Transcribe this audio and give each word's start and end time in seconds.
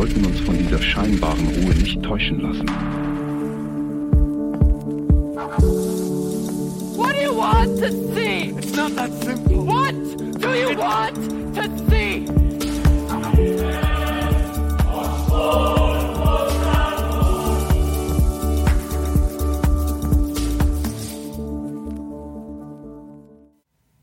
sollten 0.00 0.24
uns 0.24 0.40
von 0.40 0.56
dieser 0.56 0.80
scheinbaren 0.80 1.46
Ruhe 1.46 1.74
nicht 1.74 2.02
täuschen 2.02 2.40
lassen. 2.40 2.66
What 6.96 7.12
do 7.12 7.22
you 7.22 7.36
want 7.36 7.78
to 7.80 7.90
see? 8.14 8.54
It's 8.56 8.74
not 8.74 8.96
that 8.96 9.12
simple. 9.22 9.58
What 9.66 9.94
do 10.40 10.54
you 10.54 10.74
want 10.78 11.16
to 11.54 11.64
see? 11.90 12.24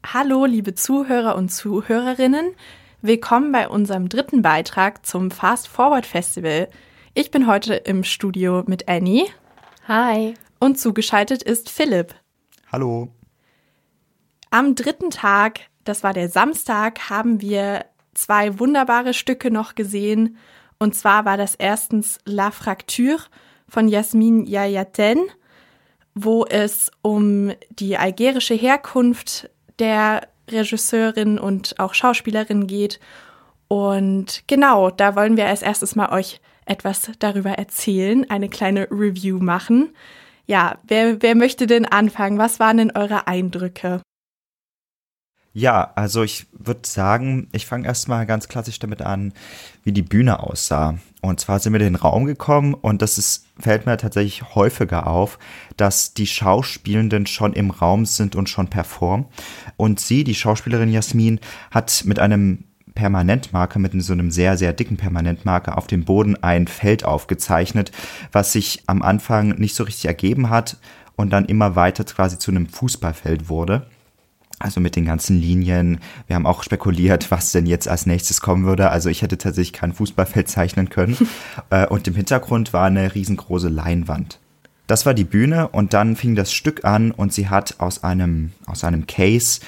Hallo, 0.06 0.46
liebe 0.46 0.76
Zuhörer 0.76 1.36
und 1.36 1.50
Zuhörerinnen. 1.50 2.52
Willkommen 3.08 3.54
bei 3.54 3.70
unserem 3.70 4.10
dritten 4.10 4.42
Beitrag 4.42 5.06
zum 5.06 5.32
Fast 5.32 5.70
Forward 5.70 6.06
Festival. 6.06 6.68
Ich 7.14 7.32
bin 7.32 7.48
heute 7.48 7.74
im 7.74 8.04
Studio 8.04 8.66
mit 8.68 8.90
Annie. 8.90 9.28
Hi. 9.88 10.34
Und 10.60 10.78
zugeschaltet 10.78 11.42
ist 11.42 11.70
Philipp. 11.70 12.14
Hallo. 12.70 13.08
Am 14.50 14.76
dritten 14.76 15.10
Tag, 15.10 15.62
das 15.86 16.04
war 16.04 16.12
der 16.12 16.28
Samstag, 16.28 17.10
haben 17.10 17.40
wir 17.40 17.86
zwei 18.14 18.60
wunderbare 18.60 19.14
Stücke 19.14 19.52
noch 19.52 19.76
gesehen. 19.76 20.36
Und 20.78 20.94
zwar 20.94 21.24
war 21.24 21.38
das 21.38 21.56
erstens 21.56 22.20
La 22.26 22.52
Fracture 22.52 23.20
von 23.70 23.88
Jasmin 23.88 24.46
Yayaten, 24.46 25.22
wo 26.14 26.44
es 26.44 26.92
um 27.04 27.54
die 27.70 27.98
algerische 27.98 28.56
Herkunft 28.56 29.50
der 29.80 30.28
Regisseurin 30.50 31.40
und 31.40 31.80
auch 31.80 31.94
Schauspielerin 31.94 32.68
geht. 32.68 33.00
Und 33.68 34.44
genau, 34.48 34.90
da 34.90 35.16
wollen 35.16 35.38
wir 35.38 35.48
als 35.48 35.62
erstes 35.62 35.96
mal 35.96 36.10
euch 36.10 36.40
etwas 36.66 37.12
darüber 37.20 37.52
erzählen, 37.52 38.30
eine 38.30 38.50
kleine 38.50 38.88
Review 38.92 39.40
machen. 39.40 39.96
Ja, 40.46 40.78
wer, 40.84 41.22
wer 41.22 41.36
möchte 41.36 41.68
denn 41.68 41.86
anfangen? 41.86 42.38
Was 42.38 42.60
waren 42.60 42.78
denn 42.78 42.92
eure 42.92 43.28
Eindrücke? 43.28 44.02
Ja, 45.54 45.92
also 45.96 46.24
ich 46.24 46.46
würde 46.52 46.88
sagen, 46.88 47.50
ich 47.52 47.66
fange 47.66 47.88
erstmal 47.88 48.26
ganz 48.26 48.48
klassisch 48.48 48.80
damit 48.80 49.02
an, 49.02 49.34
wie 49.84 49.92
die 49.92 50.04
Bühne 50.04 50.40
aussah. 50.40 51.00
Und 51.22 51.40
zwar 51.40 51.60
sind 51.60 51.74
wir 51.74 51.80
in 51.80 51.94
den 51.94 51.96
Raum 51.96 52.26
gekommen 52.26 52.74
und 52.76 53.02
das 53.02 53.18
ist, 53.18 53.48
fällt 53.60 53.86
mir 53.86 53.98
tatsächlich 53.98 54.56
häufiger 54.56 55.08
auf, 55.08 55.40
dass 55.76 56.14
die 56.14 56.28
Schauspielenden 56.28 57.26
schon 57.26 57.54
im 57.54 57.72
Raum 57.72 58.06
sind 58.06 58.36
und 58.36 58.50
schon 58.50 58.68
performen. 58.68 59.26
Und 59.78 60.00
sie, 60.00 60.24
die 60.24 60.36
Schauspielerin 60.36 60.92
Jasmin, 60.92 61.40
hat 61.72 62.04
mit 62.06 62.20
einem 62.20 62.66
Permanentmarker, 62.94 63.80
mit 63.80 64.00
so 64.02 64.14
einem 64.14 64.32
sehr, 64.32 64.58
sehr 64.58 64.74
dicken 64.74 64.98
Permanentmarker 64.98 65.78
auf 65.78 65.88
dem 65.88 66.06
Boden 66.06 66.36
ein 66.44 66.68
Feld 66.68 67.04
aufgezeichnet, 67.04 67.92
was 68.32 68.54
sich 68.54 68.84
am 68.88 69.02
Anfang 69.02 69.50
nicht 69.50 69.76
so 69.76 69.84
richtig 69.84 70.06
ergeben 70.06 70.50
hat 70.50 70.78
und 71.16 71.32
dann 71.32 71.46
immer 71.46 71.76
weiter 71.76 72.04
quasi 72.04 72.40
zu 72.40 72.52
einem 72.52 72.68
Fußballfeld 72.68 73.50
wurde. 73.50 73.88
Also 74.60 74.80
mit 74.80 74.96
den 74.96 75.06
ganzen 75.06 75.40
Linien. 75.40 76.00
Wir 76.26 76.36
haben 76.36 76.48
auch 76.48 76.64
spekuliert, 76.64 77.30
was 77.30 77.52
denn 77.52 77.68
jetzt 77.68 77.88
als 77.88 78.08
nächstes 78.08 78.42
kommen 78.42 78.66
würde. 78.66 78.90
Also 78.90 79.10
ich 79.10 79.22
hätte 79.22 79.38
tatsächlich 79.38 79.74
kein 79.74 79.94
Fußballfeld 79.94 80.48
zeichnen 80.48 80.90
können. 80.90 81.18
Äh, 81.70 81.88
und 81.88 82.08
im 82.08 82.16
Hintergrund 82.16 82.72
war 82.72 82.86
eine 82.86 83.14
riesengroße 83.14 83.68
Leinwand. 83.68 84.40
Das 84.88 85.06
war 85.06 85.14
die 85.14 85.26
Bühne 85.26 85.68
und 85.68 85.94
dann 85.94 86.16
fing 86.16 86.36
das 86.36 86.54
Stück 86.54 86.86
an 86.86 87.12
und 87.12 87.34
sie 87.34 87.50
hat 87.50 87.80
aus 87.80 88.06
einem, 88.06 88.54
aus 88.66 88.86
einem 88.86 89.06
Case 89.06 89.60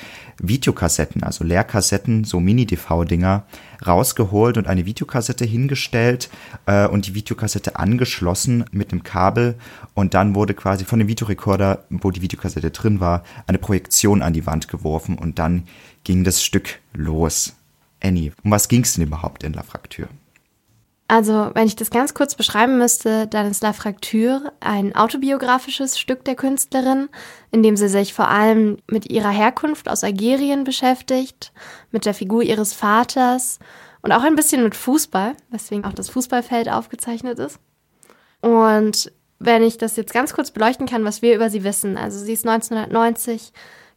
Videokassetten, 0.41 1.23
also 1.23 1.43
Leerkassetten, 1.43 2.23
so 2.23 2.39
Mini-DV-Dinger, 2.39 3.43
rausgeholt 3.85 4.57
und 4.57 4.67
eine 4.67 4.85
Videokassette 4.85 5.43
hingestellt 5.43 6.29
äh, 6.65 6.87
und 6.87 7.07
die 7.07 7.15
Videokassette 7.15 7.75
angeschlossen 7.75 8.63
mit 8.71 8.93
einem 8.93 9.03
Kabel 9.03 9.55
und 9.93 10.13
dann 10.13 10.35
wurde 10.35 10.53
quasi 10.53 10.85
von 10.85 10.99
dem 10.99 11.09
Videorekorder, 11.09 11.83
wo 11.89 12.11
die 12.11 12.21
Videokassette 12.21 12.71
drin 12.71 13.01
war, 13.01 13.23
eine 13.45 13.57
Projektion 13.57 14.21
an 14.21 14.31
die 14.31 14.45
Wand 14.45 14.69
geworfen 14.69 15.17
und 15.17 15.37
dann 15.37 15.63
ging 16.05 16.23
das 16.23 16.41
Stück 16.41 16.79
los. 16.93 17.57
Annie, 18.01 18.31
um 18.43 18.51
was 18.51 18.69
ging 18.69 18.83
es 18.83 18.93
denn 18.93 19.03
überhaupt 19.03 19.43
in 19.43 19.51
La 19.51 19.63
Fraktur? 19.63 20.07
Also, 21.09 21.49
wenn 21.55 21.65
ich 21.65 21.75
das 21.75 21.89
ganz 21.89 22.13
kurz 22.13 22.35
beschreiben 22.35 22.77
müsste, 22.77 23.25
dann 23.25 23.49
ist 23.49 23.63
La 23.63 23.73
Fracture 23.73 24.53
ein 24.59 24.95
autobiografisches 24.95 25.97
Stück 25.97 26.23
der 26.23 26.35
Künstlerin, 26.35 27.09
in 27.49 27.63
dem 27.63 27.75
sie 27.75 27.89
sich 27.89 28.13
vor 28.13 28.27
allem 28.27 28.77
mit 28.85 29.09
ihrer 29.09 29.31
Herkunft 29.31 29.89
aus 29.89 30.03
Algerien 30.03 30.65
beschäftigt, 30.65 31.51
mit 31.89 32.05
der 32.05 32.13
Figur 32.13 32.43
ihres 32.43 32.73
Vaters 32.73 33.57
und 34.03 34.11
auch 34.11 34.21
ein 34.21 34.35
bisschen 34.35 34.63
mit 34.63 34.75
Fußball, 34.75 35.33
weswegen 35.49 35.83
auch 35.83 35.93
das 35.93 36.11
Fußballfeld 36.11 36.69
aufgezeichnet 36.69 37.39
ist. 37.39 37.59
Und 38.41 39.11
wenn 39.39 39.63
ich 39.63 39.79
das 39.79 39.95
jetzt 39.95 40.13
ganz 40.13 40.33
kurz 40.33 40.51
beleuchten 40.51 40.85
kann, 40.85 41.05
was 41.05 41.23
wir 41.23 41.33
über 41.33 41.49
sie 41.49 41.63
wissen. 41.63 41.97
Also 41.97 42.19
sie 42.19 42.33
ist 42.33 42.45
1990 42.45 43.51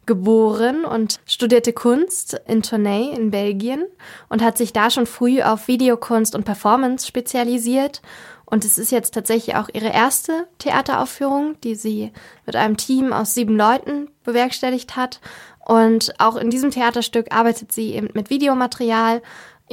geboren 0.05 0.85
und 0.85 1.19
studierte 1.25 1.73
Kunst 1.73 2.39
in 2.47 2.61
Tournai 2.61 3.09
in 3.09 3.31
Belgien 3.31 3.85
und 4.29 4.41
hat 4.41 4.57
sich 4.57 4.73
da 4.73 4.89
schon 4.89 5.05
früh 5.05 5.41
auf 5.41 5.67
Videokunst 5.67 6.35
und 6.35 6.43
Performance 6.43 7.07
spezialisiert. 7.07 8.01
Und 8.45 8.65
es 8.65 8.77
ist 8.77 8.91
jetzt 8.91 9.13
tatsächlich 9.13 9.55
auch 9.55 9.69
ihre 9.73 9.89
erste 9.89 10.47
Theateraufführung, 10.59 11.59
die 11.63 11.75
sie 11.75 12.11
mit 12.45 12.55
einem 12.55 12.77
Team 12.77 13.11
aus 13.11 13.33
sieben 13.33 13.55
Leuten 13.55 14.09
bewerkstelligt 14.23 14.95
hat. 14.95 15.21
Und 15.65 16.13
auch 16.19 16.35
in 16.35 16.49
diesem 16.49 16.69
Theaterstück 16.69 17.33
arbeitet 17.33 17.71
sie 17.71 17.93
eben 17.93 18.09
mit 18.13 18.29
Videomaterial, 18.29 19.21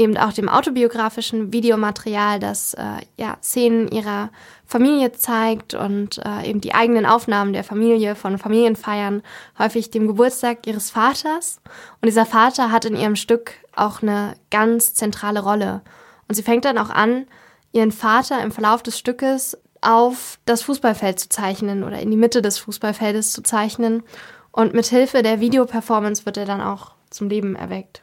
eben 0.01 0.17
auch 0.17 0.33
dem 0.33 0.49
autobiografischen 0.49 1.53
Videomaterial, 1.53 2.41
das 2.41 2.73
äh, 2.75 3.03
ja 3.19 3.37
Szenen 3.43 3.89
ihrer 3.89 4.31
Familie 4.65 5.13
zeigt 5.13 5.75
und 5.75 6.19
äh, 6.25 6.49
eben 6.49 6.63
die 6.63 6.75
eigenen 6.75 7.05
Aufnahmen 7.05 7.53
der 7.53 7.65
Familie 7.65 8.15
von 8.15 8.39
Familienfeiern, 8.39 9.23
häufig 9.59 9.91
dem 9.91 10.07
Geburtstag 10.07 10.67
ihres 10.67 10.91
Vaters. 10.91 11.61
Und 12.01 12.07
dieser 12.07 12.25
Vater 12.25 12.73
hat 12.73 12.87
in 12.87 12.97
ihrem 12.97 13.15
Stück 13.15 13.53
auch 13.77 14.01
eine 14.01 14.35
ganz 14.51 14.95
zentrale 14.95 15.43
Rolle. 15.43 15.83
Und 16.29 16.35
sie 16.35 16.43
fängt 16.43 16.65
dann 16.65 16.79
auch 16.79 16.91
an, 16.91 17.27
ihren 17.73 17.93
Vater 17.93 18.43
im 18.43 18.53
Verlauf 18.53 18.83
des 18.83 18.99
Stückes 18.99 19.59
auf 19.83 20.39
das 20.47 20.63
Fußballfeld 20.63 21.21
zu 21.21 21.29
zeichnen 21.29 21.85
oder 21.85 22.01
in 22.01 22.11
die 22.11 22.17
Mitte 22.17 22.41
des 22.41 22.59
Fußballfeldes 22.59 23.33
zu 23.33 23.43
zeichnen. 23.43 24.03
Und 24.51 24.73
mit 24.73 24.87
Hilfe 24.87 25.23
der 25.23 25.41
Videoperformance 25.41 26.25
wird 26.25 26.39
er 26.39 26.47
dann 26.47 26.63
auch 26.63 26.93
zum 27.11 27.29
Leben 27.29 27.55
erweckt. 27.55 28.03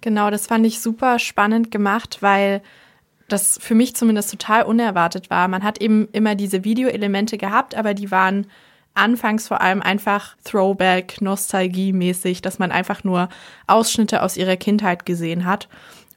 Genau, 0.00 0.30
das 0.30 0.46
fand 0.46 0.64
ich 0.66 0.80
super 0.80 1.18
spannend 1.18 1.70
gemacht, 1.70 2.18
weil 2.20 2.62
das 3.28 3.58
für 3.60 3.74
mich 3.74 3.94
zumindest 3.94 4.30
total 4.30 4.62
unerwartet 4.62 5.28
war. 5.30 5.48
Man 5.48 5.62
hat 5.62 5.80
eben 5.80 6.08
immer 6.12 6.34
diese 6.34 6.64
Videoelemente 6.64 7.36
gehabt, 7.36 7.74
aber 7.74 7.94
die 7.94 8.10
waren 8.10 8.46
anfangs 8.94 9.48
vor 9.48 9.60
allem 9.60 9.82
einfach 9.82 10.36
Throwback, 10.44 11.20
Nostalgie-mäßig, 11.20 12.42
dass 12.42 12.58
man 12.58 12.72
einfach 12.72 13.04
nur 13.04 13.28
Ausschnitte 13.66 14.22
aus 14.22 14.36
ihrer 14.36 14.56
Kindheit 14.56 15.04
gesehen 15.06 15.44
hat. 15.44 15.68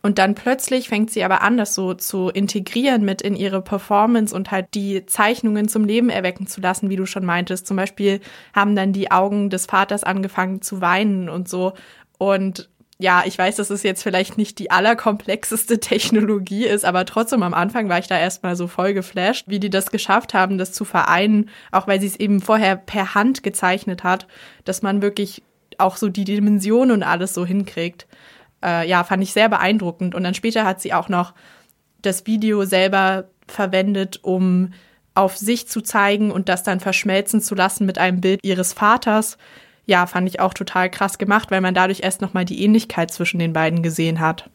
Und 0.04 0.18
dann 0.18 0.34
plötzlich 0.34 0.90
fängt 0.90 1.12
sie 1.12 1.24
aber 1.24 1.44
an, 1.44 1.58
das 1.58 1.76
so 1.76 1.94
zu 1.94 2.30
integrieren 2.30 3.06
mit 3.06 3.22
in 3.22 3.36
ihre 3.36 3.62
Performance 3.62 4.36
und 4.36 4.50
halt 4.50 4.74
die 4.74 5.06
Zeichnungen 5.06 5.68
zum 5.68 5.86
Leben 5.86 6.10
erwecken 6.10 6.48
zu 6.48 6.60
lassen, 6.60 6.90
wie 6.90 6.96
du 6.96 7.06
schon 7.06 7.24
meintest. 7.24 7.68
Zum 7.68 7.78
Beispiel 7.78 8.20
haben 8.56 8.76
dann 8.76 8.94
die 8.94 9.12
Augen 9.12 9.52
des 9.52 9.68
Vaters 9.68 10.04
angefangen 10.04 10.64
zu 10.64 10.82
weinen 10.82 11.30
und 11.30 11.48
so. 11.48 11.74
Und 12.18 12.70
ja, 13.02 13.24
ich 13.26 13.36
weiß, 13.36 13.56
dass 13.56 13.72
es 13.72 13.82
jetzt 13.82 14.04
vielleicht 14.04 14.38
nicht 14.38 14.60
die 14.60 14.70
allerkomplexeste 14.70 15.80
Technologie 15.82 16.66
ist, 16.66 16.86
aber 16.86 17.06
trotzdem 17.06 17.42
am 17.42 17.56
Anfang 17.56 17.90
war 17.90 17.98
ich 17.98 18.08
da 18.08 18.18
erstmal 18.18 18.56
so 18.56 18.68
voll 18.68 18.94
geflasht, 18.94 19.48
wie 19.48 19.60
die 19.60 19.72
das 19.72 19.90
geschafft 19.90 20.36
haben, 20.36 20.60
das 20.60 20.72
zu 20.72 20.86
vereinen, 20.86 21.50
auch 21.72 21.88
weil 21.88 22.00
sie 22.00 22.08
es 22.08 22.20
eben 22.20 22.42
vorher 22.42 22.76
per 22.76 23.16
Hand 23.16 23.42
gezeichnet 23.42 24.04
hat, 24.04 24.28
dass 24.66 24.84
man 24.84 25.02
wirklich 25.02 25.42
auch 25.80 25.98
so 25.98 26.10
die 26.10 26.26
Dimensionen 26.26 26.92
und 26.92 27.04
alles 27.04 27.34
so 27.34 27.44
hinkriegt. 27.44 28.08
Äh, 28.64 28.88
ja, 28.88 29.04
fand 29.04 29.24
ich 29.24 29.34
sehr 29.34 29.50
beeindruckend. 29.50 30.14
Und 30.14 30.24
dann 30.24 30.36
später 30.36 30.64
hat 30.64 30.80
sie 30.80 30.94
auch 30.94 31.10
noch 31.10 31.34
das 32.04 32.28
Video 32.28 32.66
selber 32.66 33.30
verwendet, 33.48 34.20
um 34.22 34.74
auf 35.16 35.38
sich 35.38 35.68
zu 35.68 35.82
zeigen 35.82 36.32
und 36.32 36.50
das 36.50 36.62
dann 36.62 36.80
verschmelzen 36.80 37.42
zu 37.42 37.56
lassen 37.56 37.86
mit 37.86 37.98
einem 37.98 38.22
Bild 38.22 38.40
ihres 38.44 38.74
Vaters 38.74 39.38
ja, 39.92 40.08
fand 40.08 40.30
ich 40.30 40.40
auch 40.40 40.54
total 40.54 40.90
krass 40.90 41.18
gemacht, 41.18 41.52
weil 41.52 41.60
man 41.60 41.74
dadurch 41.74 42.00
erst 42.00 42.22
nochmal 42.22 42.46
die 42.46 42.64
Ähnlichkeit 42.64 43.12
zwischen 43.12 43.40
den 43.40 43.52
beiden 43.52 43.84
gesehen 43.84 44.22
hat. 44.22 44.50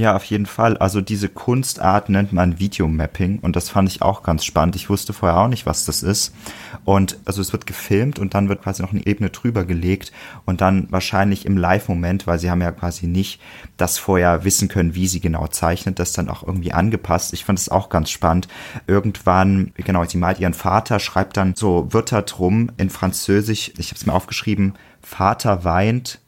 Ja, 0.00 0.16
auf 0.16 0.24
jeden 0.24 0.46
Fall. 0.46 0.78
Also 0.78 1.02
diese 1.02 1.28
Kunstart 1.28 2.08
nennt 2.08 2.32
man 2.32 2.58
Videomapping 2.58 3.40
und 3.40 3.54
das 3.54 3.68
fand 3.68 3.86
ich 3.86 4.00
auch 4.00 4.22
ganz 4.22 4.46
spannend. 4.46 4.74
Ich 4.74 4.88
wusste 4.88 5.12
vorher 5.12 5.36
auch 5.36 5.48
nicht, 5.48 5.66
was 5.66 5.84
das 5.84 6.02
ist. 6.02 6.34
Und 6.86 7.18
also 7.26 7.42
es 7.42 7.52
wird 7.52 7.66
gefilmt 7.66 8.18
und 8.18 8.32
dann 8.32 8.48
wird 8.48 8.62
quasi 8.62 8.80
noch 8.80 8.92
eine 8.92 9.06
Ebene 9.06 9.28
drüber 9.28 9.66
gelegt 9.66 10.10
und 10.46 10.62
dann 10.62 10.86
wahrscheinlich 10.90 11.44
im 11.44 11.58
Live-Moment, 11.58 12.26
weil 12.26 12.38
sie 12.38 12.50
haben 12.50 12.62
ja 12.62 12.72
quasi 12.72 13.08
nicht 13.08 13.42
das 13.76 13.98
vorher 13.98 14.42
wissen 14.42 14.68
können, 14.68 14.94
wie 14.94 15.06
sie 15.06 15.20
genau 15.20 15.48
zeichnet, 15.48 15.98
das 15.98 16.14
dann 16.14 16.30
auch 16.30 16.46
irgendwie 16.46 16.72
angepasst. 16.72 17.34
Ich 17.34 17.44
fand 17.44 17.58
es 17.58 17.68
auch 17.68 17.90
ganz 17.90 18.08
spannend. 18.08 18.48
Irgendwann, 18.86 19.72
genau, 19.74 20.02
sie 20.06 20.16
malt 20.16 20.40
ihren 20.40 20.54
Vater, 20.54 20.98
schreibt 20.98 21.36
dann 21.36 21.54
so 21.54 21.92
Wörter 21.92 22.22
drum 22.22 22.72
in 22.78 22.88
Französisch. 22.88 23.70
Ich 23.76 23.88
habe 23.88 23.96
es 23.96 24.06
mir 24.06 24.14
aufgeschrieben. 24.14 24.76
Vater 25.02 25.62
weint, 25.64 26.20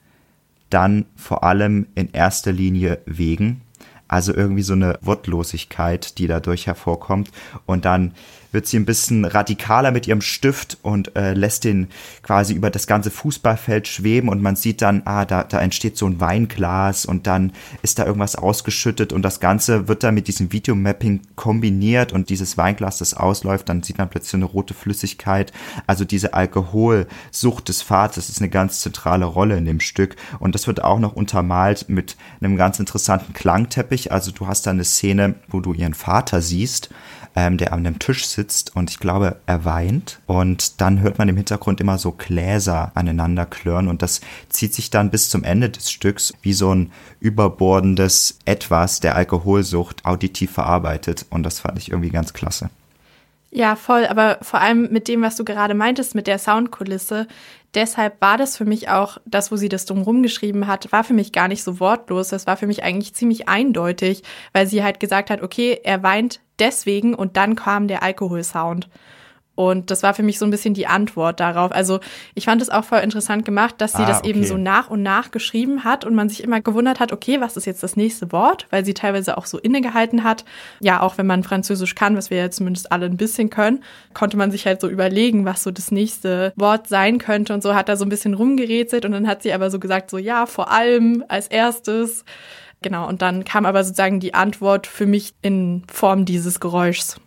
dann 0.73 1.07
vor 1.17 1.45
allem 1.45 1.87
in 1.95 2.11
erster 2.13 2.53
Linie 2.53 3.01
wegen. 3.07 3.63
Also 4.09 4.35
irgendwie 4.35 4.63
so 4.63 4.75
eine 4.75 4.99
Wortlosigkeit, 5.01 6.19
die 6.19 6.27
dadurch 6.27 6.67
hervorkommt. 6.67 7.31
Und 7.67 7.85
dann 7.85 8.13
wird 8.52 8.66
sie 8.66 8.78
ein 8.78 8.84
bisschen 8.84 9.25
radikaler 9.25 9.90
mit 9.90 10.06
ihrem 10.06 10.20
Stift 10.20 10.78
und 10.82 11.16
äh, 11.16 11.32
lässt 11.32 11.64
den 11.64 11.88
quasi 12.22 12.54
über 12.54 12.70
das 12.70 12.87
ganze 12.87 13.10
Fußballfeld 13.10 13.88
schweben 13.88 14.28
und 14.28 14.43
man 14.43 14.56
sieht 14.56 14.82
dann, 14.82 15.02
ah, 15.06 15.25
da, 15.25 15.43
da 15.44 15.60
entsteht 15.60 15.96
so 15.96 16.06
ein 16.06 16.20
Weinglas 16.20 17.06
und 17.06 17.26
dann 17.26 17.52
ist 17.82 17.99
da 17.99 18.06
irgendwas 18.06 18.37
ausgeschüttet 18.37 19.12
und 19.12 19.22
das 19.22 19.40
Ganze 19.40 19.88
wird 19.88 20.04
dann 20.04 20.14
mit 20.14 20.28
diesem 20.28 20.52
Videomapping 20.52 21.20
kombiniert 21.34 22.12
und 22.12 22.31
dieses 22.31 22.56
Weinglas, 22.56 22.99
das 22.99 23.14
ausläuft, 23.14 23.69
dann 23.69 23.82
sieht 23.82 23.99
man 23.99 24.10
plötzlich 24.10 24.34
eine 24.34 24.44
rote 24.44 24.75
Flüssigkeit. 24.75 25.52
Also 25.87 26.04
diese 26.04 26.34
Alkoholsucht 26.34 27.69
des 27.69 27.82
Vaters 27.82 28.28
ist 28.28 28.40
eine 28.40 28.50
ganz 28.50 28.81
zentrale 28.81 29.25
Rolle 29.25 29.56
in 29.56 29.64
dem 29.64 29.81
Stück 29.81 30.16
und 30.38 30.54
das 30.54 30.66
wird 30.66 30.84
auch 30.84 30.99
noch 30.99 31.14
untermalt 31.14 31.88
mit 31.88 32.16
einem 32.40 32.56
ganz 32.56 32.78
interessanten 32.78 33.32
Klangteppich. 33.32 34.12
Also 34.12 34.31
du 34.31 34.46
hast 34.46 34.66
da 34.66 34.70
eine 34.70 34.84
Szene, 34.84 35.34
wo 35.49 35.60
du 35.60 35.72
ihren 35.72 35.94
Vater 35.94 36.43
siehst 36.43 36.90
ähm, 37.34 37.58
der 37.58 37.73
an 37.73 37.81
einem 37.87 37.99
Tisch 37.99 38.26
sitzt 38.26 38.75
und 38.76 38.90
ich 38.90 38.99
glaube, 38.99 39.37
er 39.46 39.64
weint. 39.64 40.20
Und 40.26 40.81
dann 40.81 41.00
hört 41.00 41.19
man 41.19 41.29
im 41.29 41.37
Hintergrund 41.37 41.81
immer 41.81 41.99
so 41.99 42.12
Gläser 42.12 42.93
aneinander 42.94 43.46
klirren 43.46 43.88
und 43.88 44.02
das 44.02 44.20
zieht 44.49 44.75
sich 44.75 44.90
dann 44.90 45.11
bis 45.11 45.31
zum 45.31 45.44
Ende 45.44 45.70
des 45.70 45.90
Stücks 45.90 46.32
wie 46.43 46.52
so 46.52 46.75
ein 46.75 46.93
überbordendes 47.20 48.38
Etwas 48.44 49.00
der 49.00 49.17
Alkoholsucht 49.17 50.05
auditiv 50.05 50.52
verarbeitet. 50.52 51.26
Und 51.31 51.43
das 51.44 51.61
fand 51.61 51.79
ich 51.79 51.90
irgendwie 51.90 52.11
ganz 52.11 52.32
klasse. 52.32 52.70
Ja, 53.54 53.76
voll. 53.76 54.06
Aber 54.06 54.38
vor 54.40 54.62
allem 54.62 54.90
mit 54.90 55.08
dem, 55.08 55.20
was 55.20 55.37
du 55.37 55.44
gerade 55.44 55.75
meintest, 55.75 56.14
mit 56.14 56.26
der 56.26 56.38
Soundkulisse. 56.38 57.26
Deshalb 57.75 58.20
war 58.20 58.38
das 58.38 58.56
für 58.56 58.64
mich 58.64 58.88
auch, 58.88 59.19
das, 59.26 59.52
wo 59.52 59.56
sie 59.56 59.69
das 59.69 59.84
drumherum 59.84 60.22
geschrieben 60.22 60.66
hat, 60.66 60.90
war 60.90 61.04
für 61.04 61.12
mich 61.12 61.32
gar 61.32 61.49
nicht 61.49 61.62
so 61.62 61.78
wortlos. 61.78 62.28
Das 62.28 62.46
war 62.46 62.56
für 62.56 62.66
mich 62.66 62.82
eigentlich 62.82 63.14
ziemlich 63.14 63.49
eindeutig, 63.50 64.22
weil 64.54 64.66
sie 64.66 64.82
halt 64.82 65.00
gesagt 65.00 65.28
hat, 65.28 65.43
okay, 65.43 65.78
er 65.84 66.02
weint 66.02 66.40
deswegen 66.58 67.14
und 67.14 67.37
dann 67.37 67.54
kam 67.54 67.88
der 67.88 68.02
Alkoholsound. 68.02 68.88
Und 69.70 69.91
das 69.91 70.03
war 70.03 70.14
für 70.14 70.23
mich 70.23 70.38
so 70.38 70.44
ein 70.44 70.50
bisschen 70.50 70.75
die 70.75 70.87
Antwort 70.87 71.41
darauf. 71.41 71.73
Also 71.73 72.00
ich 72.35 72.44
fand 72.44 72.61
es 72.62 72.70
auch 72.70 72.85
voll 72.85 73.00
interessant 73.00 73.44
gemacht, 73.44 73.76
dass 73.79 73.93
sie 73.93 74.03
ah, 74.03 74.06
das 74.06 74.20
okay. 74.20 74.31
eben 74.31 74.44
so 74.44 74.56
nach 74.56 74.91
und 74.91 75.03
nach 75.03 75.31
geschrieben 75.31 75.85
hat 75.85 76.05
und 76.05 76.14
man 76.14 76.29
sich 76.29 76.43
immer 76.43 76.61
gewundert 76.61 77.00
hat, 77.00 77.12
okay, 77.12 77.41
was 77.41 77.56
ist 77.56 77.67
jetzt 77.67 77.82
das 77.82 77.97
nächste 77.97 78.32
Wort? 78.32 78.67
Weil 78.70 78.85
sie 78.85 78.94
teilweise 78.94 79.38
auch 79.38 79.47
so 79.47 79.59
innegehalten 79.59 80.25
hat. 80.25 80.44
Ja, 80.81 81.00
auch 81.00 81.19
wenn 81.19 81.26
man 81.26 81.43
Französisch 81.43 81.94
kann, 81.94 82.17
was 82.17 82.31
wir 82.31 82.38
ja 82.38 82.50
zumindest 82.50 82.93
alle 82.93 83.06
ein 83.06 83.17
bisschen 83.17 83.50
können, 83.50 83.82
konnte 84.14 84.37
man 84.37 84.50
sich 84.50 84.67
halt 84.67 84.81
so 84.81 84.88
überlegen, 84.88 85.44
was 85.44 85.62
so 85.62 85.70
das 85.70 85.91
nächste 85.91 86.53
Wort 86.56 86.88
sein 86.88 87.19
könnte 87.19 87.55
und 87.55 87.62
so 87.62 87.75
hat 87.75 87.88
er 87.88 87.97
so 87.97 88.05
ein 88.05 88.09
bisschen 88.09 88.35
rumgerätselt 88.35 89.05
und 89.05 89.12
dann 89.12 89.26
hat 89.26 89.43
sie 89.43 89.53
aber 89.53 89.70
so 89.70 89.79
gesagt, 89.79 90.11
so 90.11 90.19
ja, 90.19 90.47
vor 90.47 90.70
allem 90.70 91.25
als 91.29 91.49
erstes. 91.49 92.25
Genau, 92.82 93.09
und 93.09 93.23
dann 93.23 93.44
kam 93.44 93.64
aber 93.64 93.85
sozusagen 93.85 94.19
die 94.19 94.35
Antwort 94.35 94.87
für 94.87 95.06
mich 95.06 95.35
in 95.41 95.85
Form 95.91 96.25
dieses 96.25 96.59
Geräuschs. 96.59 97.20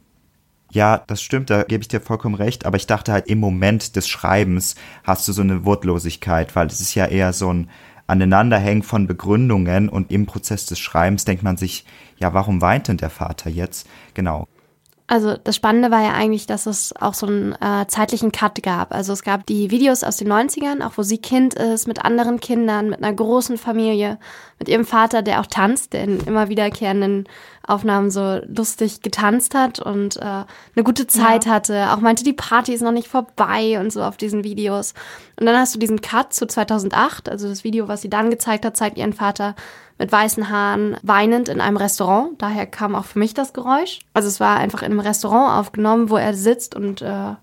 Ja, 0.75 1.01
das 1.07 1.21
stimmt, 1.21 1.49
da 1.49 1.63
gebe 1.63 1.81
ich 1.83 1.87
dir 1.87 2.01
vollkommen 2.01 2.35
recht, 2.35 2.65
aber 2.65 2.75
ich 2.75 2.85
dachte 2.85 3.13
halt 3.13 3.27
im 3.27 3.39
Moment 3.39 3.95
des 3.95 4.09
Schreibens 4.09 4.75
hast 5.05 5.25
du 5.25 5.31
so 5.31 5.41
eine 5.41 5.63
Wortlosigkeit, 5.63 6.53
weil 6.53 6.67
es 6.67 6.81
ist 6.81 6.95
ja 6.95 7.05
eher 7.05 7.31
so 7.31 7.49
ein 7.53 7.69
Aneinanderhängen 8.07 8.83
von 8.83 9.07
Begründungen 9.07 9.87
und 9.87 10.11
im 10.11 10.25
Prozess 10.25 10.65
des 10.65 10.79
Schreibens 10.79 11.23
denkt 11.23 11.43
man 11.43 11.55
sich, 11.55 11.85
ja, 12.17 12.33
warum 12.33 12.59
weint 12.59 12.89
denn 12.89 12.97
der 12.97 13.09
Vater 13.09 13.49
jetzt? 13.49 13.87
Genau. 14.15 14.47
Also 15.07 15.35
das 15.37 15.55
Spannende 15.55 15.91
war 15.91 16.01
ja 16.01 16.13
eigentlich, 16.13 16.47
dass 16.47 16.65
es 16.65 16.91
auch 16.99 17.13
so 17.13 17.27
einen 17.27 17.53
äh, 17.61 17.85
zeitlichen 17.87 18.31
Cut 18.31 18.63
gab. 18.63 18.91
Also 18.91 19.13
es 19.13 19.21
gab 19.21 19.45
die 19.45 19.69
Videos 19.69 20.03
aus 20.03 20.17
den 20.17 20.31
90ern, 20.31 20.83
auch 20.83 20.97
wo 20.97 21.03
sie 21.03 21.19
Kind 21.19 21.53
ist, 21.53 21.87
mit 21.87 22.03
anderen 22.03 22.39
Kindern, 22.39 22.89
mit 22.89 23.03
einer 23.03 23.13
großen 23.13 23.59
Familie, 23.59 24.17
mit 24.57 24.67
ihrem 24.67 24.83
Vater, 24.83 25.21
der 25.21 25.41
auch 25.41 25.45
tanzt, 25.45 25.93
der 25.93 26.05
in 26.05 26.21
immer 26.21 26.49
wiederkehrenden 26.49 27.29
Aufnahmen 27.67 28.09
so 28.09 28.39
lustig 28.47 29.03
getanzt 29.03 29.53
hat 29.53 29.79
und 29.79 30.17
äh, 30.17 30.21
eine 30.21 30.83
gute 30.83 31.05
Zeit 31.05 31.45
ja. 31.45 31.51
hatte. 31.51 31.91
Auch 31.91 31.99
meinte, 31.99 32.23
die 32.23 32.33
Party 32.33 32.73
ist 32.73 32.81
noch 32.81 32.91
nicht 32.91 33.07
vorbei 33.07 33.79
und 33.79 33.93
so 33.93 34.01
auf 34.01 34.17
diesen 34.17 34.43
Videos. 34.43 34.95
Und 35.39 35.45
dann 35.45 35.57
hast 35.57 35.75
du 35.75 35.79
diesen 35.79 36.01
Cut 36.01 36.33
zu 36.33 36.47
2008, 36.47 37.29
also 37.29 37.47
das 37.47 37.63
Video, 37.63 37.87
was 37.87 38.01
sie 38.01 38.09
dann 38.09 38.31
gezeigt 38.31 38.65
hat, 38.65 38.75
zeigt 38.75 38.97
ihren 38.97 39.13
Vater 39.13 39.55
mit 39.97 40.11
weißen 40.11 40.49
Haaren 40.49 40.97
weinend 41.03 41.49
in 41.49 41.61
einem 41.61 41.77
Restaurant. 41.77 42.41
Daher 42.41 42.65
kam 42.65 42.95
auch 42.95 43.05
für 43.05 43.19
mich 43.19 43.33
das 43.33 43.53
Geräusch. 43.53 43.99
Also 44.13 44.27
es 44.27 44.39
war 44.39 44.57
einfach 44.57 44.81
in 44.81 44.91
einem 44.91 44.99
Restaurant 44.99 45.59
aufgenommen, 45.59 46.09
wo 46.09 46.17
er 46.17 46.33
sitzt 46.33 46.75
und 46.75 47.01
äh, 47.01 47.35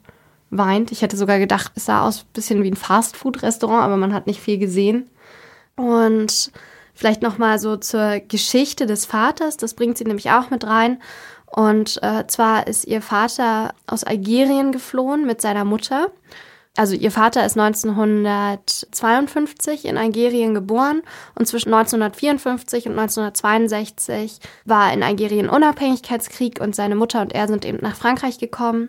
weint. 0.51 0.93
Ich 0.93 1.03
hätte 1.03 1.17
sogar 1.17 1.39
gedacht, 1.39 1.73
es 1.75 1.87
sah 1.87 2.07
aus 2.07 2.21
ein 2.21 2.33
bisschen 2.35 2.63
wie 2.63 2.71
ein 2.71 2.77
Fastfood-Restaurant, 2.77 3.83
aber 3.83 3.97
man 3.97 4.13
hat 4.13 4.27
nicht 4.27 4.41
viel 4.41 4.59
gesehen. 4.59 5.09
Und 5.77 6.53
vielleicht 6.95 7.23
noch 7.23 7.39
mal 7.39 7.59
so 7.59 7.77
zur 7.77 8.21
Geschichte 8.21 8.87
des 8.87 9.07
Vaters. 9.07 9.57
Das 9.57 9.75
bringt 9.75 9.97
sie 9.97 10.05
nämlich 10.05 10.31
auch 10.31 10.51
mit 10.51 10.67
rein. 10.67 11.01
Und 11.47 12.03
äh, 12.03 12.27
zwar 12.27 12.67
ist 12.67 12.87
ihr 12.87 13.03
Vater 13.03 13.75
aus 13.87 14.05
Algerien 14.05 14.73
geflohen 14.73 15.27
mit 15.27 15.41
seiner 15.41 15.65
Mutter 15.65 16.11
also 16.77 16.95
ihr 16.95 17.11
Vater 17.11 17.45
ist 17.45 17.59
1952 17.59 19.85
in 19.85 19.99
Algerien 19.99 20.55
geboren 20.55 21.03
und 21.39 21.47
zwischen 21.47 21.75
1954 21.75 22.87
und 22.87 22.99
1962 22.99 24.39
war 24.65 24.91
in 24.93 25.03
Algerien 25.03 25.51
Unabhängigkeitskrieg 25.51 26.63
und 26.63 26.75
seine 26.75 26.95
Mutter 26.95 27.21
und 27.21 27.35
er 27.35 27.47
sind 27.47 27.67
eben 27.67 27.77
nach 27.83 27.97
Frankreich 27.97 28.39
gekommen 28.39 28.89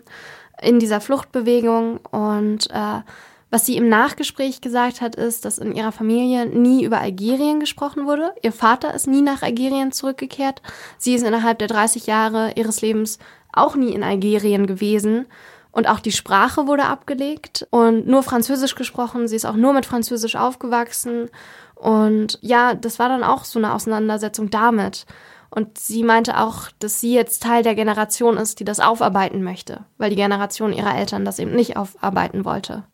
in 0.62 0.78
dieser 0.78 1.02
Fluchtbewegung 1.02 1.98
und 2.10 2.70
äh, 2.70 3.02
was 3.50 3.66
sie 3.66 3.76
im 3.76 3.88
Nachgespräch 3.88 4.62
gesagt 4.62 5.02
hat, 5.02 5.14
ist, 5.14 5.44
dass 5.44 5.58
in 5.58 5.76
ihrer 5.76 5.92
Familie 5.92 6.46
nie 6.46 6.82
über 6.84 7.00
Algerien 7.00 7.60
gesprochen 7.60 8.04
wurde. 8.06 8.34
Ihr 8.42 8.50
Vater 8.50 8.92
ist 8.94 9.06
nie 9.06 9.22
nach 9.22 9.42
Algerien 9.42 9.92
zurückgekehrt. 9.92 10.60
Sie 10.98 11.14
ist 11.14 11.22
innerhalb 11.22 11.60
der 11.60 11.68
30 11.68 12.06
Jahre 12.06 12.54
ihres 12.56 12.80
Lebens 12.80 13.20
auch 13.52 13.76
nie 13.76 13.92
in 13.92 14.02
Algerien 14.02 14.66
gewesen 14.66 15.26
und 15.74 15.88
auch 15.88 15.98
die 15.98 16.12
Sprache 16.12 16.68
wurde 16.68 16.84
abgelegt 16.84 17.66
und 17.70 18.06
nur 18.06 18.22
Französisch 18.22 18.76
gesprochen. 18.76 19.26
Sie 19.26 19.34
ist 19.34 19.44
auch 19.44 19.56
nur 19.56 19.72
mit 19.72 19.86
Französisch 19.86 20.36
aufgewachsen. 20.36 21.30
Und 21.74 22.38
ja, 22.42 22.74
das 22.74 23.00
war 23.00 23.08
dann 23.08 23.24
auch 23.24 23.44
so 23.44 23.58
eine 23.58 23.74
Auseinandersetzung 23.74 24.50
damit. 24.50 25.04
Und 25.50 25.76
sie 25.76 26.04
meinte 26.04 26.38
auch, 26.38 26.68
dass 26.78 27.00
sie 27.00 27.12
jetzt 27.12 27.42
Teil 27.42 27.64
der 27.64 27.74
Generation 27.74 28.36
ist, 28.36 28.60
die 28.60 28.64
das 28.64 28.78
aufarbeiten 28.78 29.42
möchte, 29.42 29.84
weil 29.98 30.10
die 30.10 30.16
Generation 30.16 30.72
ihrer 30.72 30.96
Eltern 30.96 31.24
das 31.24 31.40
eben 31.40 31.56
nicht 31.56 31.76
aufarbeiten 31.76 32.44
wollte. 32.44 32.84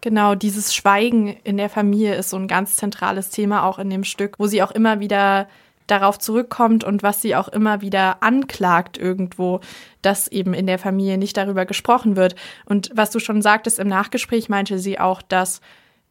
Genau, 0.00 0.36
dieses 0.36 0.72
Schweigen 0.72 1.28
in 1.42 1.56
der 1.56 1.70
Familie 1.70 2.14
ist 2.14 2.30
so 2.30 2.36
ein 2.36 2.46
ganz 2.46 2.76
zentrales 2.76 3.30
Thema 3.30 3.64
auch 3.64 3.80
in 3.80 3.90
dem 3.90 4.04
Stück, 4.04 4.38
wo 4.38 4.46
sie 4.46 4.62
auch 4.62 4.70
immer 4.70 5.00
wieder 5.00 5.48
darauf 5.86 6.18
zurückkommt 6.18 6.84
und 6.84 7.02
was 7.02 7.20
sie 7.20 7.36
auch 7.36 7.48
immer 7.48 7.80
wieder 7.80 8.22
anklagt 8.22 8.96
irgendwo, 8.96 9.60
dass 10.02 10.28
eben 10.28 10.54
in 10.54 10.66
der 10.66 10.78
Familie 10.78 11.18
nicht 11.18 11.36
darüber 11.36 11.66
gesprochen 11.66 12.16
wird. 12.16 12.34
Und 12.64 12.90
was 12.94 13.10
du 13.10 13.18
schon 13.18 13.42
sagtest 13.42 13.78
im 13.78 13.88
Nachgespräch, 13.88 14.48
meinte 14.48 14.78
sie 14.78 14.98
auch, 14.98 15.22
dass 15.22 15.60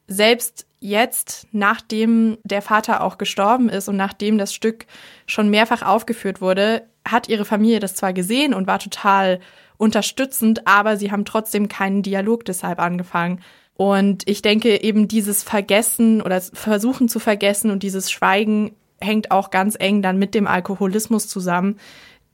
selbst 0.08 0.68
jetzt, 0.80 1.48
nachdem 1.51 2.38
der 2.44 2.62
Vater 2.62 3.03
auch 3.03 3.18
gestorben 3.18 3.70
ist 3.70 3.88
und 3.88 3.96
nachdem 3.96 4.38
das 4.38 4.53
Stück 4.53 4.86
schon 5.25 5.50
mehrfach 5.50 5.82
aufgeführt 5.82 6.42
wurde, 6.42 6.84
hat 7.06 7.30
ihre 7.30 7.46
Familie 7.46 7.80
das 7.80 7.96
zwar 7.96 8.13
gesehen 8.13 8.53
und 8.53 8.68
war 8.68 8.80
total 8.80 9.39
unterstützend, 9.77 10.68
aber 10.68 10.98
sie 10.98 11.12
haben 11.12 11.25
trotzdem 11.25 11.68
keinen 11.68 12.03
Dialog 12.03 12.46
deshalb 12.46 12.80
angefangen. 12.80 13.42
Und 13.75 14.27
ich 14.30 14.42
denke 14.42 14.84
eben 14.84 15.08
dieses 15.08 15.42
Vergessen 15.42 16.22
oder 16.22 16.39
Versuchen 16.42 17.10
zu 17.10 17.20
vergessen 17.20 17.72
und 17.72 17.82
dieses 17.82 18.12
Schweigen 18.12 18.75
hängt 19.04 19.32
auch 19.32 19.52
ganz 19.52 19.76
eng 19.80 20.02
dann 20.02 20.18
mit 20.18 20.34
dem 20.34 20.48
Alkoholismus 20.48 21.28
zusammen, 21.28 21.80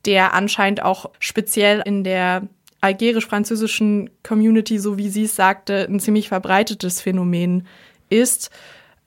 der 0.06 0.34
anscheinend 0.34 0.82
auch 0.82 1.10
speziell 1.20 1.82
in 1.86 2.04
der 2.04 2.44
algerisch-französischen 2.82 4.10
Community, 4.24 4.80
so 4.80 4.98
wie 4.98 5.10
sie 5.10 5.26
es 5.26 5.36
sagte, 5.36 5.86
ein 5.90 6.00
ziemlich 6.00 6.30
verbreitetes 6.30 7.02
Phänomen 7.02 7.68
ist. 8.10 8.52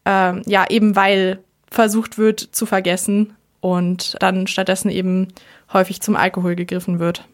Ähm, 0.05 0.43
ja, 0.47 0.67
eben 0.69 0.97
weil 0.97 1.39
versucht 1.71 2.19
wird 2.19 2.41
zu 2.41 2.67
vergessen 2.67 3.35
und 3.61 4.17
dann 4.21 4.47
stattdessen 4.47 4.91
eben 4.91 5.29
häufig 5.73 6.03
zum 6.03 6.17
Alkohol 6.17 6.55
gegriffen 6.55 6.99
wird. 6.99 7.27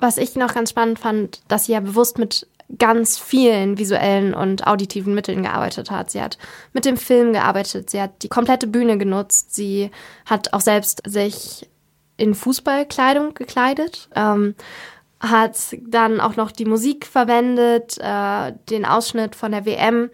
Was 0.00 0.16
ich 0.16 0.34
noch 0.34 0.54
ganz 0.54 0.70
spannend 0.70 0.98
fand, 0.98 1.42
dass 1.48 1.66
sie 1.66 1.72
ja 1.72 1.80
bewusst 1.80 2.18
mit 2.18 2.48
ganz 2.78 3.18
vielen 3.18 3.78
visuellen 3.78 4.34
und 4.34 4.66
auditiven 4.66 5.14
Mitteln 5.14 5.42
gearbeitet 5.42 5.90
hat. 5.90 6.10
Sie 6.10 6.22
hat 6.22 6.38
mit 6.72 6.84
dem 6.84 6.96
Film 6.96 7.32
gearbeitet, 7.32 7.90
sie 7.90 8.00
hat 8.00 8.22
die 8.22 8.28
komplette 8.28 8.66
Bühne 8.66 8.98
genutzt, 8.98 9.54
sie 9.54 9.90
hat 10.26 10.52
auch 10.52 10.60
selbst 10.60 11.02
sich 11.06 11.68
in 12.16 12.34
Fußballkleidung 12.34 13.34
gekleidet, 13.34 14.08
ähm, 14.14 14.54
hat 15.20 15.56
dann 15.86 16.20
auch 16.20 16.36
noch 16.36 16.52
die 16.52 16.64
Musik 16.64 17.06
verwendet, 17.06 17.98
äh, 17.98 18.52
den 18.70 18.84
Ausschnitt 18.84 19.34
von 19.34 19.52
der 19.52 19.66
WM 19.66 20.10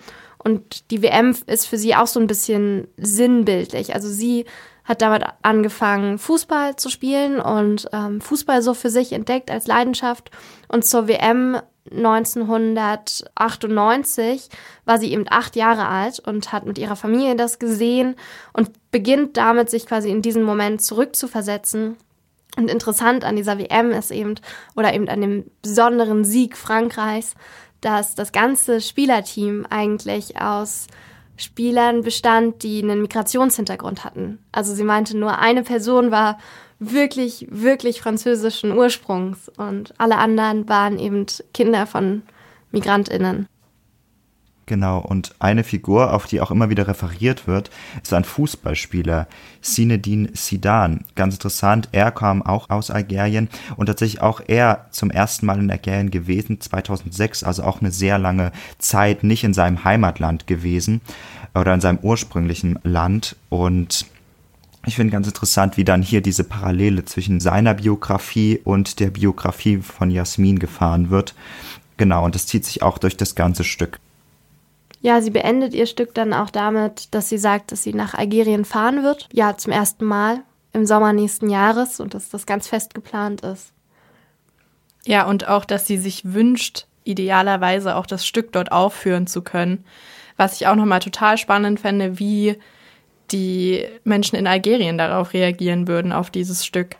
und 0.46 0.92
die 0.92 1.02
WM 1.02 1.34
ist 1.46 1.66
für 1.66 1.76
sie 1.76 1.96
auch 1.96 2.06
so 2.06 2.20
ein 2.20 2.28
bisschen 2.28 2.86
sinnbildlich. 2.96 3.94
Also 3.94 4.08
sie 4.08 4.44
hat 4.84 5.02
damit 5.02 5.24
angefangen, 5.42 6.18
Fußball 6.18 6.76
zu 6.76 6.88
spielen 6.88 7.40
und 7.40 7.88
ähm, 7.92 8.20
Fußball 8.20 8.62
so 8.62 8.72
für 8.72 8.88
sich 8.88 9.12
entdeckt 9.12 9.50
als 9.50 9.66
Leidenschaft. 9.66 10.30
Und 10.68 10.84
zur 10.84 11.08
WM 11.08 11.60
1998 11.90 14.48
war 14.84 14.98
sie 14.98 15.12
eben 15.12 15.24
acht 15.28 15.56
Jahre 15.56 15.88
alt 15.88 16.20
und 16.20 16.52
hat 16.52 16.66
mit 16.66 16.78
ihrer 16.78 16.96
Familie 16.96 17.36
das 17.36 17.58
gesehen 17.58 18.16
und 18.52 18.70
beginnt 18.90 19.36
damit, 19.36 19.70
sich 19.70 19.86
quasi 19.86 20.10
in 20.10 20.22
diesen 20.22 20.42
Moment 20.42 20.82
zurückzuversetzen. 20.82 21.96
Und 22.56 22.70
interessant 22.70 23.24
an 23.24 23.36
dieser 23.36 23.58
WM 23.58 23.90
ist 23.90 24.10
eben, 24.10 24.36
oder 24.74 24.94
eben 24.94 25.08
an 25.08 25.20
dem 25.20 25.44
besonderen 25.62 26.24
Sieg 26.24 26.56
Frankreichs, 26.56 27.34
dass 27.80 28.14
das 28.14 28.32
ganze 28.32 28.80
Spielerteam 28.80 29.66
eigentlich 29.68 30.40
aus 30.40 30.86
Spielern 31.36 32.02
bestand, 32.02 32.62
die 32.62 32.82
einen 32.82 33.02
Migrationshintergrund 33.02 34.04
hatten. 34.04 34.38
Also 34.52 34.74
sie 34.74 34.84
meinte, 34.84 35.16
nur 35.16 35.38
eine 35.38 35.62
Person 35.62 36.10
war 36.10 36.38
wirklich, 36.78 37.46
wirklich 37.50 38.00
französischen 38.00 38.72
Ursprungs 38.72 39.48
und 39.56 39.94
alle 39.98 40.18
anderen 40.18 40.68
waren 40.68 40.98
eben 40.98 41.26
Kinder 41.54 41.86
von 41.86 42.22
Migrantinnen. 42.70 43.48
Genau, 44.68 44.98
und 44.98 45.36
eine 45.38 45.62
Figur, 45.62 46.12
auf 46.12 46.26
die 46.26 46.40
auch 46.40 46.50
immer 46.50 46.68
wieder 46.70 46.88
referiert 46.88 47.46
wird, 47.46 47.70
ist 48.02 48.12
ein 48.12 48.24
Fußballspieler, 48.24 49.28
Zinedine 49.60 50.32
Zidane. 50.32 51.02
Ganz 51.14 51.34
interessant, 51.34 51.88
er 51.92 52.10
kam 52.10 52.42
auch 52.42 52.68
aus 52.68 52.90
Algerien 52.90 53.48
und 53.76 53.86
tatsächlich 53.86 54.22
auch 54.22 54.40
er 54.44 54.88
zum 54.90 55.12
ersten 55.12 55.46
Mal 55.46 55.60
in 55.60 55.70
Algerien 55.70 56.10
gewesen, 56.10 56.60
2006, 56.60 57.44
also 57.44 57.62
auch 57.62 57.80
eine 57.80 57.92
sehr 57.92 58.18
lange 58.18 58.50
Zeit 58.78 59.22
nicht 59.22 59.44
in 59.44 59.54
seinem 59.54 59.84
Heimatland 59.84 60.48
gewesen 60.48 61.00
oder 61.54 61.72
in 61.72 61.80
seinem 61.80 62.00
ursprünglichen 62.02 62.80
Land 62.82 63.36
und 63.50 64.06
ich 64.86 64.96
finde 64.96 65.12
ganz 65.12 65.26
interessant, 65.26 65.76
wie 65.76 65.84
dann 65.84 66.02
hier 66.02 66.20
diese 66.20 66.44
Parallele 66.44 67.04
zwischen 67.04 67.40
seiner 67.40 67.74
Biografie 67.74 68.60
und 68.62 69.00
der 69.00 69.10
Biografie 69.10 69.78
von 69.78 70.10
Jasmin 70.10 70.58
gefahren 70.58 71.10
wird. 71.10 71.34
Genau, 71.96 72.24
und 72.24 72.34
das 72.34 72.46
zieht 72.46 72.64
sich 72.64 72.82
auch 72.82 72.98
durch 72.98 73.16
das 73.16 73.34
ganze 73.34 73.64
Stück. 73.64 73.98
Ja, 75.00 75.20
sie 75.20 75.30
beendet 75.30 75.74
ihr 75.74 75.86
Stück 75.86 76.14
dann 76.14 76.32
auch 76.32 76.50
damit, 76.50 77.14
dass 77.14 77.28
sie 77.28 77.38
sagt, 77.38 77.72
dass 77.72 77.82
sie 77.82 77.94
nach 77.94 78.14
Algerien 78.14 78.64
fahren 78.64 79.02
wird. 79.02 79.28
Ja, 79.32 79.56
zum 79.56 79.72
ersten 79.72 80.04
Mal 80.04 80.42
im 80.72 80.86
Sommer 80.86 81.12
nächsten 81.12 81.48
Jahres 81.48 82.00
und 82.00 82.14
dass 82.14 82.28
das 82.28 82.46
ganz 82.46 82.68
fest 82.68 82.94
geplant 82.94 83.40
ist. 83.42 83.72
Ja, 85.04 85.26
und 85.26 85.48
auch, 85.48 85.64
dass 85.64 85.86
sie 85.86 85.98
sich 85.98 86.32
wünscht, 86.32 86.86
idealerweise 87.04 87.96
auch 87.96 88.06
das 88.06 88.26
Stück 88.26 88.52
dort 88.52 88.72
aufführen 88.72 89.26
zu 89.26 89.42
können. 89.42 89.84
Was 90.36 90.60
ich 90.60 90.66
auch 90.66 90.74
nochmal 90.74 91.00
total 91.00 91.38
spannend 91.38 91.80
fände, 91.80 92.18
wie 92.18 92.56
die 93.32 93.86
Menschen 94.04 94.36
in 94.36 94.46
Algerien 94.46 94.98
darauf 94.98 95.32
reagieren 95.32 95.88
würden, 95.88 96.12
auf 96.12 96.30
dieses 96.30 96.64
Stück. 96.64 96.96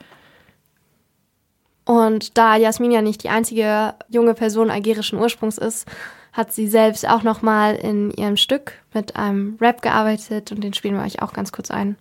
Und 1.85 2.37
da 2.37 2.57
Jasmin 2.57 2.91
ja 2.91 3.01
nicht 3.01 3.23
die 3.23 3.29
einzige 3.29 3.95
junge 4.09 4.35
Person 4.35 4.71
algerischen 4.71 5.19
Ursprungs 5.19 5.57
ist, 5.57 5.87
hat 6.33 6.53
sie 6.53 6.67
selbst 6.69 7.09
auch 7.09 7.23
nochmal 7.23 7.77
in 7.77 8.11
ihrem 8.11 8.37
Stück 8.37 8.73
mit 8.93 9.17
einem 9.17 9.57
Rap 9.61 9.81
gearbeitet 9.83 10.53
und 10.53 10.63
den 10.63 10.75
spielen 10.75 10.97
wir 10.97 11.05
euch 11.05 11.23
auch 11.23 11.33
ganz 11.33 11.53
kurz 11.53 11.71
ein. 11.71 11.97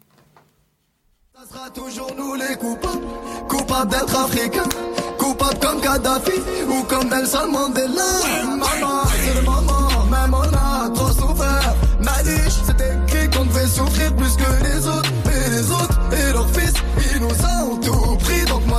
Das 1.33 1.51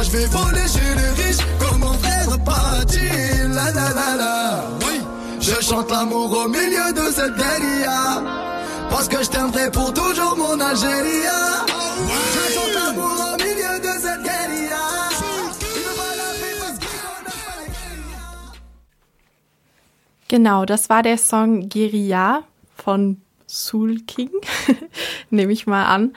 je 0.06 0.10
vais 0.12 0.26
voler 0.26 0.66
chez 0.68 0.94
les 1.00 1.22
riches 1.22 1.44
comme 1.58 1.80
mon 1.80 1.92
frère 1.94 2.28
Pachi. 2.44 3.08
La 3.54 3.72
la 3.72 3.88
la 3.98 4.16
la. 4.16 4.64
Oui, 4.86 5.00
je 5.40 5.60
chante 5.60 5.90
l'amour 5.90 6.30
au 6.44 6.48
milieu 6.48 6.92
de 6.92 7.10
cette 7.10 7.34
guérilla. 7.36 8.22
Parce 8.90 9.08
que 9.08 9.22
je 9.22 9.28
t'aimerai 9.28 9.70
pour 9.70 9.92
toujours 9.92 10.36
mon 10.36 10.60
Algérie. 10.60 11.26
Je 12.34 12.54
chante 12.54 12.75
l'amour 12.75 13.14
au 13.32 13.36
milieu 13.42 13.80
de 13.80 13.92
cette 13.98 14.22
guérilla. 14.22 14.84
Genau, 20.28 20.64
das 20.64 20.88
war 20.88 21.02
der 21.02 21.18
Song 21.18 21.68
Guerilla 21.68 22.42
von 22.84 23.16
Soul 23.46 24.00
King, 24.06 24.30
nehme 25.30 25.52
ich 25.52 25.66
mal 25.66 25.86
an. 25.86 26.12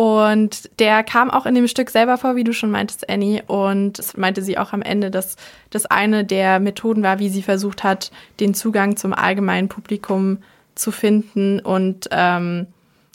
Und 0.00 0.70
der 0.78 1.04
kam 1.04 1.28
auch 1.28 1.44
in 1.44 1.54
dem 1.54 1.68
Stück 1.68 1.90
selber 1.90 2.16
vor, 2.16 2.34
wie 2.34 2.42
du 2.42 2.54
schon 2.54 2.70
meintest, 2.70 3.10
Annie. 3.10 3.42
Und 3.46 3.98
es 3.98 4.16
meinte 4.16 4.40
sie 4.40 4.56
auch 4.56 4.72
am 4.72 4.80
Ende, 4.80 5.10
dass 5.10 5.36
das 5.68 5.84
eine 5.84 6.24
der 6.24 6.58
Methoden 6.58 7.02
war, 7.02 7.18
wie 7.18 7.28
sie 7.28 7.42
versucht 7.42 7.84
hat, 7.84 8.10
den 8.40 8.54
Zugang 8.54 8.96
zum 8.96 9.12
allgemeinen 9.12 9.68
Publikum 9.68 10.38
zu 10.74 10.90
finden 10.90 11.60
und 11.60 12.08
ähm, 12.12 12.66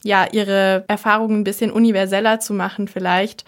ja, 0.04 0.28
ihre 0.32 0.86
Erfahrungen 0.88 1.40
ein 1.40 1.44
bisschen 1.44 1.72
universeller 1.72 2.40
zu 2.40 2.54
machen, 2.54 2.88
vielleicht 2.88 3.46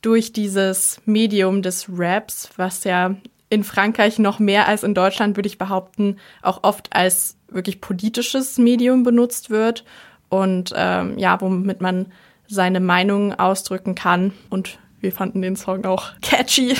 durch 0.00 0.32
dieses 0.32 1.00
Medium 1.06 1.62
des 1.62 1.86
Raps, 1.90 2.50
was 2.56 2.84
ja 2.84 3.16
in 3.50 3.64
Frankreich 3.64 4.20
noch 4.20 4.38
mehr 4.38 4.68
als 4.68 4.84
in 4.84 4.94
Deutschland, 4.94 5.36
würde 5.36 5.48
ich 5.48 5.58
behaupten, 5.58 6.18
auch 6.40 6.60
oft 6.62 6.94
als 6.94 7.36
wirklich 7.48 7.80
politisches 7.80 8.58
Medium 8.58 9.02
benutzt 9.02 9.50
wird 9.50 9.84
und 10.28 10.72
ähm, 10.76 11.18
ja, 11.18 11.40
womit 11.40 11.80
man 11.80 12.06
seine 12.48 12.80
Meinung 12.80 13.34
ausdrücken 13.34 13.94
kann. 13.94 14.32
Und 14.50 14.78
wir 15.00 15.12
fanden 15.12 15.42
den 15.42 15.56
Song 15.56 15.84
auch 15.84 16.12
catchy. 16.22 16.76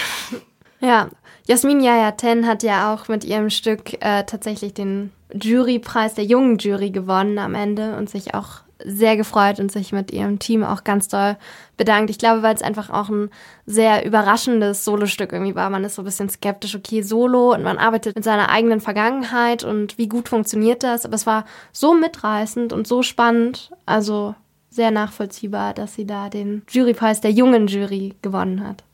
Ja, 0.80 1.08
Jasmin 1.46 1.80
Yaya 1.80 2.12
Ten 2.12 2.46
hat 2.46 2.62
ja 2.62 2.92
auch 2.92 3.08
mit 3.08 3.25
ihrem 3.25 3.50
Stück 3.50 3.94
äh, 4.04 4.25
tatsächlich 4.25 4.75
den 4.75 5.12
Jurypreis 5.32 6.14
der 6.14 6.25
jungen 6.25 6.58
Jury 6.58 6.90
gewonnen 6.90 7.38
am 7.38 7.54
Ende 7.54 7.96
und 7.96 8.11
sich 8.11 8.35
auch 8.35 8.66
sehr 8.85 9.16
gefreut 9.16 9.58
und 9.58 9.73
sich 9.73 9.92
mit 9.92 10.11
ihrem 10.12 10.38
Team 10.38 10.62
auch 10.62 10.85
ganz 10.85 11.08
doll 11.08 11.37
bedankt. 11.76 12.11
Ich 12.11 12.18
glaube, 12.18 12.42
weil 12.42 12.54
es 12.54 12.62
einfach 12.62 12.90
auch 12.90 13.08
ein 13.08 13.30
sehr 13.64 14.04
überraschendes 14.04 14.85
Solostück 14.85 15.32
irgendwie 15.32 15.54
war. 15.54 15.70
Man 15.70 15.85
ist 15.85 15.94
so 15.94 16.02
ein 16.02 16.04
bisschen 16.04 16.28
skeptisch, 16.28 16.75
okay, 16.75 17.02
Solo 17.02 17.54
und 17.54 17.62
man 17.62 17.78
arbeitet 17.78 18.16
mit 18.16 18.25
seiner 18.25 18.50
eigenen 18.50 18.80
Vergangenheit 18.80 19.64
und 19.64 19.96
wie 19.99 20.08
gut 20.08 20.28
funktioniert 20.28 20.82
das. 20.82 21.06
Aber 21.06 21.14
es 21.14 21.26
war 21.26 21.46
so 21.73 21.94
mitreißend 21.94 22.73
und 22.73 22.87
so 22.87 23.02
spannend. 23.02 23.70
Also 23.87 24.35
sehr 24.76 24.92
nachvollziehbar, 24.92 25.75
dass 25.75 25.95
sie 25.95 26.06
da 26.06 26.28
den 26.28 26.62
Jurypreis 26.68 27.21
der 27.21 27.33
jungen 27.33 27.66
Jury 27.66 28.14
gewonnen 28.23 28.66
hat. 28.66 28.85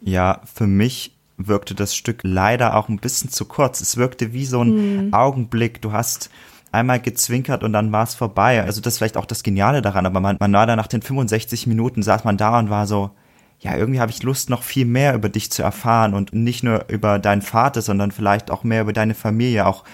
Ja, 0.00 0.40
für 0.52 0.66
mich 0.66 1.14
wirkte 1.36 1.74
das 1.74 1.94
Stück 1.94 2.20
leider 2.22 2.76
auch 2.76 2.88
ein 2.88 2.98
bisschen 2.98 3.30
zu 3.30 3.44
kurz. 3.44 3.80
Es 3.80 3.96
wirkte 3.96 4.32
wie 4.32 4.44
so 4.44 4.62
ein 4.62 4.72
hm. 4.72 5.14
Augenblick. 5.14 5.80
Du 5.80 5.92
hast 5.92 6.30
einmal 6.72 7.00
gezwinkert 7.00 7.62
und 7.64 7.72
dann 7.72 7.92
war 7.92 8.04
es 8.04 8.14
vorbei. 8.14 8.62
Also 8.62 8.80
das 8.80 8.94
ist 8.94 8.98
vielleicht 8.98 9.16
auch 9.16 9.26
das 9.26 9.42
Geniale 9.42 9.82
daran, 9.82 10.06
aber 10.06 10.20
man, 10.20 10.36
man 10.38 10.52
war 10.52 10.66
da 10.66 10.76
nach 10.76 10.86
den 10.86 11.02
65 11.02 11.66
Minuten, 11.66 12.02
saß 12.02 12.24
man 12.24 12.36
da 12.36 12.58
und 12.58 12.70
war 12.70 12.86
so, 12.86 13.10
ja, 13.58 13.76
irgendwie 13.76 14.00
habe 14.00 14.10
ich 14.10 14.22
Lust, 14.22 14.48
noch 14.48 14.62
viel 14.62 14.86
mehr 14.86 15.14
über 15.14 15.28
dich 15.28 15.50
zu 15.50 15.62
erfahren 15.62 16.14
und 16.14 16.32
nicht 16.32 16.62
nur 16.62 16.86
über 16.88 17.18
deinen 17.18 17.42
Vater, 17.42 17.82
sondern 17.82 18.10
vielleicht 18.10 18.50
auch 18.50 18.64
mehr 18.64 18.82
über 18.82 18.92
deine 18.92 19.14
Familie, 19.14 19.66
auch 19.66 19.84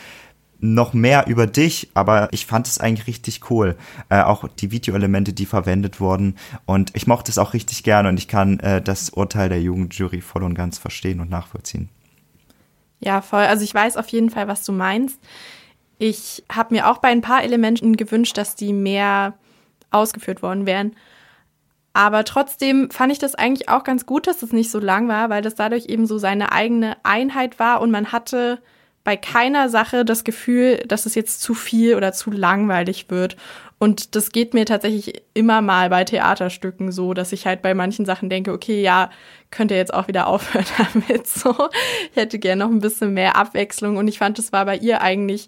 noch 0.59 0.93
mehr 0.95 1.27
über 1.27 1.47
dich, 1.47 1.91
aber 1.95 2.29
ich 2.33 2.47
fand 2.47 2.67
es 2.67 2.79
eigentlich 2.79 3.07
richtig 3.07 3.51
cool. 3.51 3.77
Äh, 4.09 4.23
auch 4.23 4.49
die 4.49 4.71
Videoelemente, 4.71 5.33
die 5.33 5.47
verwendet 5.47 6.01
wurden. 6.01 6.37
Und 6.65 6.91
ich 6.95 7.07
mochte 7.07 7.31
es 7.31 7.39
auch 7.39 7.53
richtig 7.53 7.83
gerne 7.83 8.09
und 8.09 8.19
ich 8.19 8.29
kann 8.29 8.59
äh, 8.61 8.81
das 8.81 9.11
Urteil 9.11 9.49
der 9.49 9.61
Jugendjury 9.61 10.21
voll 10.21 10.43
und 10.43 10.55
ganz 10.55 10.79
verstehen 10.79 11.21
und 11.21 11.31
nachvollziehen. 11.31 11.89
Ja, 13.01 13.21
voll. 13.21 13.45
Also 13.45 13.65
ich 13.65 13.75
weiß 13.75 13.97
auf 13.97 14.09
jeden 14.09 14.31
Fall, 14.31 14.49
was 14.49 14.65
du 14.65 14.73
meinst. 14.73 15.21
Ich 15.99 16.45
habe 16.51 16.75
mir 16.75 16.91
auch 16.91 16.99
bei 16.99 17.09
ein 17.09 17.23
paar 17.23 17.43
Elementen 17.43 17.97
gewünscht, 17.97 18.37
dass 18.39 18.57
die 18.57 18.73
mehr 18.73 19.35
ausgeführt 19.91 20.43
worden 20.43 20.67
wären. 20.67 20.95
Aber 21.93 22.25
trotzdem 22.25 22.91
fand 22.91 23.11
ich 23.13 23.19
das 23.19 23.35
eigentlich 23.35 23.71
auch 23.71 23.83
ganz 23.83 24.05
gut, 24.05 24.27
dass 24.27 24.43
es 24.43 24.53
nicht 24.53 24.71
so 24.71 24.79
lang 24.79 25.09
war, 25.09 25.31
weil 25.31 25.41
das 25.41 25.55
dadurch 25.55 25.87
eben 25.87 26.07
so 26.07 26.19
seine 26.19 26.53
eigene 26.53 26.97
Einheit 27.05 27.59
war 27.59 27.81
und 27.81 27.91
man 27.91 28.13
hatte 28.13 28.61
bei 29.07 29.17
keiner 29.17 29.69
Sache 29.69 30.05
das 30.05 30.25
Gefühl, 30.25 30.79
dass 30.79 31.07
es 31.07 31.15
jetzt 31.15 31.41
zu 31.41 31.55
viel 31.55 31.95
oder 31.95 32.13
zu 32.13 32.33
langweilig 32.33 33.09
wird. 33.09 33.37
Und 33.79 34.17
das 34.17 34.33
geht 34.33 34.53
mir 34.53 34.67
tatsächlich 34.67 35.23
immer 35.33 35.63
mal 35.63 35.91
bei 35.91 36.03
Theaterstücken 36.03 36.91
so, 36.91 37.15
dass 37.15 37.31
ich 37.31 37.47
halt 37.47 37.63
bei 37.63 37.73
manchen 37.73 38.05
Sachen 38.05 38.29
denke, 38.29 38.53
okay, 38.53 38.83
ja, 38.83 39.11
könnt 39.53 39.71
ihr 39.71 39.77
jetzt 39.77 39.95
auch 39.95 40.09
wieder 40.09 40.27
aufhören 40.27 40.67
damit. 40.77 41.29
So, 41.29 41.55
ich 42.11 42.17
hätte 42.17 42.41
gerne 42.41 42.65
noch 42.65 42.71
ein 42.73 42.81
bisschen 42.81 43.15
mehr 43.15 43.37
Abwechslung 43.37 43.97
und 43.97 44.09
ich 44.09 44.19
fand, 44.19 44.39
das 44.39 44.53
war 44.53 44.65
bei 44.65 44.77
ihr 44.77 45.03
eigentlich 45.03 45.47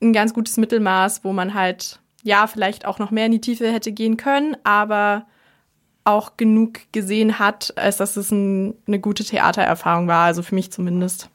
ein 0.00 0.14
ganz 0.14 0.32
gutes 0.32 0.56
Mittelmaß, 0.56 1.22
wo 1.22 1.34
man 1.34 1.52
halt, 1.52 2.00
ja, 2.22 2.46
vielleicht 2.46 2.86
auch 2.86 2.98
noch 2.98 3.10
mehr 3.10 3.26
in 3.26 3.32
die 3.32 3.42
Tiefe 3.42 3.70
hätte 3.70 3.92
gehen 3.92 4.16
können, 4.16 4.56
aber 4.64 5.26
auch 6.04 6.38
genug 6.38 6.80
gesehen 6.92 7.38
hat, 7.38 7.74
als 7.76 7.98
dass 7.98 8.16
es 8.16 8.30
ein, 8.30 8.72
eine 8.86 9.00
gute 9.00 9.22
Theatererfahrung 9.22 10.08
war, 10.08 10.24
also 10.24 10.42
für 10.42 10.54
mich 10.54 10.72
zumindest. 10.72 11.28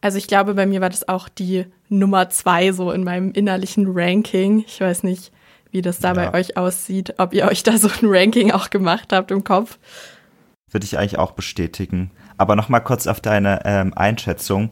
Also 0.00 0.18
ich 0.18 0.26
glaube, 0.26 0.54
bei 0.54 0.66
mir 0.66 0.80
war 0.80 0.90
das 0.90 1.08
auch 1.08 1.28
die 1.28 1.66
Nummer 1.88 2.28
zwei 2.30 2.72
so 2.72 2.92
in 2.92 3.04
meinem 3.04 3.32
innerlichen 3.32 3.86
Ranking. 3.88 4.64
Ich 4.66 4.80
weiß 4.80 5.02
nicht, 5.02 5.32
wie 5.70 5.82
das 5.82 5.98
da 5.98 6.08
ja. 6.08 6.14
bei 6.14 6.38
euch 6.38 6.56
aussieht, 6.56 7.14
ob 7.18 7.34
ihr 7.34 7.46
euch 7.46 7.62
da 7.62 7.76
so 7.78 7.88
ein 7.88 8.08
Ranking 8.08 8.52
auch 8.52 8.70
gemacht 8.70 9.12
habt 9.12 9.30
im 9.30 9.44
Kopf. 9.44 9.78
Würde 10.70 10.84
ich 10.84 10.98
eigentlich 10.98 11.18
auch 11.18 11.32
bestätigen. 11.32 12.10
Aber 12.36 12.56
noch 12.56 12.68
mal 12.68 12.80
kurz 12.80 13.06
auf 13.06 13.20
deine 13.20 13.62
ähm, 13.64 13.94
Einschätzung 13.94 14.70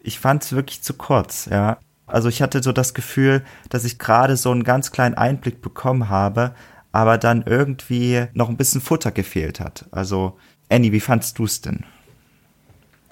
Ich 0.00 0.18
fand 0.18 0.42
es 0.42 0.52
wirklich 0.52 0.82
zu 0.82 0.94
kurz, 0.94 1.46
ja. 1.50 1.78
Also 2.06 2.28
ich 2.28 2.40
hatte 2.40 2.62
so 2.62 2.72
das 2.72 2.94
Gefühl, 2.94 3.44
dass 3.68 3.84
ich 3.84 3.98
gerade 3.98 4.36
so 4.36 4.50
einen 4.50 4.64
ganz 4.64 4.92
kleinen 4.92 5.14
Einblick 5.14 5.60
bekommen 5.60 6.08
habe, 6.08 6.54
aber 6.92 7.18
dann 7.18 7.42
irgendwie 7.42 8.26
noch 8.32 8.48
ein 8.48 8.56
bisschen 8.56 8.80
Futter 8.80 9.12
gefehlt 9.12 9.60
hat. 9.60 9.86
Also, 9.90 10.38
Annie, 10.70 10.92
wie 10.92 11.00
fandst 11.00 11.38
du 11.38 11.44
es 11.44 11.60
denn? 11.60 11.84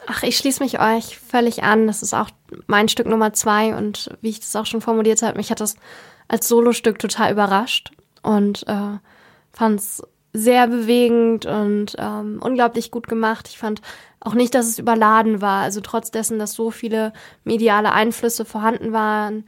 Ach, 0.06 0.22
ich 0.22 0.36
schließe 0.36 0.62
mich 0.62 0.80
euch 0.80 1.18
völlig 1.18 1.64
an. 1.64 1.86
Das 1.86 2.02
ist 2.02 2.14
auch 2.14 2.30
mein 2.66 2.88
Stück 2.88 3.06
Nummer 3.06 3.32
zwei 3.32 3.74
und 3.76 4.16
wie 4.20 4.30
ich 4.30 4.40
das 4.40 4.54
auch 4.56 4.66
schon 4.66 4.80
formuliert 4.80 5.22
habe, 5.22 5.36
mich 5.36 5.50
hat 5.50 5.60
das 5.60 5.76
als 6.28 6.48
Solostück 6.48 6.98
total 6.98 7.32
überrascht 7.32 7.90
und 8.22 8.66
äh, 8.68 8.98
fand 9.52 9.80
es 9.80 10.02
sehr 10.32 10.68
bewegend 10.68 11.46
und 11.46 11.96
ähm, 11.98 12.40
unglaublich 12.42 12.90
gut 12.90 13.08
gemacht. 13.08 13.48
Ich 13.48 13.58
fand 13.58 13.80
auch 14.20 14.34
nicht, 14.34 14.54
dass 14.54 14.66
es 14.66 14.78
überladen 14.78 15.40
war. 15.40 15.62
Also 15.62 15.80
trotz 15.80 16.10
dessen, 16.10 16.38
dass 16.38 16.52
so 16.52 16.70
viele 16.70 17.12
mediale 17.44 17.92
Einflüsse 17.92 18.44
vorhanden 18.44 18.92
waren, 18.92 19.44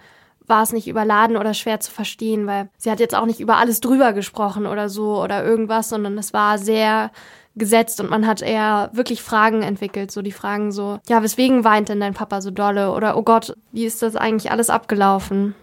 war 0.47 0.63
es 0.63 0.73
nicht 0.73 0.89
überladen 0.89 1.37
oder 1.37 1.53
schwer 1.53 1.79
zu 1.81 1.91
verstehen, 1.91 2.47
weil 2.47 2.71
sie 2.79 2.91
hat 2.91 3.01
jetzt 3.01 3.15
auch 3.15 3.27
nicht 3.27 3.41
über 3.41 3.59
alles 3.59 3.81
drüber 3.81 4.13
gesprochen 4.13 4.67
oder 4.67 4.89
so 4.89 5.23
oder 5.23 5.45
irgendwas, 5.45 5.91
sondern 5.91 6.17
es 6.17 6.33
war 6.33 6.59
sehr 6.59 7.11
gesetzt 7.59 8.01
und 8.01 8.11
man 8.11 8.27
hat 8.27 8.43
eher 8.43 8.91
wirklich 8.93 9.23
Fragen 9.23 9.63
entwickelt. 9.63 10.11
So 10.11 10.23
die 10.23 10.33
Fragen 10.33 10.73
so, 10.73 10.99
ja, 11.09 11.23
weswegen 11.23 11.65
weint 11.65 11.89
denn 11.89 12.01
dein 12.01 12.15
Papa 12.15 12.41
so 12.41 12.51
dolle? 12.51 12.93
Oder 12.93 13.17
oh 13.17 13.23
Gott, 13.23 13.57
wie 13.73 13.85
ist 13.85 14.03
das 14.03 14.17
eigentlich 14.17 14.51
alles 14.51 14.71
abgelaufen? 14.71 15.55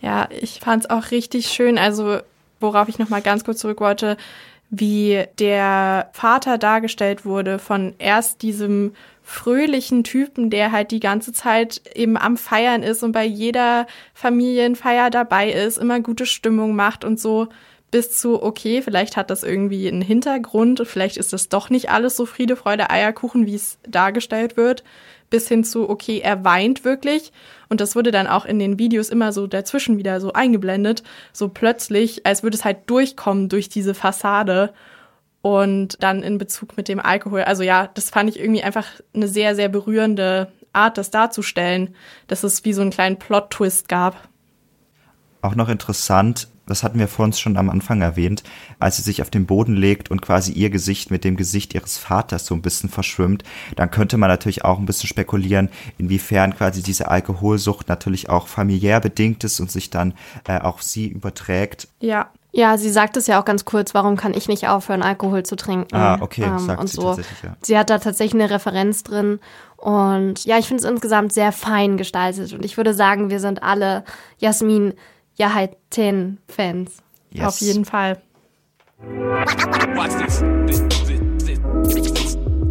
Ja, 0.00 0.28
ich 0.30 0.60
fand 0.60 0.84
es 0.84 0.90
auch 0.90 1.10
richtig 1.10 1.46
schön. 1.46 1.78
Also, 1.78 2.18
worauf 2.60 2.88
ich 2.88 2.98
nochmal 2.98 3.22
ganz 3.22 3.44
kurz 3.44 3.60
zurück 3.60 3.80
wollte, 3.80 4.16
wie 4.70 5.24
der 5.38 6.08
Vater 6.12 6.56
dargestellt 6.58 7.24
wurde 7.26 7.58
von 7.58 7.94
erst 7.98 8.42
diesem 8.42 8.94
fröhlichen 9.22 10.02
Typen, 10.02 10.50
der 10.50 10.72
halt 10.72 10.90
die 10.90 10.98
ganze 10.98 11.32
Zeit 11.32 11.82
eben 11.94 12.16
am 12.16 12.36
Feiern 12.36 12.82
ist 12.82 13.02
und 13.02 13.12
bei 13.12 13.24
jeder 13.24 13.86
Familienfeier 14.14 15.10
dabei 15.10 15.52
ist, 15.52 15.78
immer 15.78 16.00
gute 16.00 16.26
Stimmung 16.26 16.74
macht 16.74 17.04
und 17.04 17.20
so, 17.20 17.48
bis 17.92 18.18
zu, 18.18 18.42
okay, 18.42 18.82
vielleicht 18.82 19.16
hat 19.16 19.30
das 19.30 19.44
irgendwie 19.44 19.86
einen 19.86 20.02
Hintergrund, 20.02 20.82
vielleicht 20.86 21.18
ist 21.18 21.32
das 21.32 21.50
doch 21.50 21.70
nicht 21.70 21.90
alles 21.90 22.16
so 22.16 22.26
Friede, 22.26 22.56
Freude, 22.56 22.90
Eierkuchen, 22.90 23.46
wie 23.46 23.54
es 23.54 23.78
dargestellt 23.86 24.56
wird, 24.56 24.82
bis 25.30 25.46
hin 25.46 25.62
zu, 25.62 25.88
okay, 25.88 26.18
er 26.18 26.42
weint 26.42 26.84
wirklich. 26.84 27.32
Und 27.68 27.80
das 27.80 27.94
wurde 27.94 28.10
dann 28.10 28.26
auch 28.26 28.46
in 28.46 28.58
den 28.58 28.78
Videos 28.78 29.10
immer 29.10 29.32
so 29.32 29.46
dazwischen 29.46 29.98
wieder 29.98 30.20
so 30.20 30.32
eingeblendet, 30.32 31.02
so 31.32 31.50
plötzlich, 31.50 32.26
als 32.26 32.42
würde 32.42 32.56
es 32.56 32.64
halt 32.64 32.90
durchkommen 32.90 33.48
durch 33.48 33.68
diese 33.68 33.94
Fassade. 33.94 34.72
Und 35.42 36.02
dann 36.02 36.22
in 36.22 36.38
Bezug 36.38 36.76
mit 36.76 36.86
dem 36.86 37.00
Alkohol. 37.00 37.42
Also 37.42 37.64
ja, 37.64 37.90
das 37.94 38.10
fand 38.10 38.30
ich 38.30 38.38
irgendwie 38.38 38.62
einfach 38.62 38.86
eine 39.12 39.26
sehr, 39.26 39.56
sehr 39.56 39.68
berührende 39.68 40.52
Art, 40.72 40.96
das 40.96 41.10
darzustellen, 41.10 41.96
dass 42.28 42.44
es 42.44 42.64
wie 42.64 42.72
so 42.72 42.80
einen 42.80 42.90
kleinen 42.90 43.18
Plot-Twist 43.18 43.88
gab. 43.88 44.28
Auch 45.40 45.56
noch 45.56 45.68
interessant, 45.68 46.46
das 46.72 46.82
hatten 46.82 46.98
wir 46.98 47.06
vor 47.06 47.26
uns 47.26 47.38
schon 47.38 47.58
am 47.58 47.68
Anfang 47.68 48.00
erwähnt, 48.00 48.42
als 48.78 48.96
sie 48.96 49.02
sich 49.02 49.20
auf 49.20 49.28
den 49.28 49.44
Boden 49.44 49.76
legt 49.76 50.10
und 50.10 50.22
quasi 50.22 50.52
ihr 50.52 50.70
Gesicht 50.70 51.10
mit 51.10 51.22
dem 51.22 51.36
Gesicht 51.36 51.74
ihres 51.74 51.98
Vaters 51.98 52.46
so 52.46 52.54
ein 52.54 52.62
bisschen 52.62 52.88
verschwimmt, 52.88 53.44
dann 53.76 53.90
könnte 53.90 54.16
man 54.16 54.30
natürlich 54.30 54.64
auch 54.64 54.78
ein 54.78 54.86
bisschen 54.86 55.08
spekulieren, 55.08 55.68
inwiefern 55.98 56.56
quasi 56.56 56.82
diese 56.82 57.08
Alkoholsucht 57.08 57.88
natürlich 57.88 58.30
auch 58.30 58.46
familiär 58.46 59.00
bedingt 59.00 59.44
ist 59.44 59.60
und 59.60 59.70
sich 59.70 59.90
dann 59.90 60.14
äh, 60.48 60.58
auf 60.58 60.82
sie 60.82 61.08
überträgt. 61.08 61.88
Ja. 62.00 62.30
Ja, 62.54 62.76
sie 62.76 62.90
sagt 62.90 63.16
es 63.16 63.26
ja 63.26 63.40
auch 63.40 63.46
ganz 63.46 63.64
kurz, 63.64 63.94
warum 63.94 64.16
kann 64.16 64.34
ich 64.34 64.46
nicht 64.46 64.68
aufhören, 64.68 65.02
Alkohol 65.02 65.42
zu 65.42 65.56
trinken? 65.56 65.94
Ah, 65.94 66.18
okay, 66.20 66.44
ähm, 66.44 66.58
sagt 66.58 66.80
und 66.80 66.86
sie 66.86 66.96
so. 66.96 67.02
tatsächlich, 67.02 67.42
ja. 67.42 67.56
Sie 67.62 67.78
hat 67.78 67.88
da 67.88 67.98
tatsächlich 67.98 68.42
eine 68.42 68.52
Referenz 68.52 69.02
drin. 69.02 69.40
Und 69.78 70.44
ja, 70.44 70.58
ich 70.58 70.68
finde 70.68 70.82
es 70.82 70.88
insgesamt 70.88 71.32
sehr 71.32 71.50
fein 71.50 71.96
gestaltet. 71.96 72.52
Und 72.52 72.62
ich 72.64 72.76
würde 72.76 72.92
sagen, 72.92 73.30
wir 73.30 73.40
sind 73.40 73.62
alle 73.62 74.04
Jasmin 74.36 74.92
Yahaiten-Fans. 75.36 76.98
Yes. 77.30 77.46
Auf 77.46 77.60
jeden 77.60 77.84
Fall. 77.84 78.20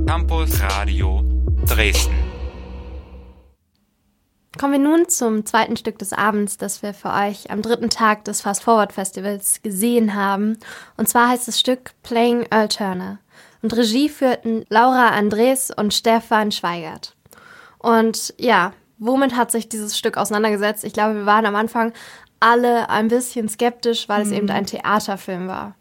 Campus 0.07 0.61
Radio 0.61 1.23
Dresden. 1.65 2.15
Kommen 4.57 4.73
wir 4.73 4.79
nun 4.79 5.07
zum 5.07 5.45
zweiten 5.45 5.77
Stück 5.77 5.97
des 5.97 6.13
Abends, 6.13 6.57
das 6.57 6.83
wir 6.83 6.93
für 6.93 7.11
euch 7.11 7.49
am 7.49 7.61
dritten 7.61 7.89
Tag 7.89 8.25
des 8.25 8.41
Fast 8.41 8.63
Forward 8.63 8.91
Festivals 8.91 9.61
gesehen 9.63 10.13
haben. 10.13 10.57
Und 10.97 11.07
zwar 11.07 11.29
heißt 11.29 11.47
das 11.47 11.59
Stück 11.59 11.93
Playing 12.03 12.45
Earl 12.51 12.67
Turner. 12.67 13.19
Und 13.61 13.75
Regie 13.75 14.09
führten 14.09 14.65
Laura 14.69 15.09
Andres 15.09 15.71
und 15.75 15.93
Stefan 15.93 16.51
Schweigert. 16.51 17.15
Und 17.79 18.33
ja, 18.37 18.73
womit 18.97 19.35
hat 19.35 19.51
sich 19.51 19.69
dieses 19.69 19.97
Stück 19.97 20.17
auseinandergesetzt? 20.17 20.83
Ich 20.83 20.93
glaube, 20.93 21.15
wir 21.15 21.25
waren 21.25 21.45
am 21.45 21.55
Anfang 21.55 21.93
alle 22.41 22.89
ein 22.89 23.07
bisschen 23.07 23.47
skeptisch, 23.47 24.09
weil 24.09 24.23
es 24.23 24.31
eben 24.31 24.49
ein 24.49 24.65
Theaterfilm 24.65 25.47
war. 25.47 25.75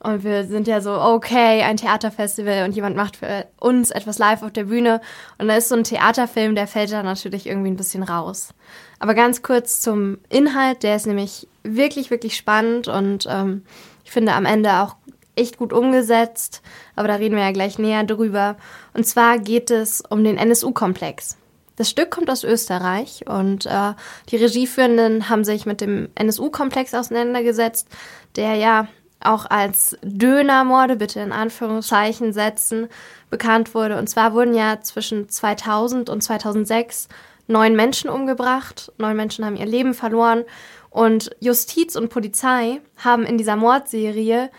Und 0.00 0.22
wir 0.22 0.44
sind 0.44 0.68
ja 0.68 0.80
so, 0.80 0.92
okay, 0.92 1.62
ein 1.62 1.76
Theaterfestival 1.76 2.64
und 2.64 2.74
jemand 2.74 2.96
macht 2.96 3.16
für 3.16 3.46
uns 3.58 3.90
etwas 3.90 4.18
live 4.18 4.42
auf 4.42 4.52
der 4.52 4.64
Bühne. 4.64 5.00
Und 5.38 5.48
da 5.48 5.56
ist 5.56 5.68
so 5.68 5.74
ein 5.74 5.84
Theaterfilm, 5.84 6.54
der 6.54 6.68
fällt 6.68 6.92
da 6.92 7.02
natürlich 7.02 7.46
irgendwie 7.46 7.70
ein 7.70 7.76
bisschen 7.76 8.04
raus. 8.04 8.54
Aber 9.00 9.14
ganz 9.14 9.42
kurz 9.42 9.80
zum 9.80 10.18
Inhalt, 10.28 10.82
der 10.84 10.96
ist 10.96 11.06
nämlich 11.06 11.48
wirklich, 11.64 12.10
wirklich 12.10 12.36
spannend 12.36 12.88
und 12.88 13.26
ähm, 13.28 13.64
ich 14.04 14.12
finde 14.12 14.32
am 14.32 14.46
Ende 14.46 14.72
auch 14.82 14.96
echt 15.34 15.58
gut 15.58 15.72
umgesetzt. 15.72 16.62
Aber 16.96 17.08
da 17.08 17.16
reden 17.16 17.36
wir 17.36 17.42
ja 17.42 17.52
gleich 17.52 17.78
näher 17.78 18.04
drüber. 18.04 18.56
Und 18.94 19.04
zwar 19.04 19.38
geht 19.38 19.70
es 19.70 20.00
um 20.00 20.24
den 20.24 20.36
NSU-Komplex. 20.36 21.36
Das 21.78 21.88
Stück 21.88 22.10
kommt 22.10 22.28
aus 22.28 22.42
Österreich 22.42 23.24
und 23.28 23.64
äh, 23.66 23.94
die 24.30 24.36
Regieführenden 24.36 25.28
haben 25.28 25.44
sich 25.44 25.64
mit 25.64 25.80
dem 25.80 26.08
NSU-Komplex 26.16 26.92
auseinandergesetzt, 26.92 27.86
der 28.34 28.56
ja 28.56 28.88
auch 29.20 29.46
als 29.48 29.96
Dönermorde, 30.02 30.96
bitte 30.96 31.20
in 31.20 31.30
Anführungszeichen 31.30 32.32
setzen, 32.32 32.88
bekannt 33.30 33.76
wurde. 33.76 33.96
Und 33.96 34.08
zwar 34.08 34.34
wurden 34.34 34.54
ja 34.54 34.80
zwischen 34.80 35.28
2000 35.28 36.10
und 36.10 36.20
2006 36.20 37.06
neun 37.46 37.76
Menschen 37.76 38.10
umgebracht. 38.10 38.92
Neun 38.98 39.16
Menschen 39.16 39.44
haben 39.44 39.56
ihr 39.56 39.66
Leben 39.66 39.94
verloren. 39.94 40.42
Und 40.90 41.30
Justiz 41.38 41.94
und 41.94 42.08
Polizei 42.08 42.80
haben 42.96 43.24
in 43.24 43.38
dieser 43.38 43.54
Mordserie 43.54 44.50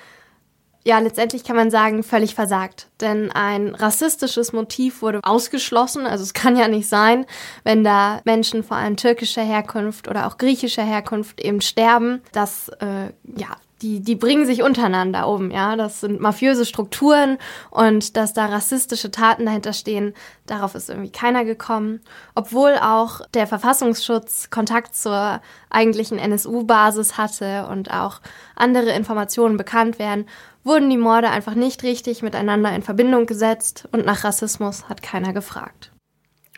ja, 0.85 0.99
letztendlich 0.99 1.43
kann 1.43 1.55
man 1.55 1.71
sagen, 1.71 2.03
völlig 2.03 2.35
versagt. 2.35 2.87
Denn 3.01 3.31
ein 3.31 3.75
rassistisches 3.75 4.53
Motiv 4.53 5.01
wurde 5.01 5.19
ausgeschlossen. 5.23 6.05
Also 6.05 6.23
es 6.23 6.33
kann 6.33 6.55
ja 6.55 6.67
nicht 6.67 6.87
sein, 6.87 7.25
wenn 7.63 7.83
da 7.83 8.21
Menschen 8.23 8.63
vor 8.63 8.77
allem 8.77 8.95
türkischer 8.95 9.43
Herkunft 9.43 10.07
oder 10.07 10.27
auch 10.27 10.37
griechischer 10.37 10.83
Herkunft 10.83 11.41
eben 11.41 11.61
sterben, 11.61 12.21
dass 12.31 12.69
äh, 12.79 13.11
ja 13.23 13.57
die, 13.81 14.01
die 14.01 14.15
bringen 14.15 14.45
sich 14.45 14.63
untereinander 14.63 15.27
um, 15.27 15.51
ja. 15.51 15.75
Das 15.75 16.01
sind 16.01 16.19
mafiöse 16.19 16.65
Strukturen 16.65 17.37
und 17.71 18.17
dass 18.17 18.33
da 18.33 18.45
rassistische 18.47 19.11
Taten 19.11 19.45
dahinter 19.45 19.73
stehen, 19.73 20.13
darauf 20.45 20.75
ist 20.75 20.89
irgendwie 20.89 21.11
keiner 21.11 21.45
gekommen. 21.45 22.01
Obwohl 22.35 22.77
auch 22.81 23.21
der 23.33 23.47
Verfassungsschutz 23.47 24.49
Kontakt 24.49 24.95
zur 24.95 25.41
eigentlichen 25.69 26.19
NSU-Basis 26.19 27.17
hatte 27.17 27.67
und 27.67 27.91
auch 27.91 28.21
andere 28.55 28.91
Informationen 28.91 29.57
bekannt 29.57 29.99
werden, 29.99 30.25
wurden 30.63 30.89
die 30.89 30.97
Morde 30.97 31.29
einfach 31.29 31.55
nicht 31.55 31.83
richtig 31.83 32.21
miteinander 32.21 32.73
in 32.73 32.81
Verbindung 32.81 33.25
gesetzt 33.25 33.87
und 33.91 34.05
nach 34.05 34.23
Rassismus 34.23 34.89
hat 34.89 35.01
keiner 35.01 35.33
gefragt. 35.33 35.91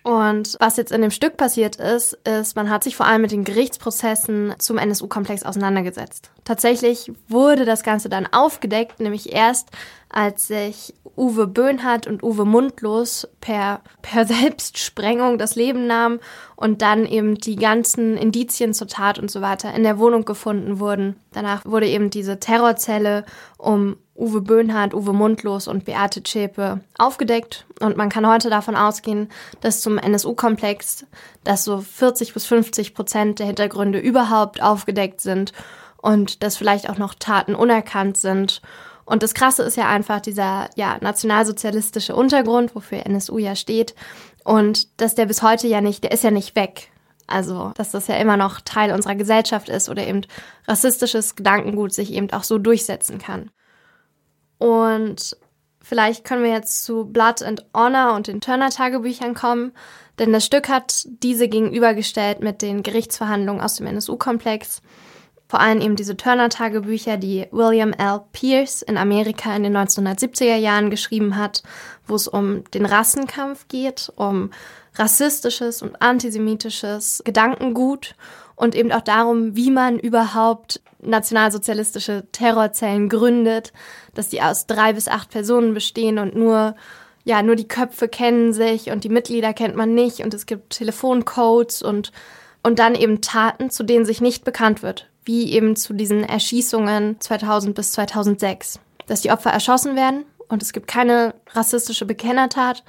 Und 0.04 0.58
was 0.60 0.78
jetzt 0.78 0.92
in 0.92 1.02
dem 1.02 1.12
Stück 1.12 1.38
passiert 1.38 1.76
ist, 1.76 2.14
ist, 2.28 2.56
man 2.56 2.70
hat 2.70 2.84
sich 2.84 2.96
vor 2.96 3.06
allem 3.06 3.22
mit 3.22 3.32
den 3.32 3.44
Gerichtsprozessen 3.44 4.56
zum 4.58 4.78
NSU-Komplex 4.80 5.44
auseinandergesetzt. 5.44 6.32
Tatsächlich 6.44 7.12
wurde 7.28 7.66
das 7.66 7.84
Ganze 7.84 8.10
dann 8.10 8.28
aufgedeckt, 8.32 9.00
nämlich 9.00 9.32
erst 9.34 9.70
als 10.10 10.48
sich 10.48 10.94
Uwe 11.16 11.48
Böhnhardt 11.48 12.08
und 12.08 12.24
Uwe 12.24 12.46
Mundlos 12.46 13.28
per, 13.42 13.82
per 14.02 14.26
Selbstsprengung 14.28 15.38
das 15.38 15.56
Leben 15.56 15.88
nahmen 15.88 16.20
und 16.56 16.82
dann 16.82 17.06
eben 17.06 17.36
die 17.36 17.56
ganzen 17.56 18.18
Indizien 18.18 18.74
zur 18.74 18.88
Tat 18.88 19.20
und 19.20 19.30
so 19.30 19.42
weiter 19.42 19.74
in 19.74 19.84
der 19.84 20.00
Wohnung 20.00 20.26
gefunden 20.26 20.80
wurden. 20.80 21.16
Danach 21.32 21.66
wurde 21.66 21.88
eben 21.88 22.10
diese 22.10 22.40
Terrorzelle 22.40 23.26
um 23.58 23.98
Uwe 24.16 24.42
Böhnhardt, 24.42 24.94
Uwe 24.94 25.14
Mundlos 25.14 25.68
und 25.68 25.86
Beate 25.86 26.24
Zschäpe 26.24 26.82
aufgedeckt. 26.98 27.66
Und 27.80 27.98
man 27.98 28.10
kann 28.10 28.28
heute 28.28 28.50
davon 28.50 28.76
ausgehen, 28.76 29.30
dass 29.62 29.82
zum 29.82 29.98
NSU-Komplex, 29.98 31.06
dass 31.44 31.64
so 31.64 31.80
40 31.80 32.34
bis 32.34 32.46
50 32.46 32.94
Prozent 32.94 33.40
der 33.40 33.48
Hintergründe 33.48 34.00
überhaupt 34.00 34.62
aufgedeckt 34.62 35.22
sind 35.22 35.54
und 36.02 36.44
dass 36.44 36.58
vielleicht 36.58 36.90
auch 36.90 36.98
noch 36.98 37.14
Taten 37.14 37.56
unerkannt 37.56 38.18
sind. 38.18 38.62
Und 39.06 39.24
das 39.24 39.34
Krasse 39.34 39.64
ist 39.64 39.78
ja 39.78 39.88
einfach 39.88 40.22
dieser 40.22 40.70
ja, 40.76 40.98
nationalsozialistische 41.02 42.16
Untergrund, 42.16 42.76
wofür 42.76 43.06
NSU 43.06 43.38
ja 43.38 43.56
steht. 43.56 43.96
Und 44.44 45.02
dass 45.02 45.16
der 45.16 45.26
bis 45.26 45.44
heute 45.44 45.68
ja 45.68 45.82
nicht, 45.82 46.04
der 46.04 46.12
ist 46.12 46.24
ja 46.24 46.32
nicht 46.32 46.56
weg. 46.56 46.90
Also, 47.28 47.72
dass 47.76 47.92
das 47.92 48.08
ja 48.08 48.16
immer 48.16 48.38
noch 48.38 48.62
Teil 48.62 48.92
unserer 48.92 49.16
Gesellschaft 49.16 49.70
ist 49.70 49.90
oder 49.90 50.06
eben 50.06 50.22
rassistisches 50.68 51.36
Gedankengut 51.36 51.94
sich 51.94 52.12
eben 52.14 52.32
auch 52.32 52.44
so 52.44 52.58
durchsetzen 52.58 53.20
kann. 53.20 53.52
Und 54.58 55.38
vielleicht 55.82 56.26
können 56.26 56.44
wir 56.44 56.52
jetzt 56.52 56.84
zu 56.84 57.06
Blood 57.06 57.42
and 57.42 57.66
Honor 57.74 58.16
und 58.16 58.28
den 58.28 58.42
Turner-Tagebüchern 58.42 59.34
kommen, 59.34 59.72
denn 60.20 60.34
das 60.34 60.46
Stück 60.46 60.70
hat 60.70 61.08
diese 61.24 61.48
gegenübergestellt 61.48 62.42
mit 62.42 62.62
den 62.62 62.84
Gerichtsverhandlungen 62.84 63.62
aus 63.62 63.76
dem 63.76 63.88
NSU-Komplex. 63.88 64.82
Vor 65.52 65.60
allem 65.60 65.82
eben 65.82 65.98
diese 65.98 66.16
Turner-Tagebücher, 66.16 67.18
die 67.18 67.46
William 67.52 67.92
L. 67.92 68.22
Pierce 68.32 68.84
in 68.84 68.98
Amerika 68.98 69.54
in 69.54 69.64
den 69.64 69.76
1970er 69.76 70.56
Jahren 70.56 70.90
geschrieben 70.90 71.36
hat, 71.36 71.62
wo 72.08 72.16
es 72.16 72.30
um 72.30 72.64
den 72.74 72.86
Rassenkampf 72.86 73.68
geht, 73.68 74.14
um 74.16 74.52
rassistisches 74.96 75.82
und 75.82 76.02
antisemitisches 76.02 77.22
Gedankengut 77.26 78.16
und 78.56 78.76
eben 78.76 78.94
auch 78.94 79.02
darum, 79.02 79.58
wie 79.58 79.72
man 79.72 80.00
überhaupt 80.00 80.80
nationalsozialistische 81.02 82.24
Terrorzellen 82.32 83.10
gründet, 83.10 83.74
dass 84.14 84.30
die 84.30 84.42
aus 84.42 84.68
drei 84.68 84.94
bis 84.94 85.10
acht 85.10 85.32
Personen 85.32 85.74
bestehen 85.74 86.18
und 86.18 86.34
nur 86.34 86.76
ja, 87.26 87.44
nur 87.44 87.58
die 87.58 87.68
Köpfe 87.68 88.08
kennen 88.08 88.54
sich 88.54 88.90
und 88.90 89.04
die 89.04 89.10
Mitglieder 89.10 89.52
kennt 89.52 89.76
man 89.76 89.94
nicht 89.96 90.22
und 90.22 90.34
es 90.34 90.46
gibt 90.46 90.78
Telefoncodes 90.78 91.82
und, 91.82 92.14
und 92.64 92.80
dann 92.80 92.96
eben 92.96 93.20
Taten, 93.20 93.70
zu 93.70 93.84
denen 93.84 94.06
sich 94.06 94.22
nicht 94.22 94.46
bekannt 94.46 94.82
wird, 94.82 95.11
wie 95.24 95.52
eben 95.52 95.76
zu 95.76 95.94
diesen 95.94 96.24
Erschießungen 96.24 97.20
2000 97.20 97.76
bis 97.76 97.92
2006, 97.92 98.80
dass 99.08 99.22
die 99.22 99.32
Opfer 99.32 99.52
erschossen 99.52 99.96
werden 99.96 100.26
und 100.48 100.62
es 100.64 100.74
gibt 100.74 100.88
keine 100.88 101.36
rassistische 101.54 102.06
Bekennertat, 102.06 102.84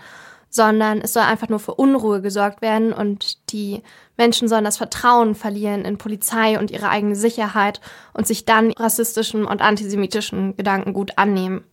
sondern 0.48 1.00
es 1.00 1.14
soll 1.14 1.22
einfach 1.22 1.48
nur 1.48 1.58
für 1.58 1.74
Unruhe 1.74 2.20
gesorgt 2.20 2.60
werden 2.60 2.92
und 2.92 3.50
die 3.52 3.82
Menschen 4.18 4.48
sollen 4.48 4.64
das 4.64 4.76
Vertrauen 4.76 5.34
verlieren 5.34 5.84
in 5.84 5.96
Polizei 5.96 6.58
und 6.58 6.70
ihre 6.70 6.90
eigene 6.90 7.16
Sicherheit 7.16 7.80
und 8.12 8.26
sich 8.26 8.44
dann 8.44 8.70
rassistischen 8.72 9.46
und 9.46 9.62
antisemitischen 9.62 10.54
Gedanken 10.56 10.92
gut 10.92 11.16
annehmen. 11.16 11.64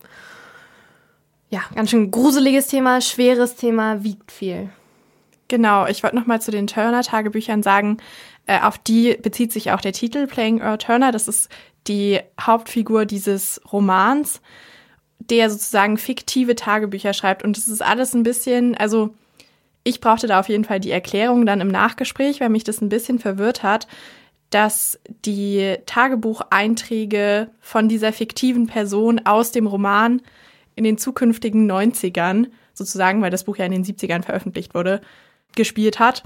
Ja, 1.50 1.60
ganz 1.74 1.90
schön 1.90 2.10
gruseliges 2.10 2.68
Thema, 2.68 3.00
schweres 3.00 3.56
Thema, 3.56 4.02
wiegt 4.02 4.32
viel. 4.32 4.70
Genau, 5.48 5.86
ich 5.86 6.02
wollte 6.02 6.16
noch 6.16 6.26
mal 6.26 6.40
zu 6.40 6.52
den 6.52 6.68
Turner-Tagebüchern 6.68 7.62
sagen, 7.62 7.98
äh, 8.46 8.60
auf 8.60 8.78
die 8.78 9.16
bezieht 9.16 9.52
sich 9.52 9.70
auch 9.70 9.80
der 9.80 9.92
Titel 9.92 10.26
Playing 10.26 10.60
Earl 10.60 10.78
Turner. 10.78 11.12
Das 11.12 11.28
ist 11.28 11.50
die 11.86 12.20
Hauptfigur 12.40 13.06
dieses 13.06 13.60
Romans 13.72 14.40
der 15.30 15.50
sozusagen 15.50 15.96
fiktive 15.98 16.54
Tagebücher 16.54 17.12
schreibt. 17.12 17.44
Und 17.44 17.56
das 17.56 17.68
ist 17.68 17.82
alles 17.82 18.14
ein 18.14 18.22
bisschen, 18.22 18.76
also 18.76 19.14
ich 19.84 20.00
brauchte 20.00 20.26
da 20.26 20.40
auf 20.40 20.48
jeden 20.48 20.64
Fall 20.64 20.80
die 20.80 20.90
Erklärung 20.90 21.46
dann 21.46 21.60
im 21.60 21.68
Nachgespräch, 21.68 22.40
weil 22.40 22.48
mich 22.48 22.64
das 22.64 22.80
ein 22.80 22.88
bisschen 22.88 23.18
verwirrt 23.18 23.62
hat, 23.62 23.86
dass 24.50 24.98
die 25.24 25.76
Tagebucheinträge 25.86 27.50
von 27.60 27.88
dieser 27.88 28.12
fiktiven 28.12 28.66
Person 28.66 29.20
aus 29.24 29.52
dem 29.52 29.66
Roman 29.66 30.22
in 30.74 30.84
den 30.84 30.98
zukünftigen 30.98 31.70
90ern, 31.70 32.48
sozusagen, 32.74 33.22
weil 33.22 33.30
das 33.30 33.44
Buch 33.44 33.56
ja 33.56 33.66
in 33.66 33.72
den 33.72 33.84
70ern 33.84 34.24
veröffentlicht 34.24 34.74
wurde, 34.74 35.00
gespielt 35.54 35.98
hat. 35.98 36.24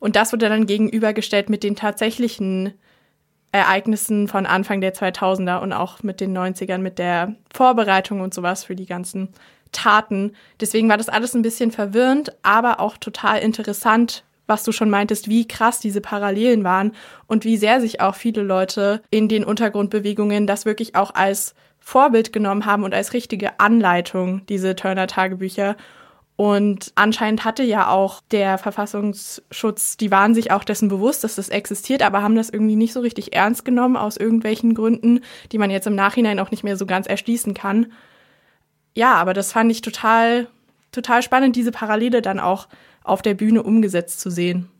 Und 0.00 0.16
das 0.16 0.32
wurde 0.32 0.48
dann 0.48 0.66
gegenübergestellt 0.66 1.48
mit 1.48 1.62
den 1.62 1.76
tatsächlichen 1.76 2.74
Ereignissen 3.52 4.28
von 4.28 4.46
Anfang 4.46 4.80
der 4.80 4.94
2000er 4.94 5.60
und 5.60 5.72
auch 5.72 6.02
mit 6.02 6.20
den 6.20 6.36
90ern, 6.36 6.78
mit 6.78 6.98
der 6.98 7.34
Vorbereitung 7.52 8.20
und 8.20 8.34
sowas 8.34 8.64
für 8.64 8.76
die 8.76 8.86
ganzen 8.86 9.28
Taten. 9.72 10.32
Deswegen 10.60 10.88
war 10.88 10.96
das 10.96 11.08
alles 11.08 11.34
ein 11.34 11.42
bisschen 11.42 11.70
verwirrend, 11.70 12.32
aber 12.42 12.80
auch 12.80 12.96
total 12.96 13.40
interessant, 13.40 14.24
was 14.46 14.64
du 14.64 14.72
schon 14.72 14.90
meintest, 14.90 15.28
wie 15.28 15.46
krass 15.46 15.78
diese 15.78 16.00
Parallelen 16.00 16.64
waren 16.64 16.92
und 17.26 17.44
wie 17.44 17.56
sehr 17.56 17.80
sich 17.80 18.00
auch 18.00 18.16
viele 18.16 18.42
Leute 18.42 19.00
in 19.10 19.28
den 19.28 19.44
Untergrundbewegungen 19.44 20.46
das 20.46 20.64
wirklich 20.64 20.96
auch 20.96 21.14
als 21.14 21.54
Vorbild 21.78 22.32
genommen 22.32 22.66
haben 22.66 22.84
und 22.84 22.92
als 22.92 23.12
richtige 23.12 23.58
Anleitung, 23.58 24.44
diese 24.46 24.76
Turner-Tagebücher. 24.76 25.76
Und 26.40 26.92
anscheinend 26.94 27.44
hatte 27.44 27.62
ja 27.62 27.90
auch 27.90 28.22
der 28.30 28.56
Verfassungsschutz, 28.56 29.98
die 29.98 30.10
waren 30.10 30.34
sich 30.34 30.50
auch 30.52 30.64
dessen 30.64 30.88
bewusst, 30.88 31.22
dass 31.22 31.34
das 31.34 31.50
existiert, 31.50 32.00
aber 32.00 32.22
haben 32.22 32.34
das 32.34 32.48
irgendwie 32.48 32.76
nicht 32.76 32.94
so 32.94 33.00
richtig 33.00 33.34
ernst 33.34 33.62
genommen 33.66 33.98
aus 33.98 34.16
irgendwelchen 34.16 34.72
Gründen, 34.72 35.20
die 35.52 35.58
man 35.58 35.70
jetzt 35.70 35.86
im 35.86 35.94
Nachhinein 35.94 36.38
auch 36.38 36.50
nicht 36.50 36.64
mehr 36.64 36.78
so 36.78 36.86
ganz 36.86 37.06
erschließen 37.06 37.52
kann. 37.52 37.92
Ja, 38.94 39.16
aber 39.16 39.34
das 39.34 39.52
fand 39.52 39.70
ich 39.70 39.82
total, 39.82 40.46
total 40.92 41.22
spannend, 41.22 41.56
diese 41.56 41.72
Parallele 41.72 42.22
dann 42.22 42.40
auch 42.40 42.68
auf 43.04 43.20
der 43.20 43.34
Bühne 43.34 43.62
umgesetzt 43.62 44.18
zu 44.20 44.30
sehen. 44.30 44.70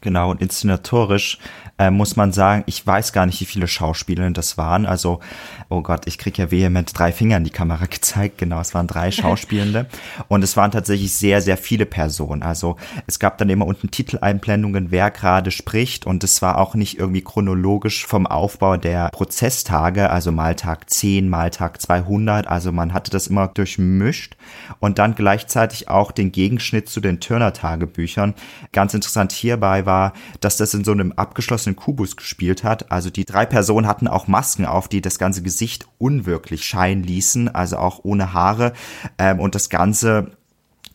Genau, 0.00 0.30
und 0.30 0.40
inszenatorisch 0.40 1.38
äh, 1.78 1.90
muss 1.90 2.16
man 2.16 2.32
sagen, 2.32 2.64
ich 2.66 2.86
weiß 2.86 3.12
gar 3.12 3.26
nicht, 3.26 3.40
wie 3.40 3.44
viele 3.44 3.68
Schauspieler 3.68 4.30
das 4.30 4.56
waren. 4.56 4.86
Also, 4.86 5.20
oh 5.68 5.82
Gott, 5.82 6.06
ich 6.06 6.16
krieg 6.16 6.38
ja 6.38 6.50
vehement 6.50 6.98
drei 6.98 7.12
Finger 7.12 7.36
in 7.36 7.44
die 7.44 7.50
Kamera 7.50 7.84
gezeigt. 7.90 8.38
Genau, 8.38 8.60
es 8.60 8.74
waren 8.74 8.86
drei 8.86 9.10
Schauspielende. 9.10 9.86
und 10.28 10.42
es 10.42 10.56
waren 10.56 10.70
tatsächlich 10.70 11.14
sehr, 11.14 11.42
sehr 11.42 11.56
viele 11.56 11.84
Personen. 11.84 12.42
Also 12.42 12.76
es 13.06 13.18
gab 13.18 13.36
dann 13.38 13.50
immer 13.50 13.66
unten 13.66 13.90
Titeleinblendungen, 13.90 14.90
wer 14.90 15.10
gerade 15.10 15.50
spricht. 15.50 16.06
Und 16.06 16.24
es 16.24 16.40
war 16.40 16.58
auch 16.58 16.74
nicht 16.74 16.98
irgendwie 16.98 17.22
chronologisch 17.22 18.06
vom 18.06 18.26
Aufbau 18.26 18.76
der 18.76 19.10
Prozesstage, 19.10 20.08
also 20.08 20.32
mal 20.32 20.54
Tag 20.54 20.88
10, 20.88 21.28
mal 21.28 21.50
Tag 21.50 21.82
200. 21.82 22.46
Also 22.46 22.72
man 22.72 22.94
hatte 22.94 23.10
das 23.10 23.26
immer 23.26 23.48
durchmischt. 23.48 24.36
Und 24.80 24.98
dann 24.98 25.14
gleichzeitig 25.14 25.88
auch 25.88 26.10
den 26.10 26.32
Gegenschnitt 26.32 26.88
zu 26.88 27.00
den 27.00 27.20
Turner-Tagebüchern. 27.20 28.34
Ganz 28.72 28.94
interessant 28.94 29.32
hierbei 29.32 29.75
war, 29.84 30.14
dass 30.40 30.56
das 30.56 30.72
in 30.72 30.84
so 30.84 30.92
einem 30.92 31.12
abgeschlossenen 31.12 31.76
Kubus 31.76 32.16
gespielt 32.16 32.64
hat. 32.64 32.90
Also 32.90 33.10
die 33.10 33.26
drei 33.26 33.44
Personen 33.44 33.86
hatten 33.86 34.08
auch 34.08 34.28
Masken 34.28 34.64
auf, 34.64 34.88
die 34.88 35.02
das 35.02 35.18
ganze 35.18 35.42
Gesicht 35.42 35.86
unwirklich 35.98 36.64
scheinen 36.64 37.02
ließen, 37.02 37.54
also 37.54 37.76
auch 37.76 38.00
ohne 38.04 38.32
Haare. 38.32 38.72
Ähm, 39.18 39.40
und 39.40 39.54
das 39.54 39.68
Ganze 39.68 40.30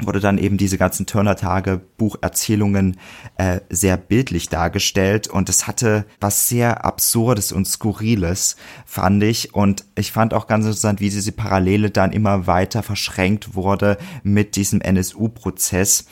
wurde 0.05 0.19
dann 0.19 0.37
eben 0.37 0.57
diese 0.57 0.77
ganzen 0.77 1.05
Turner-Tage-Bucherzählungen 1.05 2.97
äh, 3.37 3.59
sehr 3.69 3.97
bildlich 3.97 4.49
dargestellt 4.49 5.27
und 5.27 5.49
es 5.49 5.67
hatte 5.67 6.05
was 6.19 6.47
sehr 6.47 6.85
Absurdes 6.85 7.51
und 7.51 7.65
Skurriles, 7.65 8.55
fand 8.85 9.23
ich. 9.23 9.53
Und 9.53 9.85
ich 9.95 10.11
fand 10.11 10.33
auch 10.33 10.47
ganz 10.47 10.65
interessant, 10.65 10.99
wie 10.99 11.09
diese 11.09 11.31
Parallele 11.31 11.91
dann 11.91 12.11
immer 12.11 12.47
weiter 12.47 12.83
verschränkt 12.83 13.55
wurde 13.55 13.97
mit 14.23 14.55
diesem 14.55 14.81
NSU-Prozess. 14.81 16.05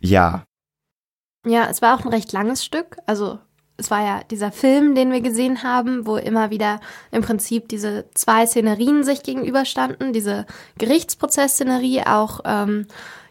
Ja, 0.00 0.44
ja, 1.46 1.68
es 1.70 1.80
war 1.82 1.96
auch 1.96 2.04
ein 2.04 2.10
recht 2.12 2.32
langes 2.32 2.64
Stück. 2.64 2.96
Also 3.06 3.38
es 3.76 3.90
war 3.90 4.02
ja 4.04 4.20
dieser 4.30 4.52
Film, 4.52 4.94
den 4.94 5.12
wir 5.12 5.20
gesehen 5.20 5.62
haben, 5.62 6.06
wo 6.06 6.16
immer 6.16 6.50
wieder 6.50 6.80
im 7.10 7.22
Prinzip 7.22 7.68
diese 7.68 8.06
zwei 8.14 8.46
Szenerien 8.46 9.04
sich 9.04 9.22
gegenüberstanden. 9.22 10.12
Diese 10.12 10.46
Gerichtsprozessszenerie 10.78 12.02
auch 12.06 12.40
ähm, 12.44 12.86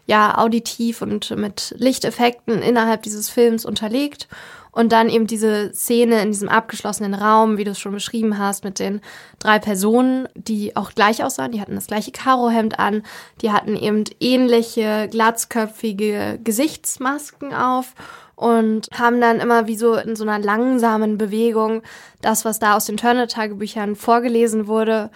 ja 0.06 0.38
auditiv 0.38 1.02
und 1.02 1.30
mit 1.36 1.74
Lichteffekten 1.76 2.62
innerhalb 2.62 3.02
dieses 3.02 3.28
Films 3.28 3.64
unterlegt. 3.64 4.28
Und 4.76 4.92
dann 4.92 5.08
eben 5.08 5.26
diese 5.26 5.72
Szene 5.72 6.20
in 6.20 6.32
diesem 6.32 6.50
abgeschlossenen 6.50 7.14
Raum, 7.14 7.56
wie 7.56 7.64
du 7.64 7.70
es 7.70 7.78
schon 7.78 7.92
beschrieben 7.92 8.36
hast, 8.36 8.62
mit 8.62 8.78
den 8.78 9.00
drei 9.38 9.58
Personen, 9.58 10.28
die 10.34 10.76
auch 10.76 10.90
gleich 10.90 11.24
aussahen. 11.24 11.52
Die 11.52 11.62
hatten 11.62 11.76
das 11.76 11.86
gleiche 11.86 12.12
Karohemd 12.12 12.78
an. 12.78 13.02
Die 13.40 13.52
hatten 13.52 13.74
eben 13.74 14.04
ähnliche 14.20 15.08
glatzköpfige 15.10 16.38
Gesichtsmasken 16.44 17.54
auf 17.54 17.94
und 18.34 18.88
haben 18.92 19.18
dann 19.18 19.40
immer 19.40 19.66
wie 19.66 19.76
so 19.76 19.94
in 19.94 20.14
so 20.14 20.24
einer 20.24 20.44
langsamen 20.44 21.16
Bewegung 21.16 21.80
das, 22.20 22.44
was 22.44 22.58
da 22.58 22.76
aus 22.76 22.84
den 22.84 22.98
Turner-Tagebüchern 22.98 23.96
vorgelesen 23.96 24.66
wurde, 24.66 25.10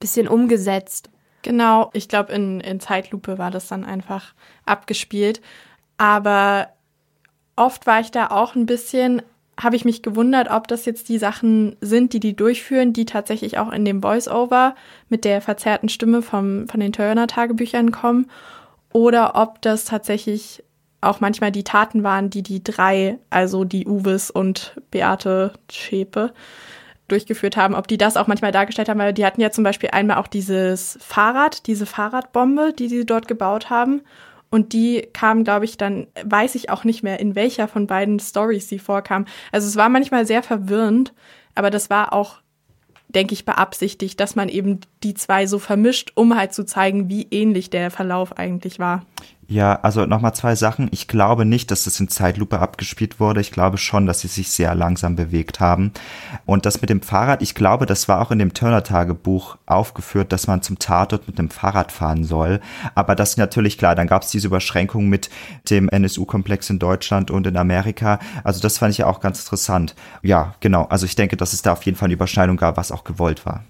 bisschen 0.00 0.26
umgesetzt. 0.26 1.08
Genau, 1.42 1.88
ich 1.92 2.08
glaube, 2.08 2.32
in, 2.32 2.58
in 2.58 2.80
Zeitlupe 2.80 3.38
war 3.38 3.52
das 3.52 3.68
dann 3.68 3.84
einfach 3.84 4.34
abgespielt. 4.66 5.40
Aber 5.98 6.73
oft 7.56 7.86
war 7.86 8.00
ich 8.00 8.10
da 8.10 8.28
auch 8.28 8.54
ein 8.54 8.66
bisschen, 8.66 9.22
habe 9.60 9.76
ich 9.76 9.84
mich 9.84 10.02
gewundert, 10.02 10.50
ob 10.50 10.68
das 10.68 10.84
jetzt 10.84 11.08
die 11.08 11.18
Sachen 11.18 11.76
sind, 11.80 12.12
die 12.12 12.20
die 12.20 12.36
durchführen, 12.36 12.92
die 12.92 13.04
tatsächlich 13.04 13.58
auch 13.58 13.72
in 13.72 13.84
dem 13.84 14.02
Voice-Over 14.02 14.74
mit 15.08 15.24
der 15.24 15.40
verzerrten 15.40 15.88
Stimme 15.88 16.22
vom, 16.22 16.68
von 16.68 16.80
den 16.80 16.92
Turner-Tagebüchern 16.92 17.92
kommen 17.92 18.26
oder 18.92 19.36
ob 19.36 19.60
das 19.62 19.84
tatsächlich 19.84 20.62
auch 21.00 21.20
manchmal 21.20 21.52
die 21.52 21.64
Taten 21.64 22.02
waren, 22.02 22.30
die 22.30 22.42
die 22.42 22.64
drei, 22.64 23.18
also 23.30 23.64
die 23.64 23.86
Uwes 23.86 24.30
und 24.30 24.80
Beate 24.90 25.52
Schäpe, 25.70 26.32
durchgeführt 27.08 27.56
haben, 27.56 27.74
ob 27.74 27.86
die 27.86 27.98
das 27.98 28.16
auch 28.16 28.26
manchmal 28.26 28.52
dargestellt 28.52 28.88
haben, 28.88 28.98
weil 28.98 29.12
die 29.12 29.26
hatten 29.26 29.40
ja 29.40 29.50
zum 29.50 29.62
Beispiel 29.62 29.90
einmal 29.92 30.16
auch 30.16 30.26
dieses 30.26 30.98
Fahrrad, 31.02 31.66
diese 31.66 31.86
Fahrradbombe, 31.86 32.72
die 32.72 32.88
sie 32.88 33.04
dort 33.04 33.28
gebaut 33.28 33.68
haben. 33.68 34.00
Und 34.54 34.72
die 34.72 35.08
kam, 35.12 35.42
glaube 35.42 35.64
ich, 35.64 35.78
dann, 35.78 36.06
weiß 36.22 36.54
ich 36.54 36.70
auch 36.70 36.84
nicht 36.84 37.02
mehr, 37.02 37.18
in 37.18 37.34
welcher 37.34 37.66
von 37.66 37.88
beiden 37.88 38.20
Stories 38.20 38.68
sie 38.68 38.78
vorkam. 38.78 39.24
Also 39.50 39.66
es 39.66 39.74
war 39.74 39.88
manchmal 39.88 40.26
sehr 40.26 40.44
verwirrend, 40.44 41.12
aber 41.56 41.70
das 41.70 41.90
war 41.90 42.12
auch, 42.12 42.36
denke 43.08 43.32
ich, 43.32 43.44
beabsichtigt, 43.44 44.20
dass 44.20 44.36
man 44.36 44.48
eben 44.48 44.78
die 45.02 45.14
zwei 45.14 45.48
so 45.48 45.58
vermischt, 45.58 46.12
um 46.14 46.36
halt 46.36 46.54
zu 46.54 46.64
zeigen, 46.64 47.08
wie 47.08 47.26
ähnlich 47.32 47.68
der 47.68 47.90
Verlauf 47.90 48.38
eigentlich 48.38 48.78
war. 48.78 49.04
Ja, 49.46 49.78
also 49.82 50.06
nochmal 50.06 50.34
zwei 50.34 50.54
Sachen. 50.54 50.88
Ich 50.90 51.06
glaube 51.06 51.44
nicht, 51.44 51.70
dass 51.70 51.84
das 51.84 52.00
in 52.00 52.08
Zeitlupe 52.08 52.60
abgespielt 52.60 53.20
wurde. 53.20 53.40
Ich 53.40 53.52
glaube 53.52 53.76
schon, 53.76 54.06
dass 54.06 54.20
sie 54.20 54.28
sich 54.28 54.50
sehr 54.50 54.74
langsam 54.74 55.16
bewegt 55.16 55.60
haben. 55.60 55.92
Und 56.46 56.64
das 56.64 56.80
mit 56.80 56.88
dem 56.88 57.02
Fahrrad, 57.02 57.42
ich 57.42 57.54
glaube, 57.54 57.84
das 57.84 58.08
war 58.08 58.22
auch 58.22 58.30
in 58.30 58.38
dem 58.38 58.54
Turner-Tagebuch 58.54 59.58
aufgeführt, 59.66 60.32
dass 60.32 60.46
man 60.46 60.62
zum 60.62 60.78
Tatort 60.78 61.26
mit 61.26 61.38
dem 61.38 61.50
Fahrrad 61.50 61.92
fahren 61.92 62.24
soll. 62.24 62.60
Aber 62.94 63.14
das 63.14 63.30
ist 63.30 63.36
natürlich 63.36 63.76
klar, 63.76 63.94
dann 63.94 64.06
gab 64.06 64.22
es 64.22 64.30
diese 64.30 64.46
Überschränkung 64.46 65.08
mit 65.08 65.28
dem 65.68 65.88
NSU-Komplex 65.88 66.70
in 66.70 66.78
Deutschland 66.78 67.30
und 67.30 67.46
in 67.46 67.56
Amerika. 67.56 68.20
Also 68.44 68.60
das 68.60 68.78
fand 68.78 68.92
ich 68.92 68.98
ja 68.98 69.06
auch 69.06 69.20
ganz 69.20 69.40
interessant. 69.40 69.94
Ja, 70.22 70.54
genau. 70.60 70.84
Also 70.84 71.04
ich 71.04 71.16
denke, 71.16 71.36
dass 71.36 71.52
es 71.52 71.62
da 71.62 71.72
auf 71.72 71.82
jeden 71.82 71.98
Fall 71.98 72.06
eine 72.06 72.14
Überschneidung 72.14 72.56
gab, 72.56 72.78
was 72.78 72.92
auch 72.92 73.04
gewollt 73.04 73.44
war. 73.44 73.64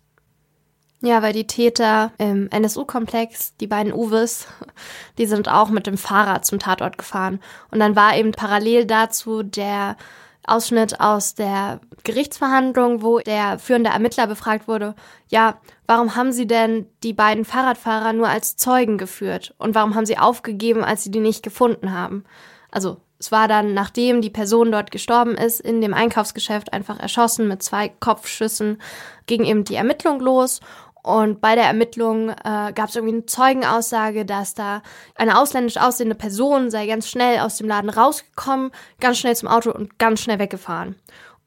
Ja, 1.05 1.21
weil 1.21 1.35
die 1.35 1.47
Täter 1.47 2.13
im 2.17 2.49
NSU-Komplex, 2.49 3.55
die 3.59 3.67
beiden 3.67 3.93
Uwes, 3.93 4.47
die 5.19 5.27
sind 5.27 5.51
auch 5.51 5.69
mit 5.69 5.87
dem 5.87 5.99
Fahrrad 5.99 6.47
zum 6.47 6.59
Tatort 6.59 6.97
gefahren. 6.97 7.41
Und 7.71 7.81
dann 7.81 7.95
war 7.95 8.17
eben 8.17 8.33
parallel 8.33 8.87
dazu 8.87 9.43
der 9.43 9.99
Ausschnitt 10.47 11.01
aus 11.01 11.35
der 11.35 11.81
Gerichtsverhandlung, 12.05 13.03
wo 13.03 13.19
der 13.19 13.59
führende 13.59 13.91
Ermittler 13.91 14.27
befragt 14.27 14.67
wurde, 14.67 14.95
ja, 15.29 15.59
warum 15.87 16.17
haben 16.17 16.33
Sie 16.33 16.47
denn 16.47 16.87
die 17.03 17.13
beiden 17.13 17.45
Fahrradfahrer 17.45 18.15
nur 18.15 18.29
als 18.29 18.57
Zeugen 18.57 18.97
geführt? 18.97 19.55
Und 19.59 19.75
warum 19.75 19.95
haben 19.95 20.07
Sie 20.07 20.17
aufgegeben, 20.17 20.85
als 20.85 21.05
Sie 21.05 21.11
die 21.11 21.21
nicht 21.21 21.43
gefunden 21.43 21.93
haben? 21.93 22.25
Also, 22.71 22.97
es 23.19 23.33
war 23.33 23.49
dann, 23.49 23.73
nachdem 23.73 24.21
die 24.21 24.31
Person 24.31 24.71
dort 24.73 24.91
gestorben 24.91 25.37
ist, 25.37 25.61
in 25.61 25.81
dem 25.81 25.95
Einkaufsgeschäft 25.95 26.73
einfach 26.73 26.99
erschossen 26.99 27.49
mit 27.49 27.63
zwei 27.63 27.89
Kopfschüssen, 27.89 28.83
ging 29.27 29.45
eben 29.45 29.65
die 29.65 29.77
Ermittlung 29.77 30.21
los 30.21 30.61
und 31.05 31.43
bei 31.43 31.55
der 31.55 31.65
Ermittlung 31.65 32.31
äh, 32.31 32.73
gab 32.75 32.89
es 32.89 32.97
irgendwie 32.97 33.17
eine 33.17 33.27
Zeugenaussage, 33.27 34.25
dass 34.25 34.55
da 34.55 34.81
eine 35.15 35.39
ausländisch 35.39 35.77
aussehende 35.77 36.15
Person 36.15 36.71
sei 36.71 36.87
ganz 36.87 37.11
schnell 37.11 37.41
aus 37.41 37.59
dem 37.59 37.69
Laden 37.69 37.91
rausgekommen, 37.91 38.71
ganz 39.01 39.19
schnell 39.19 39.37
zum 39.37 39.51
Auto 39.51 39.71
und 39.71 39.99
ganz 39.99 40.23
schnell 40.23 40.39
weggefahren. 40.39 40.97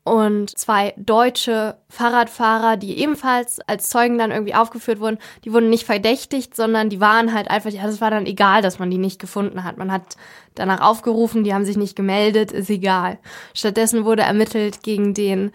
Und 0.03 0.55
zwei 0.55 0.93
deutsche 0.95 1.79
Fahrradfahrer, 1.89 2.77
die 2.77 2.99
ebenfalls 2.99 3.59
als 3.61 3.89
Zeugen 3.89 4.19
dann 4.19 4.29
irgendwie 4.29 4.53
aufgeführt 4.53 4.99
wurden, 4.99 5.17
die 5.43 5.51
wurden 5.51 5.71
nicht 5.71 5.87
verdächtigt, 5.87 6.55
sondern 6.55 6.91
die 6.91 7.01
waren 7.01 7.33
halt 7.33 7.49
einfach, 7.49 7.71
ja, 7.71 7.83
das 7.83 7.99
war 7.99 8.11
dann 8.11 8.27
egal, 8.27 8.61
dass 8.61 8.77
man 8.77 8.91
die 8.91 8.99
nicht 8.99 9.19
gefunden 9.19 9.63
hat. 9.63 9.77
Man 9.77 9.91
hat 9.91 10.17
danach 10.53 10.81
aufgerufen, 10.81 11.43
die 11.43 11.55
haben 11.55 11.65
sich 11.65 11.77
nicht 11.77 11.95
gemeldet, 11.95 12.51
ist 12.51 12.69
egal. 12.69 13.17
Stattdessen 13.55 14.05
wurde 14.05 14.21
ermittelt 14.21 14.83
gegen 14.83 15.15
den 15.15 15.51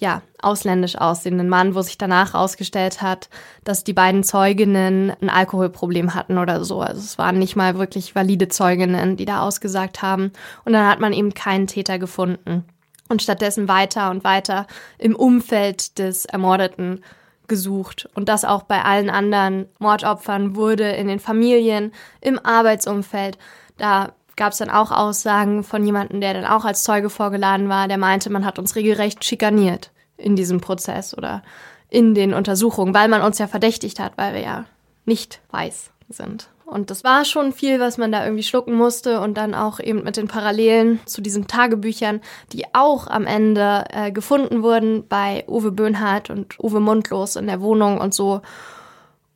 ja, 0.00 0.22
ausländisch 0.40 0.96
aussehenden 0.96 1.48
Mann, 1.48 1.74
wo 1.74 1.82
sich 1.82 1.98
danach 1.98 2.32
herausgestellt 2.32 3.02
hat, 3.02 3.28
dass 3.64 3.84
die 3.84 3.92
beiden 3.92 4.24
Zeuginnen 4.24 5.12
ein 5.20 5.28
Alkoholproblem 5.28 6.14
hatten 6.14 6.38
oder 6.38 6.64
so. 6.64 6.80
Also 6.80 7.00
es 7.00 7.18
waren 7.18 7.38
nicht 7.38 7.54
mal 7.54 7.78
wirklich 7.78 8.14
valide 8.14 8.48
Zeuginnen, 8.48 9.16
die 9.16 9.26
da 9.26 9.42
ausgesagt 9.42 10.00
haben. 10.00 10.32
Und 10.64 10.72
dann 10.72 10.88
hat 10.88 11.00
man 11.00 11.12
eben 11.12 11.34
keinen 11.34 11.66
Täter 11.66 11.98
gefunden. 11.98 12.64
Und 13.08 13.22
stattdessen 13.22 13.68
weiter 13.68 14.10
und 14.10 14.24
weiter 14.24 14.66
im 14.96 15.14
Umfeld 15.14 15.98
des 15.98 16.24
Ermordeten 16.24 17.02
gesucht. 17.46 18.08
Und 18.14 18.30
das 18.30 18.46
auch 18.46 18.62
bei 18.62 18.82
allen 18.82 19.10
anderen 19.10 19.66
Mordopfern 19.78 20.56
wurde 20.56 20.88
in 20.92 21.08
den 21.08 21.20
Familien, 21.20 21.92
im 22.22 22.38
Arbeitsumfeld. 22.38 23.36
Da 23.76 24.12
gab 24.40 24.52
es 24.52 24.58
dann 24.58 24.70
auch 24.70 24.90
Aussagen 24.90 25.62
von 25.62 25.84
jemandem, 25.84 26.22
der 26.22 26.32
dann 26.32 26.46
auch 26.46 26.64
als 26.64 26.82
Zeuge 26.82 27.10
vorgeladen 27.10 27.68
war, 27.68 27.88
der 27.88 27.98
meinte, 27.98 28.30
man 28.30 28.46
hat 28.46 28.58
uns 28.58 28.74
regelrecht 28.74 29.22
schikaniert 29.22 29.90
in 30.16 30.34
diesem 30.34 30.62
Prozess 30.62 31.14
oder 31.14 31.42
in 31.90 32.14
den 32.14 32.32
Untersuchungen, 32.32 32.94
weil 32.94 33.08
man 33.08 33.20
uns 33.20 33.36
ja 33.36 33.48
verdächtigt 33.48 34.00
hat, 34.00 34.14
weil 34.16 34.32
wir 34.32 34.40
ja 34.40 34.64
nicht 35.04 35.40
weiß 35.50 35.90
sind. 36.08 36.48
Und 36.64 36.90
das 36.90 37.04
war 37.04 37.26
schon 37.26 37.52
viel, 37.52 37.80
was 37.80 37.98
man 37.98 38.12
da 38.12 38.24
irgendwie 38.24 38.42
schlucken 38.42 38.74
musste 38.76 39.20
und 39.20 39.34
dann 39.34 39.54
auch 39.54 39.78
eben 39.78 40.04
mit 40.04 40.16
den 40.16 40.26
Parallelen 40.26 41.00
zu 41.04 41.20
diesen 41.20 41.46
Tagebüchern, 41.46 42.22
die 42.54 42.64
auch 42.72 43.08
am 43.08 43.26
Ende 43.26 43.84
äh, 43.90 44.10
gefunden 44.10 44.62
wurden 44.62 45.06
bei 45.06 45.44
Uwe 45.48 45.70
Böhnhardt 45.70 46.30
und 46.30 46.58
Uwe 46.58 46.80
Mundlos 46.80 47.36
in 47.36 47.46
der 47.46 47.60
Wohnung 47.60 47.98
und 47.98 48.14
so. 48.14 48.40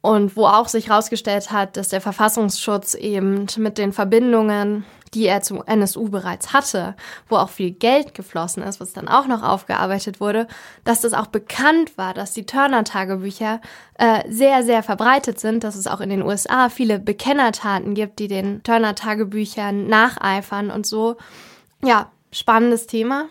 Und 0.05 0.37
wo 0.37 0.45
auch 0.45 0.69
sich 0.69 0.91
herausgestellt 0.91 1.51
hat, 1.51 1.79
dass 1.79 1.89
der 1.89 2.03
Verfassungsschutz 2.03 2.93
eben 2.93 3.47
mit 3.57 3.79
den 3.79 3.95
Verbindungen, 3.95 4.85
die 5.15 5.25
er 5.25 5.41
zu 5.41 5.63
NSU 5.63 6.11
bereits 6.11 6.53
hatte, 6.53 6.95
wo 7.31 7.37
auch 7.37 7.49
viel 7.49 7.71
Geld 7.71 8.13
geflossen 8.13 8.63
ist, 8.63 8.81
was 8.81 8.93
dann 8.93 9.09
auch 9.09 9.27
noch 9.27 9.43
aufgearbeitet 9.43 10.21
wurde, 10.21 10.47
dass 10.85 11.01
das 11.01 11.15
auch 11.15 11.29
bekannt 11.29 11.97
war, 11.97 12.13
dass 12.13 12.35
die 12.35 12.45
Turner-Tagebücher 12.45 13.63
äh, 13.97 14.31
sehr, 14.31 14.63
sehr 14.63 14.83
verbreitet 14.83 15.41
sind, 15.41 15.65
dass 15.65 15.75
es 15.75 15.87
auch 15.87 16.03
in 16.03 16.11
den 16.11 16.21
USA 16.21 16.69
viele 16.69 16.99
Bekennertaten 16.99 17.95
gibt, 17.95 18.19
die 18.19 18.29
den 18.29 18.63
Turner-Tagebüchern 18.63 19.87
nacheifern 19.87 20.71
und 20.71 20.85
so. 20.85 21.17
Ja, 21.83 22.11
spannendes 22.31 22.87
Thema 22.87 23.31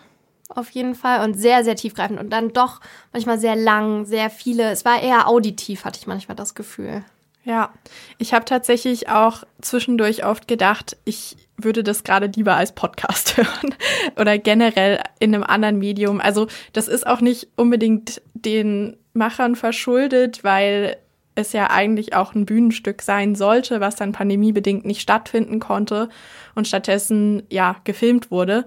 auf 0.56 0.70
jeden 0.70 0.94
Fall 0.94 1.24
und 1.24 1.34
sehr, 1.34 1.64
sehr 1.64 1.76
tiefgreifend 1.76 2.18
und 2.18 2.30
dann 2.30 2.52
doch 2.52 2.80
manchmal 3.12 3.38
sehr 3.38 3.56
lang, 3.56 4.04
sehr 4.04 4.30
viele. 4.30 4.70
Es 4.70 4.84
war 4.84 5.02
eher 5.02 5.28
auditiv, 5.28 5.84
hatte 5.84 5.98
ich 6.00 6.06
manchmal 6.06 6.36
das 6.36 6.54
Gefühl. 6.54 7.04
Ja, 7.44 7.74
ich 8.16 8.32
habe 8.32 8.46
tatsächlich 8.46 9.10
auch 9.10 9.44
zwischendurch 9.60 10.24
oft 10.24 10.48
gedacht, 10.48 10.96
ich 11.04 11.36
würde 11.58 11.82
das 11.82 12.02
gerade 12.02 12.30
lieber 12.34 12.56
als 12.56 12.72
Podcast 12.72 13.36
hören 13.36 13.74
oder 14.18 14.38
generell 14.38 15.00
in 15.20 15.34
einem 15.34 15.44
anderen 15.44 15.78
Medium. 15.78 16.20
Also 16.20 16.46
das 16.72 16.88
ist 16.88 17.06
auch 17.06 17.20
nicht 17.20 17.48
unbedingt 17.56 18.22
den 18.32 18.96
Machern 19.12 19.56
verschuldet, 19.56 20.42
weil 20.42 20.96
es 21.34 21.52
ja 21.52 21.70
eigentlich 21.70 22.14
auch 22.14 22.34
ein 22.34 22.46
Bühnenstück 22.46 23.02
sein 23.02 23.34
sollte, 23.34 23.80
was 23.80 23.96
dann 23.96 24.12
pandemiebedingt 24.12 24.84
nicht 24.84 25.00
stattfinden 25.00 25.60
konnte 25.60 26.08
und 26.54 26.68
stattdessen 26.68 27.42
ja 27.50 27.76
gefilmt 27.84 28.30
wurde. 28.30 28.66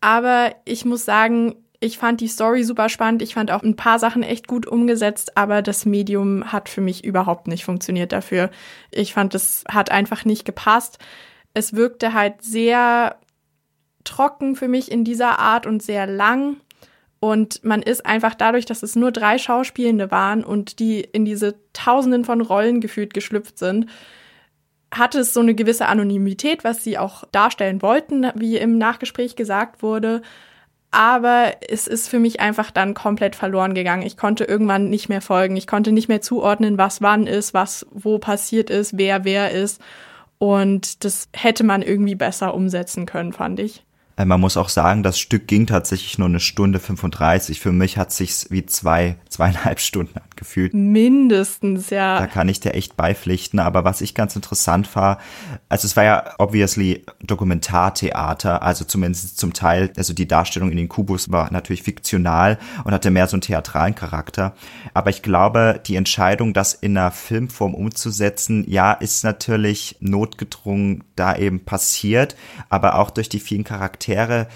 Aber 0.00 0.54
ich 0.64 0.84
muss 0.84 1.04
sagen, 1.04 1.56
ich 1.80 1.98
fand 1.98 2.20
die 2.20 2.28
Story 2.28 2.64
super 2.64 2.88
spannend. 2.88 3.22
Ich 3.22 3.34
fand 3.34 3.50
auch 3.50 3.62
ein 3.62 3.76
paar 3.76 3.98
Sachen 3.98 4.22
echt 4.22 4.48
gut 4.48 4.66
umgesetzt, 4.66 5.36
aber 5.36 5.62
das 5.62 5.86
Medium 5.86 6.52
hat 6.52 6.68
für 6.68 6.80
mich 6.80 7.04
überhaupt 7.04 7.46
nicht 7.46 7.64
funktioniert 7.64 8.12
dafür. 8.12 8.50
Ich 8.90 9.12
fand, 9.12 9.34
es 9.34 9.64
hat 9.68 9.90
einfach 9.90 10.24
nicht 10.24 10.44
gepasst. 10.44 10.98
Es 11.54 11.74
wirkte 11.74 12.14
halt 12.14 12.42
sehr 12.42 13.16
trocken 14.04 14.56
für 14.56 14.68
mich 14.68 14.90
in 14.90 15.04
dieser 15.04 15.38
Art 15.38 15.66
und 15.66 15.82
sehr 15.82 16.06
lang. 16.06 16.56
Und 17.20 17.64
man 17.64 17.82
ist 17.82 18.06
einfach 18.06 18.34
dadurch, 18.34 18.64
dass 18.64 18.82
es 18.82 18.96
nur 18.96 19.12
drei 19.12 19.38
Schauspielende 19.38 20.10
waren 20.10 20.44
und 20.44 20.78
die 20.78 21.00
in 21.00 21.24
diese 21.24 21.56
Tausenden 21.72 22.24
von 22.24 22.40
Rollen 22.40 22.80
gefühlt 22.80 23.12
geschlüpft 23.12 23.58
sind, 23.58 23.86
hatte 24.92 25.20
es 25.20 25.34
so 25.34 25.40
eine 25.40 25.54
gewisse 25.54 25.86
Anonymität, 25.86 26.64
was 26.64 26.82
sie 26.82 26.98
auch 26.98 27.24
darstellen 27.32 27.82
wollten, 27.82 28.26
wie 28.34 28.56
im 28.56 28.78
Nachgespräch 28.78 29.36
gesagt 29.36 29.82
wurde. 29.82 30.22
Aber 30.90 31.52
es 31.68 31.86
ist 31.86 32.08
für 32.08 32.18
mich 32.18 32.40
einfach 32.40 32.70
dann 32.70 32.94
komplett 32.94 33.36
verloren 33.36 33.74
gegangen. 33.74 34.06
Ich 34.06 34.16
konnte 34.16 34.44
irgendwann 34.44 34.88
nicht 34.88 35.10
mehr 35.10 35.20
folgen. 35.20 35.56
Ich 35.56 35.66
konnte 35.66 35.92
nicht 35.92 36.08
mehr 36.08 36.22
zuordnen, 36.22 36.78
was 36.78 37.02
wann 37.02 37.26
ist, 37.26 37.52
was 37.52 37.86
wo 37.90 38.18
passiert 38.18 38.70
ist, 38.70 38.96
wer 38.96 39.24
wer 39.24 39.50
ist. 39.50 39.82
Und 40.38 41.04
das 41.04 41.28
hätte 41.34 41.64
man 41.64 41.82
irgendwie 41.82 42.14
besser 42.14 42.54
umsetzen 42.54 43.04
können, 43.04 43.32
fand 43.32 43.60
ich. 43.60 43.84
Äh, 44.16 44.24
man 44.24 44.40
muss 44.40 44.56
auch 44.56 44.68
sagen, 44.68 45.02
das 45.02 45.18
Stück 45.18 45.46
ging 45.46 45.66
tatsächlich 45.66 46.16
nur 46.18 46.28
eine 46.28 46.40
Stunde 46.40 46.80
35. 46.80 47.60
Für 47.60 47.72
mich 47.72 47.98
hat 47.98 48.12
sich's 48.12 48.46
wie 48.50 48.64
zwei, 48.64 49.16
zweieinhalb 49.28 49.80
Stunden 49.80 50.18
angefühlt. 50.38 50.74
Mindestens, 50.74 51.90
ja. 51.90 52.18
Da 52.18 52.26
kann 52.26 52.48
ich 52.48 52.60
dir 52.60 52.74
echt 52.74 52.96
beipflichten. 52.96 53.58
Aber 53.58 53.84
was 53.84 54.00
ich 54.00 54.14
ganz 54.14 54.36
interessant 54.36 54.94
war, 54.94 55.18
also 55.68 55.86
es 55.86 55.96
war 55.96 56.04
ja 56.04 56.34
obviously 56.38 57.04
Dokumentartheater, 57.22 58.62
also 58.62 58.84
zumindest 58.84 59.38
zum 59.38 59.52
Teil, 59.52 59.90
also 59.96 60.14
die 60.14 60.28
Darstellung 60.28 60.70
in 60.70 60.76
den 60.76 60.88
Kubus 60.88 61.30
war 61.30 61.52
natürlich 61.52 61.82
fiktional 61.82 62.58
und 62.84 62.92
hatte 62.92 63.10
mehr 63.10 63.26
so 63.26 63.34
einen 63.34 63.42
theatralen 63.42 63.94
Charakter. 63.94 64.54
Aber 64.94 65.10
ich 65.10 65.22
glaube, 65.22 65.80
die 65.86 65.96
Entscheidung, 65.96 66.54
das 66.54 66.74
in 66.74 66.96
einer 66.96 67.10
Filmform 67.10 67.74
umzusetzen, 67.74 68.64
ja, 68.68 68.92
ist 68.92 69.24
natürlich 69.24 69.96
notgedrungen 70.00 71.04
da 71.16 71.36
eben 71.36 71.64
passiert, 71.64 72.36
aber 72.68 72.98
auch 72.98 73.10
durch 73.10 73.28
die 73.28 73.40
vielen 73.40 73.64
Charaktere 73.64 74.46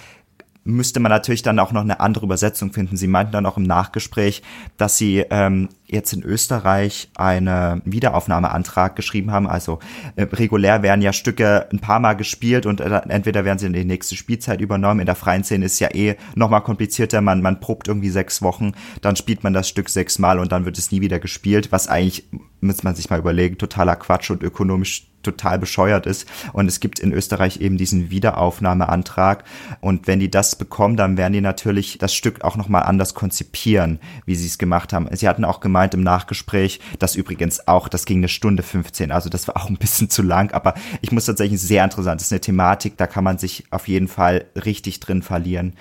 müsste 0.64 1.00
man 1.00 1.10
natürlich 1.10 1.42
dann 1.42 1.58
auch 1.58 1.72
noch 1.72 1.80
eine 1.80 2.00
andere 2.00 2.24
Übersetzung 2.24 2.72
finden. 2.72 2.96
Sie 2.96 3.08
meinten 3.08 3.32
dann 3.32 3.46
auch 3.46 3.56
im 3.56 3.64
Nachgespräch, 3.64 4.42
dass 4.76 4.96
sie 4.96 5.24
ähm, 5.30 5.68
jetzt 5.86 6.12
in 6.12 6.22
Österreich 6.22 7.10
einen 7.16 7.82
Wiederaufnahmeantrag 7.84 8.96
geschrieben 8.96 9.30
haben. 9.30 9.48
Also 9.48 9.80
äh, 10.16 10.22
regulär 10.22 10.82
werden 10.82 11.02
ja 11.02 11.12
Stücke 11.12 11.68
ein 11.72 11.80
paar 11.80 12.00
Mal 12.00 12.14
gespielt 12.14 12.66
und 12.66 12.80
äh, 12.80 13.00
entweder 13.08 13.44
werden 13.44 13.58
sie 13.58 13.66
in 13.66 13.72
die 13.72 13.84
nächste 13.84 14.16
Spielzeit 14.16 14.60
übernommen. 14.60 15.00
In 15.00 15.06
der 15.06 15.16
freien 15.16 15.44
Szene 15.44 15.66
ist 15.66 15.80
ja 15.80 15.92
eh 15.92 16.16
nochmal 16.34 16.62
komplizierter. 16.62 17.20
Man, 17.20 17.42
man 17.42 17.60
probt 17.60 17.88
irgendwie 17.88 18.10
sechs 18.10 18.40
Wochen, 18.42 18.72
dann 19.00 19.16
spielt 19.16 19.44
man 19.44 19.52
das 19.52 19.68
Stück 19.68 19.88
sechsmal 19.88 20.38
und 20.38 20.52
dann 20.52 20.64
wird 20.64 20.78
es 20.78 20.92
nie 20.92 21.00
wieder 21.00 21.18
gespielt, 21.18 21.72
was 21.72 21.88
eigentlich, 21.88 22.28
muss 22.60 22.82
man 22.82 22.94
sich 22.94 23.10
mal 23.10 23.18
überlegen, 23.18 23.58
totaler 23.58 23.96
Quatsch 23.96 24.30
und 24.30 24.42
ökonomisch 24.42 25.11
total 25.22 25.58
bescheuert 25.58 26.06
ist. 26.06 26.26
Und 26.52 26.66
es 26.66 26.80
gibt 26.80 26.98
in 26.98 27.12
Österreich 27.12 27.60
eben 27.60 27.76
diesen 27.76 28.10
Wiederaufnahmeantrag. 28.10 29.44
Und 29.80 30.06
wenn 30.06 30.20
die 30.20 30.30
das 30.30 30.56
bekommen, 30.56 30.96
dann 30.96 31.16
werden 31.16 31.32
die 31.32 31.40
natürlich 31.40 31.98
das 31.98 32.14
Stück 32.14 32.42
auch 32.42 32.56
nochmal 32.56 32.82
anders 32.82 33.14
konzipieren, 33.14 33.98
wie 34.26 34.34
sie 34.34 34.46
es 34.46 34.58
gemacht 34.58 34.92
haben. 34.92 35.08
Sie 35.12 35.28
hatten 35.28 35.44
auch 35.44 35.60
gemeint 35.60 35.94
im 35.94 36.02
Nachgespräch, 36.02 36.80
dass 36.98 37.16
übrigens 37.16 37.68
auch, 37.68 37.88
das 37.88 38.04
ging 38.04 38.18
eine 38.18 38.28
Stunde 38.28 38.62
15, 38.62 39.10
also 39.10 39.28
das 39.28 39.48
war 39.48 39.56
auch 39.56 39.68
ein 39.68 39.76
bisschen 39.76 40.10
zu 40.10 40.22
lang, 40.22 40.52
aber 40.52 40.74
ich 41.00 41.12
muss 41.12 41.26
tatsächlich 41.26 41.60
sehr 41.60 41.84
interessant, 41.84 42.20
das 42.20 42.28
ist 42.28 42.32
eine 42.32 42.40
Thematik, 42.40 42.96
da 42.96 43.06
kann 43.06 43.24
man 43.24 43.38
sich 43.38 43.64
auf 43.70 43.88
jeden 43.88 44.08
Fall 44.08 44.46
richtig 44.64 45.00
drin 45.00 45.22
verlieren. 45.22 45.74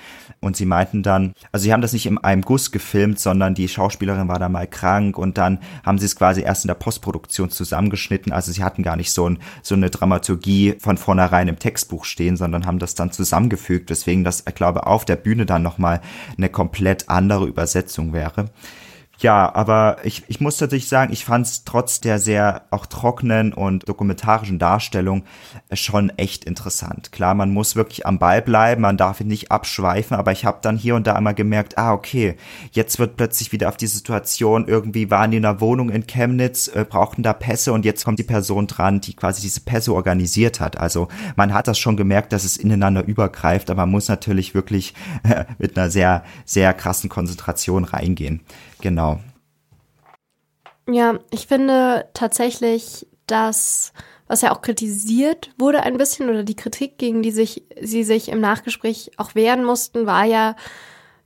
Und 0.43 0.58
sie 0.58 0.65
meinten 0.65 1.04
dann, 1.04 1.34
also 1.51 1.65
sie 1.65 1.71
haben 1.71 1.84
das 1.84 1.93
nicht 1.93 2.08
in 2.08 2.17
einem 2.17 2.41
Guss 2.41 2.71
gefilmt, 2.71 3.19
sondern 3.19 3.54
die 3.54 3.67
Schauspielerin 3.67 4.27
war 4.27 4.39
da 4.39 4.49
mal 4.49 4.65
krank 4.65 5.19
und 5.19 5.38
dann 5.38 5.60
haben 5.86 5.99
sie 5.99 6.08
es 6.08 6.15
quasi 6.15 6.41
erst 6.41 6.65
in 6.65 6.67
der 6.67 6.73
Postproduktion 6.73 7.51
zusammengeschnitten. 7.51 8.32
Also 8.32 8.51
sie 8.51 8.63
hatten 8.63 8.82
gar 8.82 8.95
nicht 8.95 9.12
so, 9.12 9.30
ein, 9.30 9.38
so 9.62 9.75
eine 9.75 9.91
Dramaturgie 9.91 10.77
von 10.80 10.97
vornherein 10.97 11.47
im 11.47 11.60
Textbuch 11.60 12.06
stehen, 12.06 12.38
sondern 12.38 12.65
haben 12.65 12.80
das 12.80 12.95
dann 12.95 13.12
zusammengefügt, 13.12 13.91
weswegen 13.91 14.23
das, 14.23 14.43
ich 14.47 14.56
glaube, 14.56 14.88
auf 14.88 15.06
der 15.06 15.15
Bühne 15.15 15.45
dann 15.45 15.62
nochmal 15.62 16.01
eine 16.36 16.49
komplett 16.49 17.08
andere 17.08 17.45
Übersetzung 17.45 18.12
wäre. 18.12 18.49
Ja, 19.22 19.54
aber 19.54 19.98
ich, 20.04 20.24
ich 20.30 20.42
muss 20.42 20.58
tatsächlich 20.58 20.90
sagen, 20.90 21.14
ich 21.14 21.26
fand 21.26 21.46
es 21.46 21.64
trotz 21.64 22.02
der 22.02 22.18
sehr 22.18 22.64
auch 22.72 22.88
trockenen 22.88 23.54
und 23.54 23.88
dokumentarischen 23.88 24.58
Darstellung 24.58 25.26
schon 25.72 26.10
echt 26.18 26.44
interessant. 26.46 27.12
Klar, 27.12 27.36
man 27.36 27.54
muss 27.54 27.76
wirklich 27.76 28.08
am 28.08 28.18
Ball 28.18 28.42
bleiben, 28.42 28.82
man 28.82 28.98
darf 28.98 29.22
ihn 29.22 29.28
nicht 29.28 29.52
abschweifen, 29.52 30.18
aber 30.18 30.32
ich 30.32 30.44
habe 30.44 30.58
dann 30.64 30.76
hier 30.76 30.96
und 30.96 31.06
da 31.06 31.14
einmal 31.14 31.36
gemerkt, 31.36 31.78
ah, 31.78 31.94
okay, 31.94 32.36
jetzt 32.72 32.98
wird 32.98 33.16
plötzlich 33.16 33.52
wieder 33.52 33.70
auf 33.70 33.78
die 33.78 33.86
Situation, 33.86 34.68
irgendwie 34.68 35.12
waren 35.12 35.30
die 35.30 35.38
in 35.38 35.46
einer 35.46 35.62
Wohnung 35.62 35.92
in 35.92 36.08
Chemnitz, 36.08 36.68
äh, 36.70 36.84
brauchten 36.84 37.22
da 37.22 37.34
Pässe 37.34 37.74
und 37.74 37.86
jetzt 37.86 38.04
kommt 38.04 38.18
die 38.18 38.24
Person 38.24 38.66
dran, 38.66 39.02
die 39.02 39.16
quasi 39.16 39.40
diese 39.40 39.62
Pässe 39.62 39.94
organisiert 39.94 40.60
hat. 40.60 40.80
Also 40.80 41.10
man 41.36 41.54
hat 41.54 41.68
das 41.68 41.78
schon 41.78 41.96
gemerkt, 41.96 42.34
dass 42.34 42.44
es 42.44 42.58
ineinander 42.58 43.06
übergreift, 43.06 43.70
aber 43.70 43.82
man 43.84 43.92
muss 43.92 44.08
natürlich 44.08 44.56
wirklich 44.56 44.96
äh, 45.22 45.46
mit 45.60 45.78
einer 45.78 45.92
sehr, 45.92 46.24
sehr 46.44 46.74
krassen 46.74 47.10
Konzentration 47.10 47.84
reingehen. 47.84 48.42
Genau. 48.82 49.20
Ja, 50.89 51.20
ich 51.32 51.48
finde 51.48 52.10
tatsächlich, 52.13 53.08
dass, 53.28 53.94
was 54.28 54.41
ja 54.41 54.54
auch 54.54 54.62
kritisiert 54.62 55.52
wurde 55.58 55.84
ein 55.84 55.98
bisschen, 55.98 56.30
oder 56.30 56.44
die 56.44 56.56
Kritik, 56.56 56.98
gegen 56.98 57.22
die 57.22 57.32
sich, 57.32 57.63
sie 57.80 58.04
sich 58.04 58.30
im 58.30 58.41
Nachgespräch 58.41 59.12
auch 59.17 59.36
wehren 59.36 59.63
mussten, 59.63 60.06
war 60.06 60.26
ja, 60.26 60.56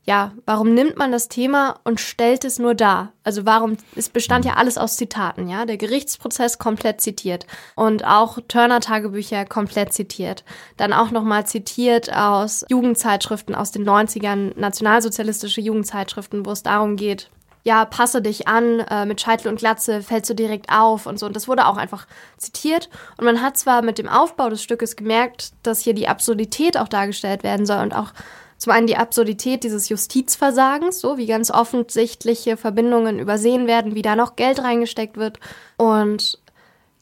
ja, 0.03 0.33
warum 0.45 0.75
nimmt 0.75 0.97
man 0.97 1.11
das 1.11 1.29
Thema 1.29 1.79
und 1.83 1.99
stellt 1.99 2.45
es 2.45 2.59
nur 2.59 2.75
dar? 2.75 3.13
Also 3.23 3.47
warum, 3.47 3.77
es 3.95 4.09
bestand 4.09 4.45
ja 4.45 4.53
alles 4.53 4.77
aus 4.77 4.97
Zitaten, 4.97 5.47
ja, 5.47 5.65
der 5.65 5.77
Gerichtsprozess 5.77 6.59
komplett 6.59 7.01
zitiert 7.01 7.47
und 7.75 8.05
auch 8.05 8.37
Turner-Tagebücher 8.47 9.45
komplett 9.45 9.93
zitiert. 9.93 10.43
Dann 10.77 10.93
auch 10.93 11.09
nochmal 11.09 11.47
zitiert 11.47 12.15
aus 12.15 12.63
Jugendzeitschriften 12.69 13.55
aus 13.55 13.71
den 13.71 13.83
90ern, 13.83 14.53
nationalsozialistische 14.59 15.61
Jugendzeitschriften, 15.61 16.45
wo 16.45 16.51
es 16.51 16.61
darum 16.61 16.97
geht, 16.97 17.31
ja, 17.65 17.83
passe 17.83 18.21
dich 18.21 18.47
an, 18.47 18.79
äh, 18.79 19.07
mit 19.07 19.19
Scheitel 19.19 19.47
und 19.47 19.57
Glatze 19.57 20.03
fällst 20.03 20.29
du 20.29 20.35
direkt 20.35 20.71
auf 20.71 21.07
und 21.07 21.17
so. 21.17 21.25
Und 21.25 21.35
das 21.35 21.47
wurde 21.47 21.65
auch 21.65 21.77
einfach 21.77 22.05
zitiert. 22.37 22.89
Und 23.17 23.25
man 23.25 23.41
hat 23.41 23.57
zwar 23.57 23.81
mit 23.81 23.97
dem 23.97 24.07
Aufbau 24.07 24.49
des 24.49 24.61
Stückes 24.61 24.95
gemerkt, 24.95 25.51
dass 25.63 25.79
hier 25.79 25.95
die 25.95 26.07
Absurdität 26.07 26.77
auch 26.77 26.87
dargestellt 26.87 27.41
werden 27.41 27.65
soll 27.65 27.81
und 27.81 27.93
auch 27.95 28.13
zum 28.57 28.71
einen 28.71 28.85
die 28.85 28.97
Absurdität 28.97 29.63
dieses 29.63 29.89
Justizversagens, 29.89 31.01
so 31.01 31.17
wie 31.17 31.25
ganz 31.25 31.49
offensichtliche 31.49 32.55
Verbindungen 32.55 33.17
übersehen 33.17 33.65
werden, 33.65 33.95
wie 33.95 34.03
da 34.03 34.15
noch 34.15 34.35
Geld 34.35 34.59
reingesteckt 34.59 35.17
wird 35.17 35.39
und 35.75 36.39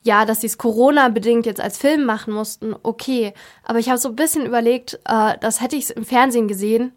ja, 0.02 0.26
dass 0.26 0.42
sie 0.42 0.48
es 0.48 0.58
Corona-bedingt 0.58 1.46
jetzt 1.46 1.62
als 1.62 1.78
Film 1.78 2.06
machen 2.06 2.34
mussten, 2.34 2.76
okay. 2.84 3.34
Aber 3.64 3.80
ich 3.80 3.90
habe 3.90 4.00
so 4.00 4.10
ein 4.10 4.16
bisschen 4.16 4.46
überlegt, 4.46 5.00
äh, 5.08 5.38
das 5.40 5.62
hätte 5.62 5.76
ich 5.76 5.92
im 5.92 6.04
Fernsehen 6.04 6.50
gesehen. 6.50 6.92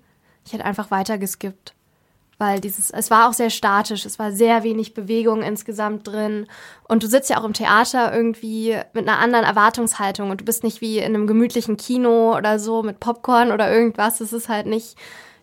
Ich 0.44 0.52
hätte 0.52 0.64
einfach 0.64 0.90
weitergeskippt 0.90 1.75
weil 2.38 2.60
dieses, 2.60 2.90
es 2.90 3.10
war 3.10 3.28
auch 3.28 3.32
sehr 3.32 3.50
statisch, 3.50 4.04
es 4.04 4.18
war 4.18 4.30
sehr 4.30 4.62
wenig 4.62 4.92
Bewegung 4.92 5.42
insgesamt 5.42 6.06
drin. 6.06 6.46
Und 6.86 7.02
du 7.02 7.06
sitzt 7.06 7.30
ja 7.30 7.38
auch 7.38 7.44
im 7.44 7.54
Theater 7.54 8.14
irgendwie 8.14 8.76
mit 8.92 9.08
einer 9.08 9.18
anderen 9.18 9.46
Erwartungshaltung 9.46 10.30
und 10.30 10.40
du 10.42 10.44
bist 10.44 10.62
nicht 10.62 10.80
wie 10.80 10.98
in 10.98 11.14
einem 11.14 11.26
gemütlichen 11.26 11.76
Kino 11.76 12.36
oder 12.36 12.58
so 12.58 12.82
mit 12.82 13.00
Popcorn 13.00 13.52
oder 13.52 13.72
irgendwas, 13.72 14.20
es 14.20 14.32
ist 14.32 14.48
halt 14.48 14.66
nicht, 14.66 14.96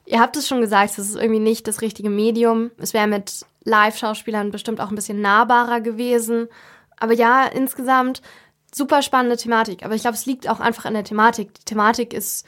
ihr 0.06 0.20
habt 0.20 0.38
es 0.38 0.48
schon 0.48 0.62
gesagt, 0.62 0.92
es 0.92 1.10
ist 1.10 1.16
irgendwie 1.16 1.40
nicht 1.40 1.68
das 1.68 1.82
richtige 1.82 2.10
Medium, 2.10 2.70
es 2.78 2.94
wäre 2.94 3.08
mit 3.08 3.46
Live-Schauspielern 3.64 4.52
bestimmt 4.52 4.80
auch 4.80 4.90
ein 4.90 4.96
bisschen 4.96 5.22
nahbarer 5.22 5.82
gewesen, 5.82 6.48
aber 6.98 7.14
ja, 7.14 7.46
insgesamt 7.46 8.22
super 8.74 9.02
spannende 9.02 9.38
Thematik, 9.38 9.84
aber 9.84 9.96
ich 9.96 10.02
glaube, 10.02 10.16
es 10.16 10.26
liegt 10.28 10.48
auch 10.48 10.60
einfach 10.60 10.86
an 10.86 10.94
der 10.94 11.04
Thematik, 11.04 11.54
die 11.56 11.66
Thematik 11.66 12.14
ist 12.14 12.46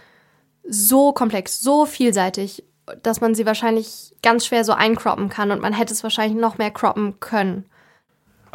so 0.67 1.13
komplex, 1.13 1.59
so 1.61 1.85
vielseitig 1.85 2.63
dass 3.03 3.21
man 3.21 3.35
sie 3.35 3.45
wahrscheinlich 3.45 4.13
ganz 4.21 4.45
schwer 4.45 4.63
so 4.63 4.73
eincroppen 4.73 5.29
kann 5.29 5.51
und 5.51 5.61
man 5.61 5.73
hätte 5.73 5.93
es 5.93 6.03
wahrscheinlich 6.03 6.39
noch 6.39 6.57
mehr 6.57 6.71
croppen 6.71 7.19
können. 7.19 7.65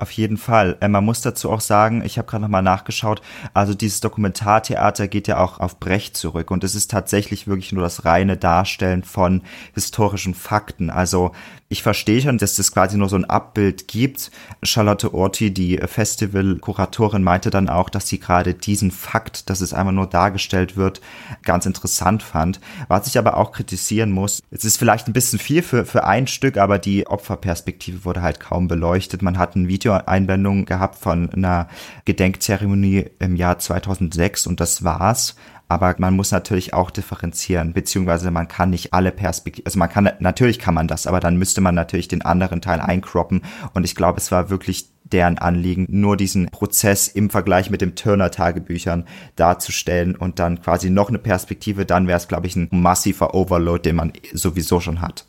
Auf 0.01 0.12
jeden 0.12 0.38
Fall. 0.38 0.79
Äh, 0.81 0.88
man 0.88 1.05
muss 1.05 1.21
dazu 1.21 1.51
auch 1.51 1.61
sagen, 1.61 2.03
ich 2.03 2.16
habe 2.16 2.27
gerade 2.27 2.43
nochmal 2.43 2.62
nachgeschaut, 2.62 3.21
also 3.53 3.75
dieses 3.75 4.01
Dokumentartheater 4.01 5.09
geht 5.09 5.29
ja 5.29 5.37
auch 5.37 5.61
auf 5.61 5.79
Brecht 5.79 6.16
zurück 6.16 6.51
und 6.51 6.64
es 6.64 6.75
ist 6.75 6.90
tatsächlich 6.90 7.47
wirklich 7.47 7.73
nur 7.73 7.83
das 7.83 8.07
reine 8.07 8.38
Darstellen 8.38 9.03
von 9.03 9.43
historischen 9.75 10.35
Fakten. 10.35 10.88
Also 10.88 11.33
ich 11.72 11.85
verstehe 11.85 12.20
schon, 12.20 12.37
dass 12.37 12.56
das 12.56 12.72
quasi 12.72 12.98
nur 12.98 13.09
so 13.09 13.14
ein 13.14 13.24
Abbild 13.24 13.87
gibt. 13.87 14.33
Charlotte 14.64 15.14
Orti, 15.14 15.54
die 15.54 15.76
Festivalkuratorin, 15.78 17.22
meinte 17.22 17.50
dann 17.50 17.68
auch, 17.68 17.88
dass 17.88 18.09
sie 18.09 18.18
gerade 18.18 18.54
diesen 18.54 18.90
Fakt, 18.90 19.48
dass 19.48 19.61
es 19.61 19.72
einfach 19.72 19.92
nur 19.92 20.09
dargestellt 20.09 20.76
wird, 20.76 21.00
ganz 21.44 21.66
interessant 21.66 22.24
fand. 22.24 22.61
Was 22.88 23.06
ich 23.06 23.16
aber 23.18 23.37
auch 23.37 23.52
kritisieren 23.52 24.11
muss, 24.11 24.42
es 24.50 24.64
ist 24.64 24.78
vielleicht 24.78 25.06
ein 25.06 25.12
bisschen 25.12 25.38
viel 25.38 25.62
für, 25.62 25.87
für 25.87 26.02
ein 26.02 26.26
Stück, 26.26 26.56
aber 26.56 26.80
die 26.80 27.06
Opferperspektive 27.06 28.04
wurde 28.04 28.20
halt 28.20 28.40
kaum 28.40 28.66
beleuchtet. 28.66 29.22
Man 29.22 29.38
hat 29.38 29.54
ein 29.54 29.68
Videoeinblendung 29.68 30.64
gehabt 30.64 30.96
von 30.96 31.30
einer 31.30 31.68
Gedenkzeremonie 32.04 33.11
im 33.20 33.37
Jahr 33.37 33.61
2006 33.61 34.48
und 34.48 34.59
das 34.59 34.83
war's. 34.83 35.37
Aber 35.70 35.94
man 35.98 36.16
muss 36.16 36.33
natürlich 36.33 36.74
auch 36.74 36.90
differenzieren, 36.90 37.72
beziehungsweise 37.72 38.33
man 38.33 38.48
kann 38.48 38.70
nicht 38.70 38.92
alle 38.92 39.12
Perspektiven, 39.12 39.66
also 39.66 39.78
man 39.78 39.88
kann, 39.88 40.11
natürlich 40.18 40.59
kann 40.59 40.74
man 40.74 40.88
das, 40.88 41.06
aber 41.06 41.20
dann 41.20 41.37
müsste 41.37 41.61
man 41.61 41.76
natürlich 41.76 42.09
den 42.09 42.22
anderen 42.22 42.61
Teil 42.61 42.80
einkroppen. 42.80 43.42
Und 43.72 43.85
ich 43.85 43.94
glaube, 43.94 44.18
es 44.18 44.33
war 44.33 44.50
wirklich 44.50 44.88
deren 45.04 45.38
Anliegen, 45.38 45.87
nur 45.88 46.16
diesen 46.16 46.46
Prozess 46.46 47.06
im 47.06 47.30
Vergleich 47.30 47.70
mit 47.70 47.83
dem 47.83 47.94
Turner-Tagebüchern 47.94 49.06
darzustellen 49.37 50.16
und 50.16 50.40
dann 50.40 50.61
quasi 50.61 50.90
noch 50.90 51.09
eine 51.09 51.20
Perspektive, 51.20 51.87
dann 51.87 52.09
wäre 52.09 52.18
es, 52.18 52.26
glaube 52.26 52.48
ich, 52.48 52.56
ein 52.56 52.66
massiver 52.72 53.33
Overload, 53.33 53.88
den 53.88 53.94
man 53.94 54.12
sowieso 54.33 54.80
schon 54.80 55.00
hat. 55.00 55.24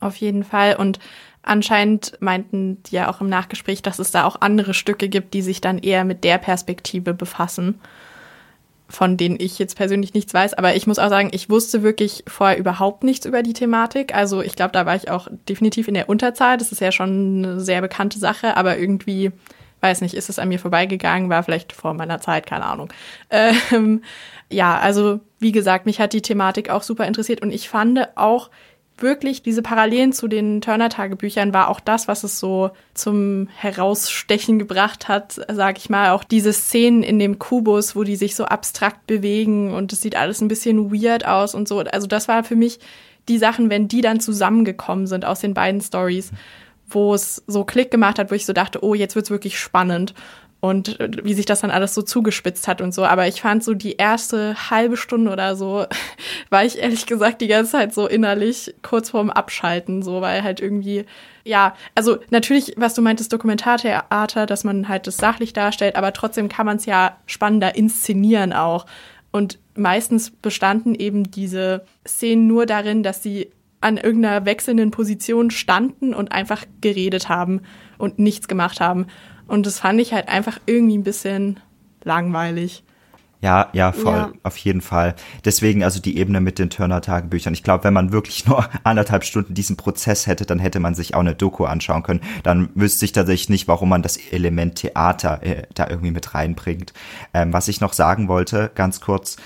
Auf 0.00 0.16
jeden 0.16 0.42
Fall. 0.42 0.76
Und 0.76 1.00
anscheinend 1.42 2.16
meinten 2.20 2.82
die 2.84 2.94
ja 2.94 3.10
auch 3.10 3.20
im 3.20 3.28
Nachgespräch, 3.28 3.82
dass 3.82 3.98
es 3.98 4.10
da 4.10 4.24
auch 4.24 4.40
andere 4.40 4.72
Stücke 4.72 5.10
gibt, 5.10 5.34
die 5.34 5.42
sich 5.42 5.60
dann 5.60 5.76
eher 5.76 6.04
mit 6.04 6.24
der 6.24 6.38
Perspektive 6.38 7.12
befassen 7.12 7.78
von 8.88 9.16
denen 9.16 9.36
ich 9.38 9.58
jetzt 9.58 9.76
persönlich 9.76 10.14
nichts 10.14 10.32
weiß. 10.32 10.54
Aber 10.54 10.74
ich 10.74 10.86
muss 10.86 10.98
auch 10.98 11.10
sagen, 11.10 11.28
ich 11.32 11.50
wusste 11.50 11.82
wirklich 11.82 12.24
vorher 12.26 12.58
überhaupt 12.58 13.04
nichts 13.04 13.26
über 13.26 13.42
die 13.42 13.52
Thematik. 13.52 14.14
Also 14.14 14.40
ich 14.40 14.56
glaube, 14.56 14.72
da 14.72 14.86
war 14.86 14.96
ich 14.96 15.10
auch 15.10 15.28
definitiv 15.48 15.88
in 15.88 15.94
der 15.94 16.08
Unterzahl. 16.08 16.56
Das 16.56 16.72
ist 16.72 16.80
ja 16.80 16.90
schon 16.90 17.44
eine 17.44 17.60
sehr 17.60 17.82
bekannte 17.82 18.18
Sache, 18.18 18.56
aber 18.56 18.78
irgendwie, 18.78 19.30
weiß 19.82 20.00
nicht, 20.00 20.14
ist 20.14 20.30
es 20.30 20.38
an 20.38 20.48
mir 20.48 20.58
vorbeigegangen, 20.58 21.28
war 21.28 21.42
vielleicht 21.42 21.72
vor 21.72 21.92
meiner 21.92 22.20
Zeit, 22.20 22.46
keine 22.46 22.64
Ahnung. 22.64 22.92
Ähm, 23.30 24.02
ja, 24.50 24.78
also 24.78 25.20
wie 25.38 25.52
gesagt, 25.52 25.84
mich 25.84 26.00
hat 26.00 26.14
die 26.14 26.22
Thematik 26.22 26.70
auch 26.70 26.82
super 26.82 27.06
interessiert 27.06 27.42
und 27.42 27.50
ich 27.50 27.68
fand 27.68 28.16
auch 28.16 28.48
wirklich 29.00 29.42
diese 29.42 29.62
Parallelen 29.62 30.12
zu 30.12 30.28
den 30.28 30.60
Turner-Tagebüchern 30.60 31.52
war 31.52 31.68
auch 31.68 31.80
das, 31.80 32.08
was 32.08 32.24
es 32.24 32.38
so 32.38 32.70
zum 32.94 33.48
Herausstechen 33.56 34.58
gebracht 34.58 35.08
hat, 35.08 35.40
sag 35.50 35.78
ich 35.78 35.90
mal. 35.90 36.10
Auch 36.10 36.24
diese 36.24 36.52
Szenen 36.52 37.02
in 37.02 37.18
dem 37.18 37.38
Kubus, 37.38 37.96
wo 37.96 38.04
die 38.04 38.16
sich 38.16 38.34
so 38.34 38.44
abstrakt 38.44 39.06
bewegen 39.06 39.72
und 39.72 39.92
es 39.92 40.00
sieht 40.00 40.16
alles 40.16 40.40
ein 40.40 40.48
bisschen 40.48 40.92
weird 40.92 41.26
aus 41.26 41.54
und 41.54 41.68
so. 41.68 41.78
Also 41.80 42.06
das 42.06 42.28
war 42.28 42.44
für 42.44 42.56
mich 42.56 42.78
die 43.28 43.38
Sachen, 43.38 43.70
wenn 43.70 43.88
die 43.88 44.00
dann 44.00 44.20
zusammengekommen 44.20 45.06
sind 45.06 45.24
aus 45.24 45.40
den 45.40 45.54
beiden 45.54 45.80
Stories, 45.80 46.30
wo 46.88 47.14
es 47.14 47.42
so 47.46 47.64
Klick 47.64 47.90
gemacht 47.90 48.18
hat, 48.18 48.30
wo 48.30 48.34
ich 48.34 48.46
so 48.46 48.52
dachte, 48.52 48.82
oh, 48.82 48.94
jetzt 48.94 49.14
wird's 49.14 49.30
wirklich 49.30 49.58
spannend 49.58 50.14
und 50.60 50.98
äh, 51.00 51.10
wie 51.22 51.34
sich 51.34 51.46
das 51.46 51.60
dann 51.60 51.70
alles 51.70 51.94
so 51.94 52.02
zugespitzt 52.02 52.66
hat 52.66 52.80
und 52.80 52.92
so. 52.92 53.04
Aber 53.04 53.28
ich 53.28 53.40
fand 53.42 53.62
so 53.62 53.74
die 53.74 53.96
erste 53.96 54.70
halbe 54.70 54.96
Stunde 54.96 55.30
oder 55.30 55.56
so, 55.56 55.86
war 56.50 56.64
ich 56.64 56.78
ehrlich 56.78 57.06
gesagt 57.06 57.40
die 57.40 57.48
ganze 57.48 57.72
Zeit 57.72 57.94
so 57.94 58.06
innerlich 58.06 58.74
kurz 58.82 59.10
vorm 59.10 59.30
Abschalten, 59.30 60.02
so, 60.02 60.20
weil 60.20 60.42
halt 60.42 60.60
irgendwie, 60.60 61.04
ja, 61.44 61.74
also 61.94 62.18
natürlich, 62.30 62.74
was 62.76 62.94
du 62.94 63.02
meintest, 63.02 63.32
Dokumentartheater, 63.32 64.46
dass 64.46 64.64
man 64.64 64.88
halt 64.88 65.06
das 65.06 65.16
sachlich 65.16 65.52
darstellt, 65.52 65.96
aber 65.96 66.12
trotzdem 66.12 66.48
kann 66.48 66.66
man 66.66 66.78
es 66.78 66.86
ja 66.86 67.16
spannender 67.26 67.76
inszenieren 67.76 68.52
auch. 68.52 68.86
Und 69.30 69.58
meistens 69.76 70.30
bestanden 70.30 70.94
eben 70.94 71.30
diese 71.30 71.84
Szenen 72.06 72.46
nur 72.46 72.66
darin, 72.66 73.02
dass 73.02 73.22
sie 73.22 73.50
an 73.80 73.96
irgendeiner 73.96 74.44
wechselnden 74.44 74.90
Position 74.90 75.50
standen 75.50 76.14
und 76.14 76.32
einfach 76.32 76.64
geredet 76.80 77.28
haben 77.28 77.60
und 77.96 78.18
nichts 78.18 78.48
gemacht 78.48 78.80
haben. 78.80 79.06
Und 79.48 79.66
das 79.66 79.80
fand 79.80 80.00
ich 80.00 80.12
halt 80.12 80.28
einfach 80.28 80.60
irgendwie 80.66 80.96
ein 80.96 81.02
bisschen 81.04 81.58
langweilig. 82.04 82.84
Ja, 83.40 83.68
ja, 83.72 83.92
voll, 83.92 84.16
Ja. 84.16 84.32
auf 84.42 84.56
jeden 84.56 84.80
Fall. 84.80 85.14
Deswegen 85.44 85.84
also 85.84 86.00
die 86.00 86.18
Ebene 86.18 86.40
mit 86.40 86.58
den 86.58 86.70
Turner-Tagebüchern. 86.70 87.54
Ich 87.54 87.62
glaube, 87.62 87.84
wenn 87.84 87.94
man 87.94 88.10
wirklich 88.10 88.46
nur 88.48 88.68
anderthalb 88.82 89.22
Stunden 89.22 89.54
diesen 89.54 89.76
Prozess 89.76 90.26
hätte, 90.26 90.44
dann 90.44 90.58
hätte 90.58 90.80
man 90.80 90.96
sich 90.96 91.14
auch 91.14 91.20
eine 91.20 91.36
Doku 91.36 91.64
anschauen 91.64 92.02
können. 92.02 92.20
Dann 92.42 92.68
wüsste 92.74 93.04
ich 93.04 93.12
tatsächlich 93.12 93.48
nicht, 93.48 93.68
warum 93.68 93.90
man 93.90 94.02
das 94.02 94.16
Element 94.16 94.74
Theater 94.74 95.40
äh, 95.44 95.62
da 95.72 95.86
irgendwie 95.88 96.10
mit 96.10 96.34
reinbringt. 96.34 96.92
Ähm, 97.32 97.52
was 97.52 97.68
ich 97.68 97.80
noch 97.80 97.92
sagen 97.92 98.26
wollte, 98.26 98.72
ganz 98.74 99.00
kurz, 99.00 99.36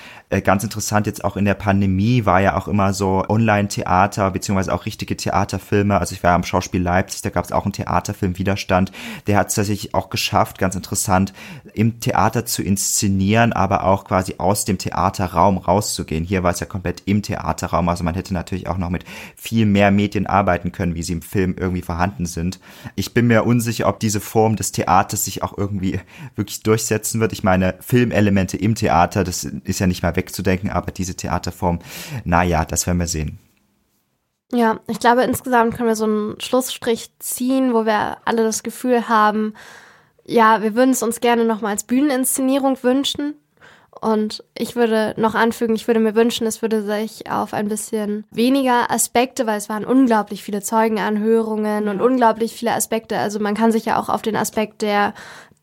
ganz 0.40 0.64
interessant 0.64 1.06
jetzt 1.06 1.24
auch 1.24 1.36
in 1.36 1.44
der 1.44 1.54
Pandemie 1.54 2.24
war 2.24 2.40
ja 2.40 2.56
auch 2.56 2.68
immer 2.68 2.94
so 2.94 3.24
Online-Theater 3.28 4.30
beziehungsweise 4.30 4.72
auch 4.72 4.86
richtige 4.86 5.16
Theaterfilme. 5.16 5.98
Also 5.98 6.14
ich 6.14 6.22
war 6.22 6.32
am 6.32 6.44
Schauspiel 6.44 6.80
Leipzig, 6.80 7.22
da 7.22 7.30
gab 7.30 7.44
es 7.44 7.52
auch 7.52 7.64
einen 7.64 7.72
Theaterfilm 7.72 8.38
Widerstand. 8.38 8.92
Der 9.26 9.38
hat 9.38 9.48
es 9.48 9.54
tatsächlich 9.54 9.94
auch 9.94 10.10
geschafft, 10.10 10.58
ganz 10.58 10.74
interessant, 10.74 11.32
im 11.74 12.00
Theater 12.00 12.46
zu 12.46 12.62
inszenieren, 12.62 13.52
aber 13.52 13.84
auch 13.84 14.04
quasi 14.04 14.36
aus 14.38 14.64
dem 14.64 14.78
Theaterraum 14.78 15.58
rauszugehen. 15.58 16.24
Hier 16.24 16.42
war 16.42 16.52
es 16.52 16.60
ja 16.60 16.66
komplett 16.66 17.02
im 17.04 17.22
Theaterraum, 17.22 17.88
also 17.88 18.04
man 18.04 18.14
hätte 18.14 18.32
natürlich 18.32 18.68
auch 18.68 18.78
noch 18.78 18.90
mit 18.90 19.04
viel 19.36 19.66
mehr 19.66 19.90
Medien 19.90 20.26
arbeiten 20.26 20.72
können, 20.72 20.94
wie 20.94 21.02
sie 21.02 21.12
im 21.12 21.22
Film 21.22 21.56
irgendwie 21.58 21.82
vorhanden 21.82 22.26
sind. 22.26 22.58
Ich 22.96 23.12
bin 23.12 23.26
mir 23.26 23.44
unsicher, 23.44 23.88
ob 23.88 24.00
diese 24.00 24.20
Form 24.20 24.56
des 24.56 24.72
Theaters 24.72 25.24
sich 25.24 25.42
auch 25.42 25.56
irgendwie 25.56 26.00
wirklich 26.36 26.62
durchsetzen 26.62 27.20
wird. 27.20 27.32
Ich 27.32 27.44
meine, 27.44 27.74
Filmelemente 27.80 28.56
im 28.56 28.74
Theater, 28.74 29.24
das 29.24 29.44
ist 29.44 29.80
ja 29.80 29.86
nicht 29.86 30.02
mal 30.02 30.16
wegzudenken, 30.22 30.70
aber 30.70 30.92
diese 30.92 31.16
Theaterform, 31.16 31.80
naja, 32.24 32.64
das 32.64 32.86
werden 32.86 32.98
wir 32.98 33.08
sehen. 33.08 33.38
Ja, 34.52 34.80
ich 34.86 35.00
glaube, 35.00 35.22
insgesamt 35.22 35.74
können 35.74 35.88
wir 35.88 35.96
so 35.96 36.04
einen 36.04 36.40
Schlussstrich 36.40 37.10
ziehen, 37.18 37.72
wo 37.72 37.86
wir 37.86 38.18
alle 38.26 38.42
das 38.42 38.62
Gefühl 38.62 39.08
haben, 39.08 39.54
ja, 40.24 40.62
wir 40.62 40.74
würden 40.74 40.90
es 40.90 41.02
uns 41.02 41.20
gerne 41.20 41.44
nochmal 41.44 41.72
als 41.72 41.84
Bühneninszenierung 41.84 42.80
wünschen. 42.82 43.34
Und 44.00 44.42
ich 44.56 44.74
würde 44.74 45.14
noch 45.16 45.34
anfügen, 45.34 45.74
ich 45.74 45.86
würde 45.86 46.00
mir 46.00 46.14
wünschen, 46.14 46.46
es 46.46 46.60
würde 46.60 46.82
sich 46.82 47.30
auf 47.30 47.54
ein 47.54 47.68
bisschen 47.68 48.24
weniger 48.30 48.90
Aspekte, 48.90 49.46
weil 49.46 49.58
es 49.58 49.68
waren 49.68 49.84
unglaublich 49.84 50.42
viele 50.42 50.60
Zeugenanhörungen 50.60 51.88
und 51.88 52.00
unglaublich 52.00 52.52
viele 52.52 52.72
Aspekte. 52.72 53.18
Also 53.18 53.38
man 53.38 53.54
kann 53.54 53.70
sich 53.70 53.84
ja 53.84 54.00
auch 54.00 54.08
auf 54.08 54.22
den 54.22 54.36
Aspekt 54.36 54.82
der 54.82 55.14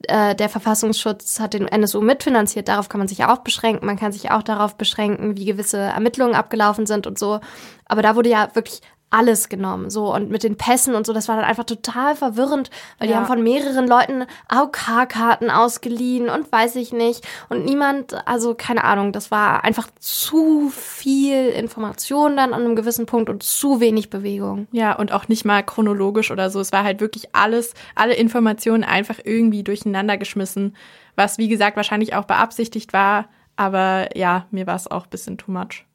äh, 0.07 0.35
der 0.35 0.49
Verfassungsschutz 0.49 1.39
hat 1.39 1.53
den 1.53 1.67
NSU 1.67 2.01
mitfinanziert, 2.01 2.67
darauf 2.67 2.89
kann 2.89 2.99
man 2.99 3.07
sich 3.07 3.25
auch 3.25 3.39
beschränken. 3.39 3.85
Man 3.85 3.97
kann 3.97 4.11
sich 4.11 4.31
auch 4.31 4.43
darauf 4.43 4.75
beschränken, 4.75 5.37
wie 5.37 5.45
gewisse 5.45 5.77
Ermittlungen 5.77 6.35
abgelaufen 6.35 6.85
sind 6.85 7.05
und 7.05 7.19
so. 7.19 7.39
Aber 7.85 8.01
da 8.01 8.15
wurde 8.15 8.29
ja 8.29 8.49
wirklich 8.53 8.81
alles 9.11 9.49
genommen, 9.49 9.89
so 9.89 10.13
und 10.13 10.29
mit 10.29 10.43
den 10.43 10.55
Pässen 10.55 10.93
und 10.95 11.05
so, 11.05 11.13
das 11.13 11.27
war 11.27 11.35
dann 11.35 11.45
einfach 11.45 11.63
total 11.63 12.15
verwirrend, 12.15 12.69
weil 12.99 13.07
die 13.07 13.13
Ja. 13.13 13.19
haben 13.19 13.25
von 13.27 13.41
mehreren 13.41 13.87
Leuten 13.87 14.25
AOK-Karten 14.49 15.49
ausgeliehen 15.49 16.29
und 16.29 16.51
weiß 16.51 16.75
ich 16.75 16.93
nicht 16.93 17.27
und 17.49 17.65
niemand, 17.65 18.15
also 18.27 18.53
keine 18.55 18.83
Ahnung, 18.83 19.11
das 19.11 19.31
war 19.31 19.63
einfach 19.63 19.87
zu 19.99 20.69
viel 20.69 21.47
Information 21.49 22.37
dann 22.37 22.53
an 22.53 22.61
einem 22.61 22.75
gewissen 22.75 23.05
Punkt 23.05 23.29
und 23.29 23.43
zu 23.43 23.79
wenig 23.79 24.09
Bewegung. 24.09 24.67
Ja, 24.71 24.95
und 24.95 25.11
auch 25.11 25.27
nicht 25.27 25.45
mal 25.45 25.63
chronologisch 25.63 26.31
oder 26.31 26.49
so. 26.49 26.59
Es 26.59 26.71
war 26.71 26.83
halt 26.83 26.99
wirklich 27.01 27.29
alles, 27.35 27.73
alle 27.95 28.13
Informationen 28.13 28.83
einfach 28.83 29.17
irgendwie 29.23 29.63
durcheinander 29.63 30.17
geschmissen, 30.17 30.75
was 31.15 31.37
wie 31.37 31.47
gesagt 31.47 31.77
wahrscheinlich 31.77 32.13
auch 32.15 32.25
beabsichtigt 32.25 32.93
war. 32.93 33.25
Aber 33.55 34.15
ja, 34.15 34.45
mir 34.51 34.67
war 34.67 34.75
es 34.75 34.89
auch 34.89 35.03
ein 35.05 35.09
bisschen 35.09 35.37
too 35.37 35.51
much. 35.51 35.85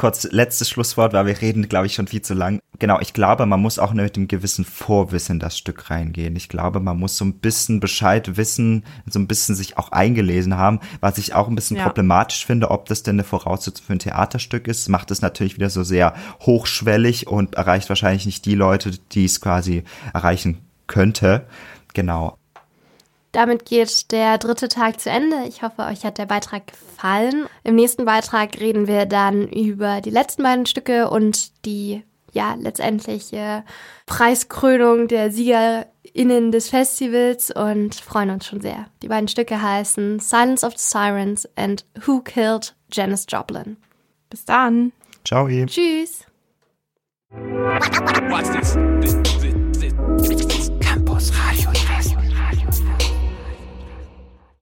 Kurz 0.00 0.26
letztes 0.30 0.70
Schlusswort, 0.70 1.12
weil 1.12 1.26
wir 1.26 1.42
reden, 1.42 1.68
glaube 1.68 1.84
ich, 1.84 1.92
schon 1.92 2.06
viel 2.06 2.22
zu 2.22 2.32
lang. 2.32 2.58
Genau, 2.78 2.98
ich 3.00 3.12
glaube, 3.12 3.44
man 3.44 3.60
muss 3.60 3.78
auch 3.78 3.92
mit 3.92 4.16
einem 4.16 4.28
gewissen 4.28 4.64
Vorwissen 4.64 5.38
das 5.38 5.58
Stück 5.58 5.90
reingehen. 5.90 6.34
Ich 6.36 6.48
glaube, 6.48 6.80
man 6.80 6.98
muss 6.98 7.18
so 7.18 7.26
ein 7.26 7.34
bisschen 7.34 7.80
Bescheid 7.80 8.38
wissen, 8.38 8.84
so 9.04 9.18
ein 9.18 9.26
bisschen 9.26 9.54
sich 9.54 9.76
auch 9.76 9.92
eingelesen 9.92 10.56
haben, 10.56 10.80
was 11.00 11.18
ich 11.18 11.34
auch 11.34 11.48
ein 11.48 11.54
bisschen 11.54 11.76
Ja. 11.76 11.84
problematisch 11.84 12.46
finde, 12.46 12.70
ob 12.70 12.86
das 12.86 13.02
denn 13.02 13.16
eine 13.16 13.24
Voraussetzung 13.24 13.84
für 13.84 13.92
ein 13.92 13.98
Theaterstück 13.98 14.68
ist, 14.68 14.88
macht 14.88 15.10
es 15.10 15.20
natürlich 15.20 15.56
wieder 15.56 15.68
so 15.68 15.82
sehr 15.82 16.14
hochschwellig 16.40 17.26
und 17.26 17.56
erreicht 17.56 17.90
wahrscheinlich 17.90 18.24
nicht 18.24 18.46
die 18.46 18.54
Leute, 18.54 18.92
die 19.12 19.26
es 19.26 19.42
quasi 19.42 19.84
erreichen 20.14 20.62
könnte. 20.86 21.46
Genau. 21.92 22.38
Damit 23.32 23.64
geht 23.64 24.10
der 24.10 24.38
dritte 24.38 24.68
Tag 24.68 25.00
zu 25.00 25.08
Ende. 25.08 25.44
Ich 25.48 25.62
hoffe, 25.62 25.82
euch 25.82 26.04
hat 26.04 26.18
der 26.18 26.26
Beitrag 26.26 26.66
gefallen. 26.66 27.46
Im 27.62 27.76
nächsten 27.76 28.04
Beitrag 28.04 28.58
reden 28.58 28.86
wir 28.86 29.06
dann 29.06 29.48
über 29.48 30.00
die 30.00 30.10
letzten 30.10 30.42
beiden 30.42 30.66
Stücke 30.66 31.08
und 31.10 31.64
die 31.64 32.02
ja 32.32 32.54
letztendliche 32.54 33.64
Preiskrönung 34.06 35.08
der 35.08 35.30
SiegerInnen 35.30 36.52
des 36.52 36.68
Festivals 36.68 37.50
und 37.50 37.94
freuen 37.94 38.30
uns 38.30 38.46
schon 38.46 38.60
sehr. 38.60 38.86
Die 39.02 39.08
beiden 39.08 39.28
Stücke 39.28 39.60
heißen 39.60 40.20
Silence 40.20 40.66
of 40.66 40.76
the 40.76 40.84
Sirens 40.84 41.48
and 41.56 41.84
Who 42.06 42.20
Killed 42.20 42.74
Janis 42.92 43.26
Joplin. 43.28 43.76
Bis 44.28 44.44
dann. 44.44 44.92
Ciao. 45.24 45.48
Tschüss! 45.48 46.24
Watch 47.30 48.50
this. 48.50 48.76